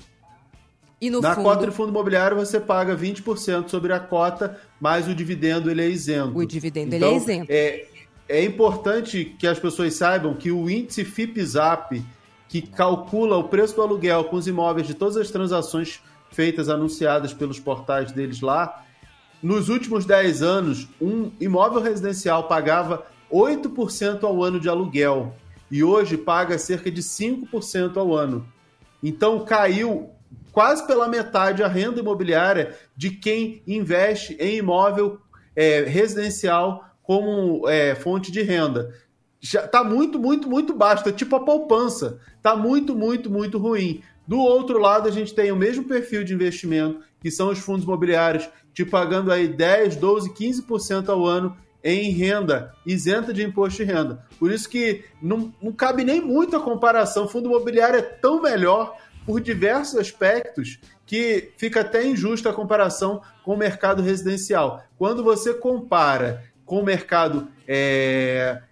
E 1.01 1.11
no 1.11 1.21
Na 1.21 1.35
fundo... 1.35 1.45
cota 1.45 1.67
de 1.67 1.73
fundo 1.73 1.91
imobiliário, 1.91 2.37
você 2.37 2.59
paga 2.59 2.97
20% 2.97 3.69
sobre 3.69 3.93
a 3.93 4.01
cota, 4.01 4.59
mas 4.81 5.07
o 5.07 5.15
dividendo 5.15 5.71
ele 5.71 5.83
é 5.83 5.89
isento. 5.89 6.37
O 6.37 6.47
dividendo 6.47 6.95
então, 6.95 7.09
ele 7.09 7.17
é 7.17 7.19
isento. 7.19 7.47
É, 7.51 7.87
é 8.29 8.45
importante 8.45 9.37
que 9.39 9.47
as 9.47 9.59
pessoas 9.59 9.95
saibam 9.95 10.35
que 10.35 10.51
o 10.51 10.71
índice 10.71 11.05
FIPZAP, 11.05 12.03
que 12.49 12.63
calcula 12.63 13.37
o 13.37 13.45
preço 13.45 13.77
do 13.77 13.83
aluguel 13.83 14.25
com 14.25 14.37
os 14.37 14.47
imóveis 14.47 14.87
de 14.87 14.95
todas 14.95 15.17
as 15.17 15.31
transações 15.31 16.01
feitas, 16.31 16.69
anunciadas 16.69 17.35
pelos 17.35 17.61
portais 17.61 18.11
deles 18.13 18.41
lá, 18.41 18.85
nos 19.43 19.69
últimos 19.69 20.07
10 20.07 20.43
anos, 20.43 20.89
um 21.01 21.31
imóvel 21.39 21.81
residencial 21.81 22.45
pagava 22.45 23.07
8% 23.31 24.25
ao 24.25 24.43
ano 24.43 24.59
de 24.59 24.69
aluguel 24.69 25.35
e 25.71 25.85
hoje 25.85 26.17
paga 26.17 26.59
cerca 26.59 26.91
de 26.91 27.03
5% 27.03 27.97
ao 27.97 28.15
ano. 28.15 28.47
Então 29.03 29.45
caiu 29.45 30.11
quase 30.57 30.87
pela 30.87 31.07
metade 31.07 31.63
a 31.63 31.69
renda 31.69 32.01
imobiliária 32.01 32.75
de 32.97 33.11
quem 33.11 33.63
investe 33.67 34.39
em 34.41 34.57
imóvel 34.57 35.19
é, 35.55 35.83
residencial 35.83 36.83
como 37.03 37.69
é, 37.69 37.95
fonte 37.95 38.33
de 38.33 38.41
renda. 38.41 38.91
Já 39.39 39.67
está 39.67 39.85
muito, 39.85 40.19
muito, 40.19 40.49
muito 40.49 40.73
baixo. 40.73 41.05
Tá 41.05 41.13
tipo 41.13 41.37
a 41.37 41.45
poupança. 41.45 42.19
Está 42.39 42.57
muito, 42.57 42.97
muito, 42.97 43.31
muito 43.31 43.59
ruim. 43.59 44.01
Do 44.27 44.39
outro 44.39 44.79
lado, 44.79 45.07
a 45.07 45.13
gente 45.13 45.35
tem 45.35 45.53
o 45.53 45.57
mesmo 45.57 45.85
perfil 45.85 46.25
de 46.25 46.33
investimento, 46.33 47.01
que 47.21 47.31
são 47.31 47.51
os 47.51 47.59
fundos 47.59 47.85
imobiliários, 47.85 48.49
te 48.73 48.83
pagando 48.83 49.31
aí 49.31 49.47
10, 49.47 49.97
12, 49.97 50.31
15% 50.31 51.11
ao 51.11 51.27
ano 51.27 51.55
em 51.85 52.13
renda, 52.13 52.73
isenta 52.87 53.31
de 53.31 53.45
imposto 53.45 53.85
de 53.85 53.93
renda. 53.93 54.25
Por 54.39 54.51
isso 54.51 54.71
que 54.71 55.05
não, 55.21 55.55
não 55.63 55.71
cabe 55.71 56.03
nem 56.03 56.19
muito 56.19 56.57
a 56.57 56.61
comparação. 56.61 57.29
Fundo 57.29 57.51
imobiliário 57.51 57.99
é 57.99 58.03
tão 58.03 58.41
melhor 58.41 58.97
por 59.27 59.41
diversos 59.41 59.99
aspectos 59.99 60.79
que 61.05 61.53
fica 61.57 61.81
até 61.81 62.07
injusta 62.07 62.51
a 62.51 62.55
comparação 62.55 63.21
com 63.45 63.55
o 63.55 63.59
mercado 63.59 64.03
residencial. 64.03 64.83
Quando 64.97 65.23
você 65.23 65.53
compara 65.53 66.45
com 66.65 66.81
o 66.81 66.85
mercado 66.85 67.49
é, 67.67 68.63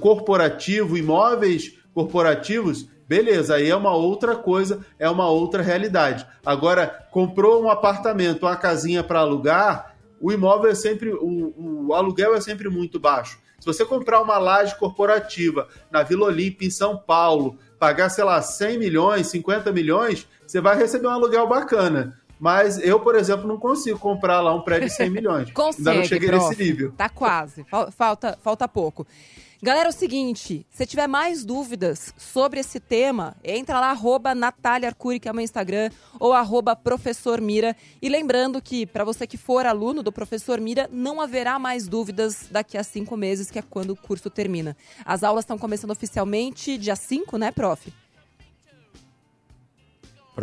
corporativo, 0.00 0.96
imóveis 0.96 1.78
corporativos, 1.94 2.88
beleza, 3.06 3.56
aí 3.56 3.68
é 3.68 3.76
uma 3.76 3.94
outra 3.94 4.36
coisa, 4.36 4.84
é 4.98 5.08
uma 5.08 5.28
outra 5.28 5.62
realidade. 5.62 6.26
Agora, 6.44 6.86
comprou 7.10 7.62
um 7.62 7.70
apartamento, 7.70 8.44
uma 8.44 8.56
casinha 8.56 9.04
para 9.04 9.20
alugar, 9.20 9.96
o 10.20 10.32
imóvel 10.32 10.70
é 10.70 10.74
sempre, 10.74 11.10
o, 11.12 11.86
o 11.88 11.94
aluguel 11.94 12.34
é 12.34 12.40
sempre 12.40 12.68
muito 12.68 12.98
baixo. 12.98 13.38
Se 13.58 13.66
você 13.66 13.84
comprar 13.84 14.20
uma 14.20 14.38
laje 14.38 14.76
corporativa 14.78 15.66
na 15.90 16.02
Vila 16.02 16.26
Olímpia, 16.26 16.66
em 16.66 16.70
São 16.70 16.96
Paulo, 16.96 17.58
pagar, 17.78 18.08
sei 18.10 18.24
lá, 18.24 18.40
100 18.42 18.78
milhões, 18.78 19.26
50 19.28 19.70
milhões, 19.72 20.26
você 20.46 20.60
vai 20.60 20.76
receber 20.76 21.06
um 21.06 21.10
aluguel 21.10 21.46
bacana. 21.46 22.18
Mas 22.40 22.78
eu, 22.78 23.00
por 23.00 23.16
exemplo, 23.16 23.48
não 23.48 23.56
consigo 23.58 23.98
comprar 23.98 24.40
lá 24.40 24.54
um 24.54 24.60
prédio 24.62 24.88
de 24.88 24.94
100 24.94 25.10
milhões. 25.10 25.50
Consegue, 25.54 25.88
Ainda 25.88 26.00
não 26.00 26.04
cheguei 26.08 26.28
prof. 26.28 26.48
nesse 26.48 26.62
nível. 26.62 26.92
Tá 26.96 27.08
quase. 27.08 27.64
Fal- 27.64 27.90
Falta, 27.90 28.38
falta 28.42 28.68
pouco. 28.68 29.06
Galera, 29.60 29.88
é 29.88 29.90
o 29.90 29.92
seguinte, 29.92 30.64
se 30.70 30.86
tiver 30.86 31.08
mais 31.08 31.44
dúvidas 31.44 32.14
sobre 32.16 32.60
esse 32.60 32.78
tema, 32.78 33.34
entra 33.42 33.80
lá, 33.80 33.90
arroba 33.90 34.32
Natália 34.32 34.88
Arcuri, 34.88 35.18
que 35.18 35.28
é 35.28 35.32
o 35.32 35.34
meu 35.34 35.42
Instagram, 35.42 35.90
ou 36.20 36.32
arroba 36.32 36.76
Professor 36.76 37.40
Mira. 37.40 37.74
E 38.00 38.08
lembrando 38.08 38.62
que, 38.62 38.86
para 38.86 39.02
você 39.02 39.26
que 39.26 39.36
for 39.36 39.66
aluno 39.66 40.00
do 40.00 40.12
Professor 40.12 40.60
Mira, 40.60 40.88
não 40.92 41.20
haverá 41.20 41.58
mais 41.58 41.88
dúvidas 41.88 42.46
daqui 42.48 42.78
a 42.78 42.84
cinco 42.84 43.16
meses, 43.16 43.50
que 43.50 43.58
é 43.58 43.62
quando 43.62 43.90
o 43.90 43.96
curso 43.96 44.30
termina. 44.30 44.76
As 45.04 45.24
aulas 45.24 45.42
estão 45.42 45.58
começando 45.58 45.90
oficialmente 45.90 46.78
dia 46.78 46.94
5, 46.94 47.36
né, 47.36 47.50
prof? 47.50 47.92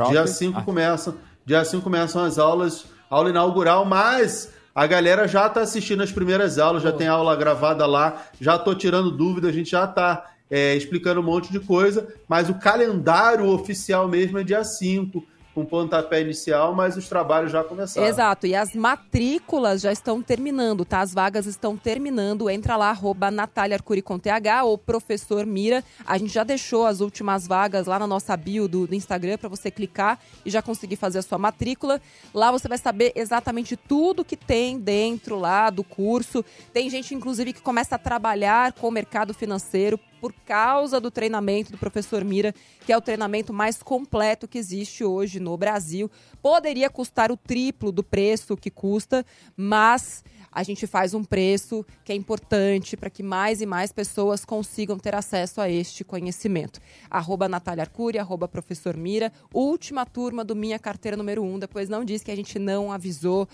Dia 0.09 0.27
5 0.27 0.61
começam, 0.65 1.15
dia 1.45 1.63
5 1.63 1.81
começam 1.81 2.21
as 2.21 2.37
aulas, 2.37 2.85
aula 3.09 3.29
inaugural, 3.29 3.85
mas 3.85 4.49
a 4.75 4.85
galera 4.85 5.25
já 5.25 5.47
está 5.47 5.61
assistindo 5.61 6.03
as 6.03 6.11
primeiras 6.11 6.59
aulas, 6.59 6.83
já 6.83 6.91
tem 6.91 7.07
aula 7.07 7.33
gravada 7.35 7.85
lá, 7.85 8.27
já 8.41 8.59
tô 8.59 8.75
tirando 8.75 9.09
dúvida, 9.09 9.47
a 9.47 9.51
gente 9.51 9.71
já 9.71 9.85
está 9.85 10.31
explicando 10.75 11.21
um 11.21 11.23
monte 11.23 11.51
de 11.51 11.59
coisa, 11.59 12.07
mas 12.27 12.49
o 12.49 12.55
calendário 12.55 13.47
oficial 13.47 14.07
mesmo 14.07 14.37
é 14.37 14.43
dia 14.43 14.63
5, 14.63 15.25
com 15.55 15.63
pontapé 15.63 16.19
inicial, 16.19 16.75
mas 16.75 16.97
os 16.97 17.07
trabalhos 17.07 17.49
já 17.49 17.63
começaram. 17.63 18.05
Exato, 18.05 18.45
e 18.45 18.53
as 18.53 18.75
matrículas 18.75 19.81
já 19.81 19.91
estão 19.91 20.21
terminando, 20.21 20.83
tá? 20.83 20.99
As 20.99 21.13
vagas 21.13 21.45
estão 21.45 21.77
terminando. 21.77 22.49
Entra 22.49 22.75
lá, 22.75 22.89
arroba 22.89 23.31
Natália 23.31 23.77
Arcuri 23.77 24.01
com 24.01 24.19
TH 24.19 24.65
ou 24.65 24.77
Professor 24.77 25.45
Mira. 25.45 25.81
A 26.05 26.17
gente 26.17 26.33
já 26.33 26.43
deixou 26.43 26.85
as 26.85 26.99
últimas 26.99 27.47
vagas 27.47 27.87
lá 27.87 27.97
na 27.97 28.05
nossa 28.05 28.35
bio 28.35 28.67
do, 28.67 28.85
do 28.85 28.93
Instagram 28.93 29.37
para 29.37 29.47
você 29.47 29.71
clicar 29.71 30.19
e 30.45 30.49
já 30.49 30.61
conseguir 30.61 30.97
fazer 30.97 31.19
a 31.19 31.21
sua 31.21 31.37
matrícula. 31.37 32.01
Lá 32.33 32.51
você 32.51 32.67
vai 32.67 32.77
saber 32.77 33.13
exatamente 33.15 33.77
tudo 33.77 34.25
que 34.25 34.35
tem 34.35 34.77
dentro 34.77 35.39
lá 35.39 35.69
do 35.69 35.85
curso. 35.85 36.43
Tem 36.73 36.89
gente, 36.89 37.15
inclusive, 37.15 37.53
que 37.53 37.61
começa 37.61 37.95
a 37.95 37.99
trabalhar 37.99 38.73
com 38.73 38.89
o 38.89 38.91
mercado 38.91 39.33
financeiro 39.33 39.97
por 40.19 40.33
causa 40.45 40.99
do 40.99 41.11
treinamento 41.11 41.71
do 41.71 41.77
professor 41.77 42.23
Mira, 42.23 42.53
que 42.85 42.91
é 42.91 42.97
o 42.97 43.01
treinamento 43.01 43.53
mais 43.53 43.81
completo 43.83 44.47
que 44.47 44.57
existe 44.57 45.03
hoje 45.03 45.39
no 45.39 45.55
Brasil. 45.57 46.09
Poderia 46.41 46.89
custar 46.89 47.31
o 47.31 47.37
triplo 47.37 47.91
do 47.91 48.03
preço 48.03 48.55
que 48.57 48.69
custa, 48.71 49.25
mas 49.55 50.23
a 50.51 50.63
gente 50.63 50.87
faz 50.87 51.13
um 51.13 51.23
preço 51.23 51.85
que 52.03 52.11
é 52.13 52.15
importante 52.15 52.95
para 52.95 53.09
que 53.09 53.21
mais 53.21 53.59
e 53.61 53.65
mais 53.65 53.91
pessoas 53.91 54.45
consigam 54.45 54.97
ter 54.97 55.13
acesso 55.13 55.59
a 55.59 55.69
este 55.69 56.03
conhecimento. 56.03 56.79
Arroba 57.09 57.49
Natália 57.49 57.83
Arcuri, 57.83 58.17
arroba 58.17 58.47
Professor 58.47 58.95
Mira, 58.95 59.31
última 59.53 60.05
turma 60.05 60.45
do 60.45 60.55
Minha 60.55 60.79
Carteira 60.79 61.17
número 61.17 61.43
1, 61.43 61.59
depois 61.59 61.89
não 61.89 62.05
diz 62.05 62.23
que 62.23 62.31
a 62.31 62.35
gente 62.35 62.57
não 62.57 62.91
avisou. 62.91 63.47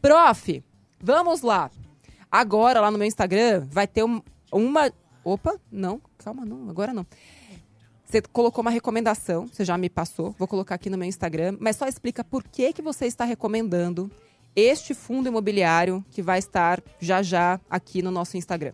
Prof, 0.00 0.62
vamos 0.98 1.42
lá. 1.42 1.70
Agora, 2.30 2.80
lá 2.80 2.90
no 2.90 2.98
meu 2.98 3.06
Instagram, 3.06 3.66
vai 3.70 3.86
ter 3.86 4.02
um- 4.02 4.22
uma... 4.50 4.90
Opa, 5.26 5.58
não, 5.72 6.00
calma, 6.18 6.44
não, 6.44 6.70
agora 6.70 6.94
não. 6.94 7.04
Você 8.04 8.22
colocou 8.22 8.62
uma 8.62 8.70
recomendação, 8.70 9.48
você 9.48 9.64
já 9.64 9.76
me 9.76 9.90
passou, 9.90 10.32
vou 10.38 10.46
colocar 10.46 10.76
aqui 10.76 10.88
no 10.88 10.96
meu 10.96 11.08
Instagram, 11.08 11.56
mas 11.58 11.74
só 11.74 11.88
explica 11.88 12.22
por 12.22 12.44
que, 12.44 12.72
que 12.72 12.80
você 12.80 13.06
está 13.06 13.24
recomendando 13.24 14.08
este 14.54 14.94
fundo 14.94 15.26
imobiliário 15.26 16.04
que 16.12 16.22
vai 16.22 16.38
estar 16.38 16.80
já 17.00 17.24
já 17.24 17.58
aqui 17.68 18.02
no 18.02 18.12
nosso 18.12 18.36
Instagram. 18.36 18.70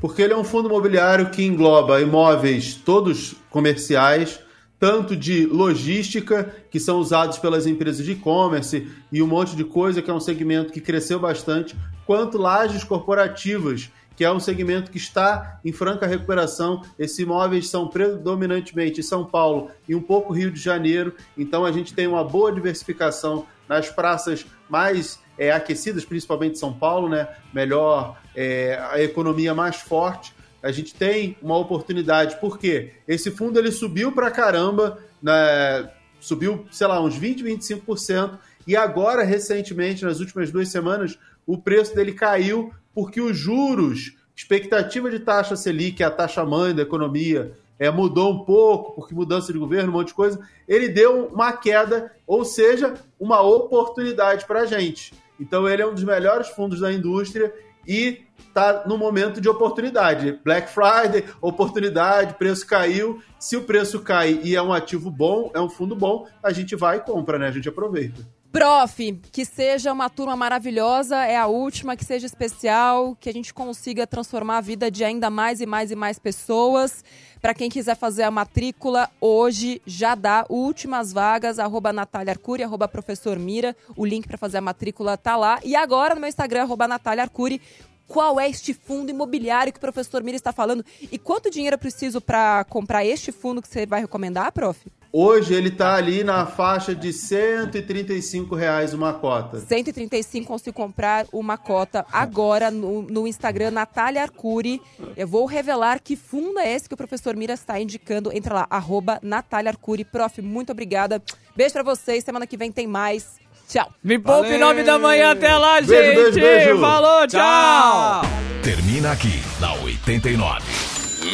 Porque 0.00 0.22
ele 0.22 0.32
é 0.32 0.36
um 0.36 0.42
fundo 0.42 0.68
imobiliário 0.68 1.30
que 1.30 1.44
engloba 1.44 2.00
imóveis 2.00 2.74
todos 2.74 3.36
comerciais, 3.48 4.40
tanto 4.76 5.14
de 5.14 5.46
logística, 5.46 6.52
que 6.68 6.80
são 6.80 6.98
usados 6.98 7.38
pelas 7.38 7.64
empresas 7.64 8.04
de 8.04 8.10
e-commerce 8.10 8.90
e 9.12 9.22
um 9.22 9.26
monte 9.28 9.54
de 9.54 9.62
coisa, 9.62 10.02
que 10.02 10.10
é 10.10 10.14
um 10.14 10.18
segmento 10.18 10.72
que 10.72 10.80
cresceu 10.80 11.20
bastante, 11.20 11.76
quanto 12.04 12.38
lajes 12.38 12.82
corporativas, 12.82 13.88
que 14.16 14.24
é 14.24 14.32
um 14.32 14.40
segmento 14.40 14.90
que 14.90 14.96
está 14.96 15.60
em 15.64 15.72
franca 15.72 16.06
recuperação. 16.06 16.82
Esses 16.98 17.18
imóveis 17.18 17.68
são 17.68 17.86
predominantemente 17.86 19.00
em 19.00 19.02
São 19.02 19.24
Paulo 19.24 19.70
e 19.88 19.94
um 19.94 20.00
pouco 20.00 20.32
Rio 20.32 20.50
de 20.50 20.60
Janeiro, 20.60 21.14
então 21.36 21.64
a 21.64 21.70
gente 21.70 21.94
tem 21.94 22.06
uma 22.06 22.24
boa 22.24 22.50
diversificação 22.50 23.46
nas 23.68 23.90
praças 23.90 24.46
mais 24.68 25.20
é, 25.38 25.52
aquecidas, 25.52 26.04
principalmente 26.04 26.58
São 26.58 26.72
Paulo, 26.72 27.08
né? 27.08 27.28
Melhor, 27.52 28.18
é, 28.34 28.80
a 28.90 29.00
economia 29.02 29.54
mais 29.54 29.76
forte. 29.76 30.34
A 30.62 30.72
gente 30.72 30.94
tem 30.94 31.36
uma 31.42 31.56
oportunidade, 31.56 32.38
porque 32.40 32.92
esse 33.06 33.30
fundo 33.30 33.58
ele 33.58 33.70
subiu 33.70 34.12
pra 34.12 34.30
caramba, 34.30 34.98
né? 35.22 35.90
subiu, 36.20 36.66
sei 36.70 36.86
lá, 36.86 37.00
uns 37.00 37.16
20, 37.16 37.44
25%, 37.44 38.38
e 38.66 38.74
agora, 38.74 39.22
recentemente, 39.22 40.04
nas 40.04 40.18
últimas 40.18 40.50
duas 40.50 40.68
semanas, 40.68 41.18
o 41.46 41.56
preço 41.56 41.94
dele 41.94 42.12
caiu 42.12 42.72
porque 42.96 43.20
os 43.20 43.36
juros, 43.36 44.16
expectativa 44.34 45.10
de 45.10 45.18
taxa 45.18 45.54
Selic, 45.54 46.02
a 46.02 46.10
taxa 46.10 46.46
mãe 46.46 46.74
da 46.74 46.80
economia, 46.80 47.52
é, 47.78 47.90
mudou 47.90 48.32
um 48.32 48.42
pouco, 48.42 48.94
porque 48.94 49.14
mudança 49.14 49.52
de 49.52 49.58
governo, 49.58 49.90
um 49.90 49.92
monte 49.92 50.08
de 50.08 50.14
coisa, 50.14 50.40
ele 50.66 50.88
deu 50.88 51.26
uma 51.26 51.52
queda, 51.52 52.10
ou 52.26 52.42
seja, 52.42 52.94
uma 53.20 53.42
oportunidade 53.42 54.46
para 54.46 54.60
a 54.60 54.64
gente. 54.64 55.12
Então 55.38 55.68
ele 55.68 55.82
é 55.82 55.86
um 55.86 55.92
dos 55.92 56.04
melhores 56.04 56.48
fundos 56.48 56.80
da 56.80 56.90
indústria 56.90 57.52
e 57.86 58.22
está 58.48 58.84
no 58.86 58.96
momento 58.96 59.42
de 59.42 59.48
oportunidade. 59.50 60.40
Black 60.42 60.70
Friday, 60.70 61.22
oportunidade, 61.42 62.32
preço 62.36 62.66
caiu. 62.66 63.20
Se 63.38 63.58
o 63.58 63.64
preço 63.64 64.00
cai 64.00 64.40
e 64.42 64.56
é 64.56 64.62
um 64.62 64.72
ativo 64.72 65.10
bom, 65.10 65.50
é 65.52 65.60
um 65.60 65.68
fundo 65.68 65.94
bom, 65.94 66.26
a 66.42 66.50
gente 66.50 66.74
vai 66.74 66.96
e 66.96 67.00
compra, 67.00 67.38
né? 67.38 67.48
A 67.48 67.52
gente 67.52 67.68
aproveita. 67.68 68.26
Prof, 68.56 69.12
que 69.30 69.44
seja 69.44 69.92
uma 69.92 70.08
turma 70.08 70.34
maravilhosa, 70.34 71.26
é 71.26 71.36
a 71.36 71.46
última, 71.46 71.94
que 71.94 72.02
seja 72.02 72.24
especial, 72.24 73.14
que 73.20 73.28
a 73.28 73.32
gente 73.32 73.52
consiga 73.52 74.06
transformar 74.06 74.56
a 74.56 74.60
vida 74.62 74.90
de 74.90 75.04
ainda 75.04 75.28
mais 75.28 75.60
e 75.60 75.66
mais 75.66 75.90
e 75.90 75.94
mais 75.94 76.18
pessoas. 76.18 77.04
Para 77.38 77.52
quem 77.52 77.68
quiser 77.68 77.94
fazer 77.96 78.22
a 78.22 78.30
matrícula, 78.30 79.10
hoje 79.20 79.82
já 79.84 80.14
dá 80.14 80.46
últimas 80.48 81.12
vagas, 81.12 81.58
arroba 81.58 81.92
Natália 81.92 82.30
Arcuri, 82.30 82.62
arroba 82.62 82.88
Professor 82.88 83.38
Mira. 83.38 83.76
O 83.94 84.06
link 84.06 84.26
para 84.26 84.38
fazer 84.38 84.56
a 84.56 84.62
matrícula 84.62 85.18
tá 85.18 85.36
lá. 85.36 85.60
E 85.62 85.76
agora 85.76 86.14
no 86.14 86.20
meu 86.22 86.28
Instagram, 86.28 86.62
arroba 86.62 86.88
Natália 86.88 87.24
Arcuri, 87.24 87.60
qual 88.08 88.40
é 88.40 88.48
este 88.48 88.72
fundo 88.72 89.10
imobiliário 89.10 89.70
que 89.70 89.78
o 89.78 89.82
professor 89.82 90.22
Mira 90.22 90.36
está 90.36 90.50
falando 90.50 90.82
e 91.12 91.18
quanto 91.18 91.50
dinheiro 91.50 91.74
eu 91.74 91.78
preciso 91.78 92.22
para 92.22 92.64
comprar 92.64 93.04
este 93.04 93.30
fundo 93.32 93.60
que 93.60 93.68
você 93.68 93.84
vai 93.84 94.00
recomendar, 94.00 94.50
prof? 94.50 94.80
Hoje 95.12 95.54
ele 95.54 95.68
está 95.68 95.94
ali 95.94 96.22
na 96.22 96.46
faixa 96.46 96.94
de 96.94 97.12
135 97.12 98.54
reais 98.54 98.92
uma 98.92 99.12
cota. 99.14 99.58
135 99.60 100.46
consigo 100.46 100.76
comprar 100.76 101.26
uma 101.32 101.56
cota 101.56 102.04
agora 102.12 102.70
no, 102.70 103.02
no, 103.02 103.26
Instagram 103.26 103.70
Natália 103.70 104.22
Arcuri. 104.22 104.80
Eu 105.16 105.26
vou 105.26 105.46
revelar 105.46 106.00
que 106.00 106.16
fundo 106.16 106.58
é 106.58 106.72
esse 106.72 106.88
que 106.88 106.94
o 106.94 106.96
professor 106.96 107.34
Mira 107.36 107.54
está 107.54 107.80
indicando. 107.80 108.30
Entra 108.32 108.54
lá, 108.54 108.66
arroba 108.68 109.18
Natália 109.22 109.70
Arcuri. 109.70 110.04
Prof, 110.04 110.42
muito 110.42 110.72
obrigada. 110.72 111.22
Beijo 111.56 111.72
para 111.72 111.82
vocês. 111.82 112.24
Semana 112.24 112.46
que 112.46 112.56
vem 112.56 112.70
tem 112.70 112.86
mais. 112.86 113.36
Tchau. 113.68 113.90
Me 114.02 114.18
poupe 114.18 114.56
nove 114.58 114.82
da 114.82 114.98
manhã 114.98 115.32
até 115.32 115.56
lá, 115.56 115.80
beijo, 115.80 115.92
gente. 115.94 116.14
Beijo, 116.14 116.40
beijo. 116.40 116.80
Falou, 116.80 117.26
tchau. 117.26 118.22
tchau. 118.22 118.22
Termina 118.62 119.12
aqui 119.12 119.40
na 119.60 119.74
89. 119.74 120.62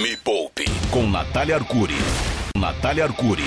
Me 0.03 0.17
poupe 0.17 0.65
com 0.91 1.07
Natália 1.07 1.57
Arcuri. 1.57 1.95
Natália 2.59 3.05
Arcuri. 3.05 3.45